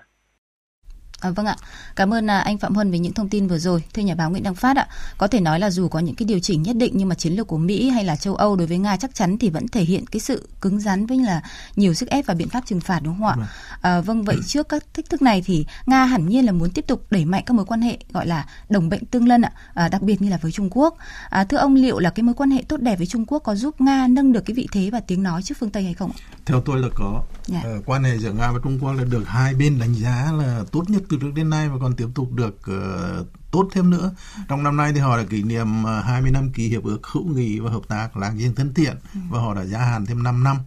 À, 1.22 1.30
vâng 1.30 1.46
ạ, 1.46 1.56
cảm 1.96 2.14
ơn 2.14 2.30
à, 2.30 2.40
anh 2.40 2.58
Phạm 2.58 2.76
Huân 2.76 2.92
về 2.92 3.00
những 3.00 3.14
thông 3.14 3.30
tin 3.30 3.48
vừa 3.48 3.58
rồi. 3.58 3.84
Thưa 3.94 4.02
nhà 4.02 4.16
báo 4.16 4.30
Nguyễn 4.30 4.44
Đăng 4.44 4.56
Phát 4.56 4.78
ạ, 4.78 4.88
có 5.18 5.28
thể 5.28 5.40
nói 5.40 5.60
là 5.60 5.70
dù 5.70 5.88
có 5.88 6.00
những 6.00 6.16
cái 6.16 6.26
điều 6.26 6.40
chỉnh 6.40 6.64
nhất 6.64 6.76
định 6.76 6.94
nhưng 6.96 7.10
mà 7.10 7.16
chiến 7.16 7.34
lược 7.34 7.48
của 7.48 7.58
Mỹ 7.58 7.90
hay 7.90 8.04
là 8.04 8.16
châu 8.16 8.36
Âu 8.36 8.56
đối 8.56 8.68
với 8.68 8.78
Nga 8.78 8.98
chắc 8.98 9.16
chắn 9.16 9.38
thì 9.38 9.50
vẫn 9.50 9.68
thể 9.68 9.84
hiện 9.84 10.06
cái 10.06 10.20
sự 10.20 10.48
cứng 10.62 10.80
rắn 10.80 11.06
với 11.06 11.18
là 11.18 11.42
nhiều 11.76 11.94
sức 11.94 12.10
ép 12.10 12.26
và 12.26 12.34
biện 12.34 12.50
pháp 12.50 12.64
trừng 12.66 12.80
phạt 12.80 13.00
đúng 13.04 13.18
không 13.18 13.28
ạ? 13.28 13.36
Vâng. 13.38 13.46
À, 13.82 14.02
vâng 14.02 14.24
vậy 14.24 14.38
trước 14.48 14.70
các 14.70 14.84
thách 14.94 15.10
thức 15.10 15.22
này 15.22 15.44
thì 15.46 15.66
Nga 15.86 16.06
hẳn 16.06 16.30
nhiên 16.30 16.46
là 16.46 16.52
muốn 16.52 16.70
tiếp 16.70 16.86
tục 16.88 17.06
đẩy 17.10 17.26
mạnh 17.26 17.44
các 17.46 17.54
mối 17.54 17.66
quan 17.66 17.82
hệ 17.82 17.98
gọi 18.14 18.28
là 18.28 18.46
đồng 18.70 18.90
bệnh 18.90 19.06
tương 19.06 19.28
lân 19.28 19.42
ạ, 19.42 19.52
à, 19.74 19.88
đặc 19.88 20.02
biệt 20.02 20.22
như 20.22 20.30
là 20.30 20.38
với 20.38 20.52
Trung 20.52 20.70
Quốc. 20.72 20.98
À, 21.30 21.44
thưa 21.44 21.58
ông 21.58 21.76
liệu 21.76 22.00
là 22.00 22.10
cái 22.10 22.24
mối 22.24 22.36
quan 22.36 22.52
hệ 22.52 22.64
tốt 22.68 22.78
đẹp 22.82 22.96
với 22.96 23.08
Trung 23.08 23.26
Quốc 23.26 23.40
có 23.40 23.56
giúp 23.56 23.82
Nga 23.82 24.08
nâng 24.08 24.34
được 24.34 24.46
cái 24.46 24.56
vị 24.56 24.68
thế 24.72 24.90
và 24.90 25.00
tiếng 25.00 25.24
nói 25.24 25.44
trước 25.44 25.58
phương 25.60 25.70
Tây 25.70 25.84
hay 25.84 25.94
không? 25.94 26.12
Theo 26.46 26.62
tôi 26.62 26.80
là 26.80 26.88
có. 26.96 27.24
Yeah. 27.52 27.64
Dạ. 27.64 27.72
Uh, 27.78 27.86
quan 27.86 28.04
hệ 28.04 28.18
giữa 28.18 28.32
Nga 28.32 28.52
và 28.52 28.60
Trung 28.64 28.80
Quốc 28.82 28.94
là 28.94 29.04
được 29.04 29.24
hai 29.28 29.54
bên 29.54 29.80
đánh 29.80 29.94
giá 29.96 30.32
là 30.40 30.64
tốt 30.72 30.84
nhất 30.88 31.02
từ 31.12 31.18
trước 31.18 31.32
đến 31.36 31.50
nay 31.50 31.70
và 31.70 31.78
còn 31.82 31.96
tiếp 31.96 32.08
tục 32.16 32.32
được 32.32 32.58
uh, 32.72 33.28
tốt 33.52 33.70
thêm 33.72 33.90
nữa. 33.90 34.12
Trong 34.48 34.64
năm 34.64 34.78
nay 34.78 34.92
thì 34.94 35.00
họ 35.00 35.18
đã 35.18 35.24
kỷ 35.24 35.44
niệm 35.44 35.84
20 35.84 36.32
ờ, 36.34 36.34
năm 36.34 36.52
ký 36.52 36.68
hiệp 36.68 36.84
ước 36.84 37.08
hữu 37.08 37.26
nghị 37.26 37.60
và 37.60 37.72
hợp 37.72 37.82
tác 37.88 38.18
láng 38.18 38.38
giềng 38.38 38.56
thân 38.56 38.74
thiện 38.74 38.96
ừ. 39.14 39.20
và 39.30 39.40
họ 39.40 39.54
đã 39.54 39.66
gia 39.66 39.80
hạn 39.80 40.06
thêm 40.06 40.24
5 40.24 40.44
năm. 40.44 40.58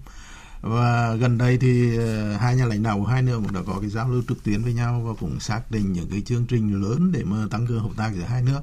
Và 0.61 1.15
gần 1.15 1.39
đây 1.39 1.59
thì 1.59 1.99
uh, 1.99 2.41
hai 2.41 2.57
nhà 2.57 2.65
lãnh 2.65 2.83
đạo 2.83 2.99
của 2.99 3.07
hai 3.07 3.23
nước 3.23 3.41
cũng 3.45 3.53
đã 3.53 3.61
có 3.67 3.79
cái 3.81 3.91
giao 3.91 4.09
lưu 4.09 4.23
trực 4.29 4.45
tuyến 4.45 4.63
với 4.63 4.75
nhau 4.75 5.03
và 5.07 5.13
cũng 5.21 5.41
xác 5.41 5.71
định 5.71 5.93
những 5.93 6.09
cái 6.11 6.21
chương 6.21 6.47
trình 6.47 6.83
lớn 6.83 7.13
để 7.13 7.25
mà 7.25 7.37
tăng 7.51 7.67
cường 7.67 7.83
hợp 7.83 7.93
tác 7.97 8.11
giữa 8.15 8.25
hai 8.25 8.43
nước. 8.43 8.61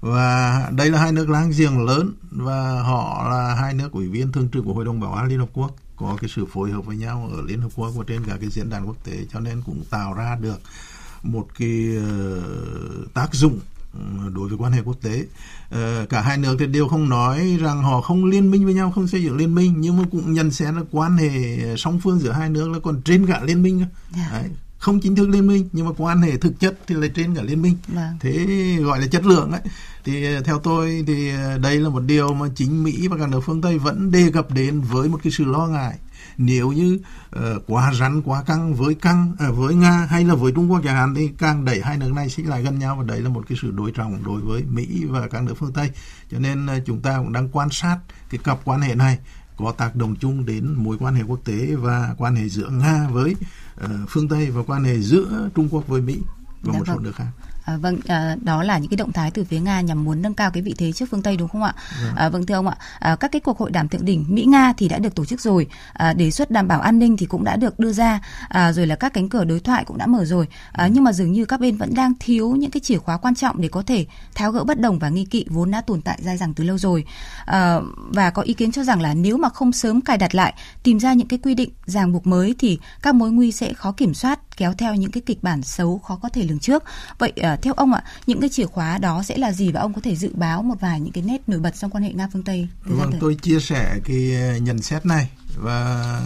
Và 0.00 0.70
đây 0.72 0.90
là 0.90 1.00
hai 1.00 1.12
nước 1.12 1.30
láng 1.30 1.52
giềng 1.56 1.86
lớn 1.86 2.12
và 2.30 2.82
họ 2.82 3.28
là 3.30 3.54
hai 3.54 3.74
nước 3.74 3.92
ủy 3.92 4.08
viên 4.08 4.32
thường 4.32 4.48
trực 4.52 4.64
của 4.64 4.74
Hội 4.74 4.84
đồng 4.84 5.00
Bảo 5.00 5.14
an 5.14 5.28
Liên 5.28 5.38
Hợp 5.38 5.48
Quốc 5.52 5.76
có 5.96 6.16
cái 6.20 6.30
sự 6.34 6.46
phối 6.52 6.70
hợp 6.70 6.80
với 6.80 6.96
nhau 6.96 7.30
ở 7.34 7.42
Liên 7.46 7.60
Hợp 7.60 7.68
Quốc 7.74 7.90
và 7.90 8.04
trên 8.06 8.24
cả 8.24 8.36
cái 8.40 8.50
diễn 8.50 8.70
đàn 8.70 8.86
quốc 8.86 8.96
tế 9.04 9.24
cho 9.32 9.40
nên 9.40 9.62
cũng 9.66 9.84
tạo 9.90 10.14
ra 10.14 10.36
được 10.40 10.60
một 11.22 11.46
cái 11.58 11.96
ờ, 11.96 12.42
tác 13.14 13.34
dụng 13.34 13.58
ừ, 13.94 14.30
đối 14.34 14.48
với 14.48 14.58
quan 14.58 14.72
hệ 14.72 14.82
quốc 14.84 14.96
tế 15.02 15.24
ờ, 15.70 16.06
cả 16.08 16.20
hai 16.20 16.38
nước 16.38 16.56
thì 16.58 16.66
đều 16.66 16.88
không 16.88 17.08
nói 17.08 17.56
rằng 17.60 17.82
họ 17.82 18.00
không 18.00 18.24
liên 18.24 18.50
minh 18.50 18.64
với 18.64 18.74
nhau 18.74 18.92
không 18.94 19.08
xây 19.08 19.22
dựng 19.22 19.36
liên 19.36 19.54
minh 19.54 19.74
nhưng 19.78 19.96
mà 19.96 20.04
cũng 20.10 20.32
nhận 20.32 20.50
xét 20.50 20.74
là 20.74 20.82
quan 20.90 21.16
hệ 21.16 21.58
song 21.76 22.00
phương 22.02 22.18
giữa 22.18 22.32
hai 22.32 22.50
nước 22.50 22.70
là 22.70 22.78
còn 22.78 23.02
trên 23.02 23.26
cả 23.26 23.40
liên 23.44 23.62
minh 23.62 23.78
yeah. 23.78 23.90
Dạ. 24.16 24.38
Đấy, 24.38 24.50
không 24.78 25.00
chính 25.00 25.16
thức 25.16 25.28
liên 25.28 25.46
minh 25.46 25.68
nhưng 25.72 25.86
mà 25.86 25.92
quan 25.98 26.22
hệ 26.22 26.36
thực 26.36 26.60
chất 26.60 26.78
thì 26.86 26.94
là 26.94 27.06
trên 27.14 27.34
cả 27.34 27.42
liên 27.42 27.62
minh 27.62 27.76
vâng. 27.88 28.16
thế 28.20 28.46
gọi 28.80 29.00
là 29.00 29.06
chất 29.06 29.26
lượng 29.26 29.52
ấy 29.52 29.60
thì 30.04 30.34
ờ, 30.34 30.40
theo 30.42 30.58
tôi 30.58 31.04
thì 31.06 31.32
đây 31.62 31.80
là 31.80 31.88
một 31.88 32.00
điều 32.00 32.34
mà 32.34 32.46
chính 32.54 32.84
Mỹ 32.84 33.08
và 33.08 33.16
các 33.16 33.28
nước 33.28 33.40
phương 33.40 33.60
Tây 33.60 33.78
vẫn 33.78 34.10
đề 34.10 34.30
cập 34.32 34.52
đến 34.52 34.80
với 34.80 35.08
một 35.08 35.20
cái 35.22 35.32
sự 35.32 35.44
lo 35.44 35.66
ngại 35.66 35.98
nếu 36.38 36.72
như 36.72 36.98
uh, 37.36 37.42
quá 37.66 37.92
rắn 37.94 38.22
quá 38.22 38.42
căng 38.42 38.74
với 38.74 38.94
căng 38.94 39.32
uh, 39.48 39.56
với 39.56 39.74
nga 39.74 40.06
hay 40.10 40.24
là 40.24 40.34
với 40.34 40.52
trung 40.52 40.70
quốc 40.70 40.80
chẳng 40.84 40.96
hạn 40.96 41.14
thì 41.14 41.30
càng 41.38 41.64
đẩy 41.64 41.80
hai 41.82 41.98
nước 41.98 42.12
này 42.12 42.28
xích 42.28 42.46
lại 42.46 42.62
gần 42.62 42.78
nhau 42.78 42.96
và 42.96 43.04
đấy 43.04 43.20
là 43.20 43.28
một 43.28 43.44
cái 43.48 43.58
sự 43.62 43.70
đối 43.70 43.92
trọng 43.92 44.24
đối 44.24 44.40
với 44.40 44.64
mỹ 44.70 45.04
và 45.08 45.28
các 45.28 45.42
nước 45.42 45.54
phương 45.54 45.72
tây 45.72 45.90
cho 46.30 46.38
nên 46.38 46.66
uh, 46.66 46.82
chúng 46.86 47.00
ta 47.00 47.18
cũng 47.18 47.32
đang 47.32 47.48
quan 47.48 47.68
sát 47.70 47.98
cái 48.30 48.40
cặp 48.44 48.58
quan 48.64 48.80
hệ 48.80 48.94
này 48.94 49.18
có 49.56 49.72
tác 49.72 49.96
động 49.96 50.16
chung 50.16 50.46
đến 50.46 50.74
mối 50.76 50.96
quan 51.00 51.14
hệ 51.14 51.22
quốc 51.22 51.40
tế 51.44 51.74
và 51.74 52.14
quan 52.18 52.36
hệ 52.36 52.48
giữa 52.48 52.68
nga 52.68 53.08
với 53.08 53.36
uh, 53.84 53.90
phương 54.08 54.28
tây 54.28 54.50
và 54.50 54.62
quan 54.66 54.84
hệ 54.84 55.00
giữa 55.00 55.50
trung 55.54 55.68
quốc 55.70 55.88
với 55.88 56.00
mỹ 56.00 56.18
và 56.62 56.72
dạ 56.72 56.78
một 56.78 56.84
vâng. 56.86 56.96
số 56.96 57.02
nước 57.02 57.12
khác 57.16 57.28
À, 57.70 57.76
vâng, 57.76 57.98
à, 58.06 58.36
đó 58.42 58.62
là 58.62 58.78
những 58.78 58.90
cái 58.90 58.96
động 58.96 59.12
thái 59.12 59.30
từ 59.30 59.44
phía 59.44 59.60
Nga 59.60 59.80
nhằm 59.80 60.04
muốn 60.04 60.22
nâng 60.22 60.34
cao 60.34 60.50
cái 60.50 60.62
vị 60.62 60.74
thế 60.78 60.92
trước 60.92 61.06
phương 61.10 61.22
Tây 61.22 61.36
đúng 61.36 61.48
không 61.48 61.62
ạ? 61.62 61.74
Vâng, 62.04 62.16
à, 62.16 62.28
vâng 62.28 62.46
thưa 62.46 62.54
ông 62.54 62.68
ạ, 62.68 62.76
à, 62.98 63.16
các 63.16 63.32
cái 63.32 63.40
cuộc 63.40 63.58
hội 63.58 63.70
đàm 63.70 63.88
thượng 63.88 64.04
đỉnh 64.04 64.24
Mỹ 64.28 64.44
Nga 64.44 64.72
thì 64.76 64.88
đã 64.88 64.98
được 64.98 65.14
tổ 65.14 65.24
chức 65.24 65.40
rồi, 65.40 65.66
à, 65.92 66.12
đề 66.12 66.30
xuất 66.30 66.50
đảm 66.50 66.68
bảo 66.68 66.80
an 66.80 66.98
ninh 66.98 67.16
thì 67.16 67.26
cũng 67.26 67.44
đã 67.44 67.56
được 67.56 67.78
đưa 67.80 67.92
ra, 67.92 68.20
à, 68.48 68.72
rồi 68.72 68.86
là 68.86 68.96
các 68.96 69.12
cánh 69.12 69.28
cửa 69.28 69.44
đối 69.44 69.60
thoại 69.60 69.84
cũng 69.84 69.98
đã 69.98 70.06
mở 70.06 70.24
rồi, 70.24 70.46
à, 70.72 70.86
nhưng 70.86 71.04
mà 71.04 71.12
dường 71.12 71.32
như 71.32 71.44
các 71.44 71.60
bên 71.60 71.76
vẫn 71.76 71.94
đang 71.94 72.12
thiếu 72.20 72.50
những 72.50 72.70
cái 72.70 72.80
chìa 72.80 72.98
khóa 72.98 73.16
quan 73.16 73.34
trọng 73.34 73.60
để 73.60 73.68
có 73.68 73.82
thể 73.82 74.06
tháo 74.34 74.52
gỡ 74.52 74.64
bất 74.64 74.80
đồng 74.80 74.98
và 74.98 75.08
nghi 75.08 75.24
kỵ 75.24 75.44
vốn 75.48 75.70
đã 75.70 75.80
tồn 75.80 76.00
tại 76.00 76.18
dai 76.22 76.36
dẳng 76.36 76.54
từ 76.54 76.64
lâu 76.64 76.78
rồi, 76.78 77.04
à, 77.46 77.76
và 77.96 78.30
có 78.30 78.42
ý 78.42 78.54
kiến 78.54 78.72
cho 78.72 78.84
rằng 78.84 79.00
là 79.00 79.14
nếu 79.14 79.36
mà 79.36 79.48
không 79.48 79.72
sớm 79.72 80.00
cài 80.00 80.18
đặt 80.18 80.34
lại, 80.34 80.54
tìm 80.82 81.00
ra 81.00 81.12
những 81.12 81.28
cái 81.28 81.38
quy 81.42 81.54
định 81.54 81.70
ràng 81.86 82.12
buộc 82.12 82.26
mới 82.26 82.54
thì 82.58 82.78
các 83.02 83.14
mối 83.14 83.30
nguy 83.30 83.52
sẽ 83.52 83.72
khó 83.72 83.92
kiểm 83.92 84.14
soát, 84.14 84.56
kéo 84.56 84.72
theo 84.72 84.94
những 84.94 85.10
cái 85.10 85.22
kịch 85.26 85.42
bản 85.42 85.62
xấu 85.62 85.98
khó 85.98 86.18
có 86.22 86.28
thể 86.28 86.42
lường 86.44 86.58
trước. 86.58 86.84
Vậy 87.18 87.32
à, 87.42 87.56
theo 87.62 87.74
ông 87.74 87.92
ạ, 87.92 88.04
những 88.26 88.40
cái 88.40 88.50
chìa 88.50 88.66
khóa 88.66 88.98
đó 88.98 89.22
sẽ 89.22 89.36
là 89.38 89.52
gì 89.52 89.72
và 89.72 89.80
ông 89.80 89.94
có 89.94 90.00
thể 90.00 90.16
dự 90.16 90.30
báo 90.34 90.62
một 90.62 90.80
vài 90.80 91.00
những 91.00 91.12
cái 91.12 91.24
nét 91.24 91.42
nổi 91.46 91.60
bật 91.60 91.74
trong 91.74 91.90
quan 91.90 92.04
hệ 92.04 92.12
Nga 92.12 92.28
phương 92.32 92.42
Tây? 92.42 92.68
Vâng, 92.84 93.12
tôi 93.20 93.34
chia 93.34 93.60
sẻ 93.60 93.98
cái 94.04 94.36
ờ, 94.40 94.56
nhận 94.56 94.82
xét 94.82 95.06
này 95.06 95.30
và 95.56 96.20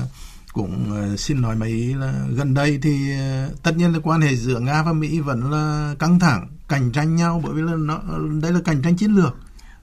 cũng 0.53 0.92
ờ, 0.94 1.16
xin 1.16 1.40
nói 1.40 1.57
mấy 1.57 1.68
ý 1.68 1.94
là 1.94 2.12
gần 2.37 2.55
đây 2.55 2.79
thì 2.83 3.18
ờ, 3.18 3.51
tất 3.62 3.77
nhiên 3.77 3.92
là 3.92 3.99
quan 4.03 4.20
hệ 4.20 4.37
giữa 4.37 4.61
Nga 4.61 4.83
và 4.83 4.92
Mỹ 4.92 5.20
vẫn 5.20 5.51
là 5.51 5.94
căng 5.99 6.18
thẳng, 6.18 6.49
cạnh 6.68 6.92
tranh 6.92 7.16
nhau 7.16 7.40
bởi 7.44 7.55
vì 7.55 7.62
là 7.62 7.73
nó 7.77 8.01
đây 8.42 8.53
là 8.53 8.61
cạnh 8.64 8.83
tranh 8.83 8.97
chiến 8.97 9.11
lược 9.11 9.37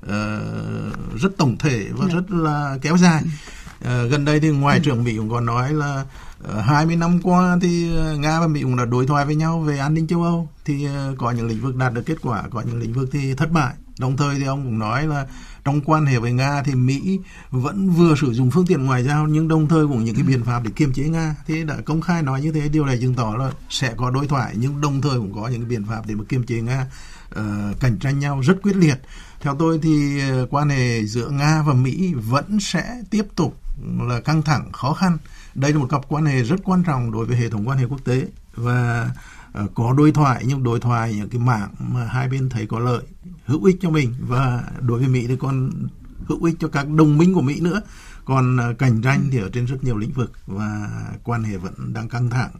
uh, 0.05 1.21
rất 1.21 1.37
tổng 1.37 1.57
thể 1.57 1.87
và 1.91 2.05
yeah. 2.05 2.11
Dạ. 2.11 2.15
rất 2.15 2.31
là 2.31 2.77
kéo 2.81 2.97
dài. 2.97 3.23
Uh, 3.85 4.11
gần 4.11 4.25
đây 4.25 4.39
thì 4.39 4.49
ngoại 4.49 4.77
ừ. 4.77 4.83
trưởng 4.83 5.03
Mỹ 5.03 5.17
cũng 5.17 5.29
còn 5.29 5.45
nói 5.45 5.73
là 5.73 6.05
20 6.61 6.95
ờ, 6.95 6.97
năm 6.97 7.19
qua 7.23 7.57
thì 7.61 7.95
ờ, 7.95 8.17
Nga 8.17 8.39
và 8.39 8.47
Mỹ 8.47 8.61
cũng 8.61 8.75
đã 8.75 8.85
đối 8.85 9.05
thoại 9.05 9.25
với 9.25 9.35
nhau 9.35 9.59
về 9.59 9.77
an 9.77 9.93
ninh 9.93 10.07
châu 10.07 10.23
Âu 10.23 10.49
thì 10.65 10.85
ờ, 10.85 11.15
có 11.17 11.31
những 11.31 11.47
lĩnh 11.47 11.61
vực 11.61 11.75
đạt 11.75 11.93
được 11.93 12.05
kết 12.05 12.17
quả, 12.21 12.43
có 12.51 12.61
những 12.61 12.79
lĩnh 12.79 12.93
vực 12.93 13.09
thì 13.11 13.33
thất 13.33 13.51
bại. 13.51 13.73
Đồng 13.99 14.17
thời 14.17 14.35
thì 14.35 14.45
ông 14.45 14.63
cũng 14.63 14.79
nói 14.79 15.07
là 15.07 15.27
trong 15.65 15.81
quan 15.81 16.05
hệ 16.05 16.19
với 16.19 16.31
Nga 16.31 16.63
thì 16.63 16.75
Mỹ 16.75 17.19
vẫn 17.51 17.89
vừa 17.89 18.15
sử 18.15 18.33
dụng 18.33 18.51
phương 18.51 18.65
tiện 18.67 18.85
ngoại 18.85 19.03
giao 19.03 19.27
nhưng 19.27 19.47
đồng 19.47 19.67
thời 19.67 19.87
cũng 19.87 20.03
những 20.03 20.15
cái 20.15 20.23
biện 20.23 20.43
pháp 20.43 20.63
để 20.63 20.71
kiềm 20.75 20.93
chế 20.93 21.03
Nga. 21.03 21.35
Thế 21.47 21.63
đã 21.63 21.75
công 21.85 22.01
khai 22.01 22.23
nói 22.23 22.41
như 22.41 22.51
thế 22.51 22.69
điều 22.69 22.85
này 22.85 22.97
chứng 23.01 23.13
tỏ 23.13 23.35
là 23.39 23.51
sẽ 23.69 23.93
có 23.97 24.09
đối 24.09 24.27
thoại 24.27 24.53
nhưng 24.57 24.81
đồng 24.81 25.01
thời 25.01 25.17
cũng 25.17 25.33
có 25.33 25.47
những 25.47 25.61
cái 25.61 25.69
biện 25.69 25.85
pháp 25.85 26.01
để 26.07 26.15
mà 26.15 26.23
kiềm 26.29 26.45
chế 26.45 26.61
Nga 26.61 26.87
uh, 27.39 27.79
cạnh 27.79 27.97
tranh 27.99 28.19
nhau 28.19 28.39
rất 28.39 28.61
quyết 28.61 28.75
liệt. 28.75 28.97
Theo 29.41 29.55
tôi 29.59 29.79
thì 29.83 30.21
quan 30.49 30.69
hệ 30.69 31.05
giữa 31.05 31.29
Nga 31.29 31.63
và 31.67 31.73
Mỹ 31.73 32.13
vẫn 32.13 32.59
sẽ 32.59 33.01
tiếp 33.09 33.25
tục 33.35 33.60
là 33.83 34.19
căng 34.19 34.41
thẳng, 34.41 34.71
khó 34.71 34.93
khăn. 34.93 35.17
Đây 35.55 35.73
là 35.73 35.79
một 35.79 35.87
cặp 35.89 36.01
quan 36.07 36.25
hệ 36.25 36.43
rất 36.43 36.59
quan 36.63 36.83
trọng 36.83 37.11
đối 37.11 37.25
với 37.25 37.37
hệ 37.37 37.49
thống 37.49 37.67
quan 37.67 37.77
hệ 37.77 37.85
quốc 37.85 37.99
tế 38.03 38.27
và 38.55 39.11
uh, 39.63 39.71
có 39.75 39.93
đối 39.93 40.11
thoại 40.11 40.43
nhưng 40.47 40.63
đối 40.63 40.79
thoại 40.79 41.15
những 41.15 41.29
cái 41.29 41.39
mảng 41.39 41.69
mà 41.79 42.05
hai 42.05 42.29
bên 42.29 42.49
thấy 42.49 42.67
có 42.67 42.79
lợi 42.79 43.03
hữu 43.45 43.63
ích 43.63 43.77
cho 43.81 43.89
mình 43.89 44.13
và 44.19 44.63
đối 44.79 44.99
với 44.99 45.07
Mỹ 45.07 45.27
thì 45.27 45.35
còn 45.35 45.71
hữu 46.25 46.43
ích 46.43 46.55
cho 46.59 46.67
các 46.67 46.89
đồng 46.89 47.17
minh 47.17 47.33
của 47.33 47.41
Mỹ 47.41 47.59
nữa. 47.59 47.81
Còn 48.25 48.57
uh, 48.71 48.77
cạnh 48.77 49.01
tranh 49.01 49.29
thì 49.31 49.39
ở 49.39 49.49
trên 49.53 49.65
rất 49.65 49.83
nhiều 49.83 49.97
lĩnh 49.97 50.11
vực 50.11 50.31
và 50.47 50.89
quan 51.23 51.43
hệ 51.43 51.57
vẫn 51.57 51.93
đang 51.93 52.09
căng 52.09 52.29
thẳng 52.29 52.51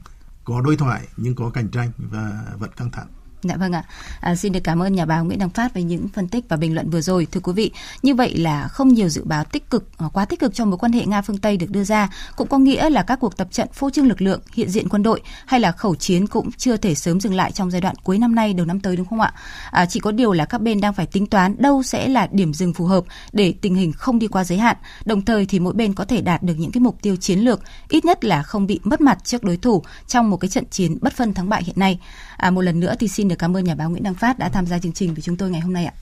có 0.44 0.62
đối 0.62 0.78
thoại 0.78 1.08
nhưng 1.18 1.36
có 1.36 1.50
cạnh 1.50 1.68
tranh 1.68 1.92
và 1.98 2.44
vẫn 2.60 2.70
căng 2.78 2.92
thẳng. 2.92 3.08
Dạ 3.44 3.58
vâng 3.58 3.72
ạ. 3.72 3.84
À, 4.20 4.36
xin 4.36 4.54
được 4.54 4.60
cảm 4.64 4.84
ơn 4.84 4.94
nhà 4.94 5.06
báo 5.06 5.26
Nguyễn 5.26 5.40
Đăng 5.40 5.50
Phát 5.50 5.74
về 5.74 5.84
những 5.84 6.08
phân 6.08 6.28
tích 6.28 6.46
và 6.50 6.58
bình 6.58 6.76
luận 6.76 6.90
vừa 6.90 7.02
rồi. 7.02 7.28
Thưa 7.32 7.40
quý 7.40 7.54
vị, 7.54 7.72
như 8.04 8.16
vậy 8.16 8.38
là 8.38 8.68
không 8.68 8.88
nhiều 8.88 9.10
dự 9.10 9.24
báo 9.24 9.44
tích 9.44 9.70
cực, 9.70 9.90
quá 10.14 10.26
tích 10.26 10.40
cực 10.40 10.54
trong 10.54 10.70
mối 10.70 10.78
quan 10.78 10.92
hệ 10.92 11.06
Nga 11.06 11.22
phương 11.22 11.38
Tây 11.38 11.58
được 11.58 11.70
đưa 11.70 11.84
ra, 11.84 12.10
cũng 12.36 12.48
có 12.48 12.58
nghĩa 12.58 12.90
là 12.90 13.04
các 13.04 13.20
cuộc 13.20 13.38
tập 13.38 13.48
trận 13.52 13.68
phô 13.74 13.90
trương 13.90 14.08
lực 14.08 14.22
lượng, 14.22 14.42
hiện 14.54 14.70
diện 14.70 14.90
quân 14.90 15.04
đội 15.04 15.22
hay 15.46 15.60
là 15.60 15.72
khẩu 15.72 15.96
chiến 15.96 16.28
cũng 16.28 16.52
chưa 16.52 16.78
thể 16.78 16.96
sớm 16.96 17.22
dừng 17.22 17.36
lại 17.36 17.52
trong 17.52 17.72
giai 17.72 17.82
đoạn 17.82 17.96
cuối 18.04 18.18
năm 18.18 18.36
nay 18.36 18.54
đầu 18.54 18.66
năm 18.66 18.80
tới 18.80 18.96
đúng 18.96 19.08
không 19.08 19.22
ạ? 19.22 19.34
À, 19.72 19.86
chỉ 19.86 20.00
có 20.00 20.12
điều 20.12 20.32
là 20.32 20.46
các 20.46 20.62
bên 20.62 20.82
đang 20.82 20.94
phải 20.94 21.06
tính 21.06 21.26
toán 21.26 21.56
đâu 21.58 21.84
sẽ 21.84 22.08
là 22.08 22.28
điểm 22.32 22.54
dừng 22.54 22.74
phù 22.74 22.86
hợp 22.86 23.04
để 23.34 23.54
tình 23.62 23.76
hình 23.76 23.92
không 23.94 24.20
đi 24.20 24.28
qua 24.28 24.44
giới 24.44 24.58
hạn. 24.58 24.78
Đồng 25.06 25.26
thời 25.26 25.46
thì 25.46 25.60
mỗi 25.60 25.74
bên 25.74 25.94
có 25.94 26.06
thể 26.06 26.22
đạt 26.22 26.44
được 26.44 26.56
những 26.58 26.72
cái 26.72 26.82
mục 26.82 26.98
tiêu 27.02 27.16
chiến 27.16 27.40
lược, 27.40 27.62
ít 27.90 28.06
nhất 28.06 28.24
là 28.24 28.44
không 28.44 28.68
bị 28.68 28.80
mất 28.84 29.02
mặt 29.02 29.18
trước 29.24 29.44
đối 29.44 29.58
thủ 29.58 29.84
trong 30.08 30.30
một 30.30 30.38
cái 30.38 30.50
trận 30.50 30.66
chiến 30.72 30.98
bất 31.02 31.14
phân 31.14 31.34
thắng 31.34 31.50
bại 31.50 31.64
hiện 31.64 31.80
nay. 31.80 32.00
À, 32.42 32.52
một 32.52 32.62
lần 32.62 32.80
nữa 32.80 32.94
thì 33.00 33.08
xin 33.08 33.28
được 33.28 33.36
cảm 33.40 33.58
ơn 33.58 33.64
nhà 33.64 33.76
báo 33.76 33.90
Nguyễn 33.90 34.04
Đăng 34.04 34.16
Phát 34.16 34.40
đã 34.40 34.50
tham 34.50 34.68
gia 34.68 34.80
chương 34.80 34.92
trình 34.92 35.14
với 35.14 35.22
chúng 35.22 35.38
tôi 35.38 35.50
ngày 35.50 35.62
hôm 35.62 35.74
nay 35.74 35.86
ạ. 35.86 35.94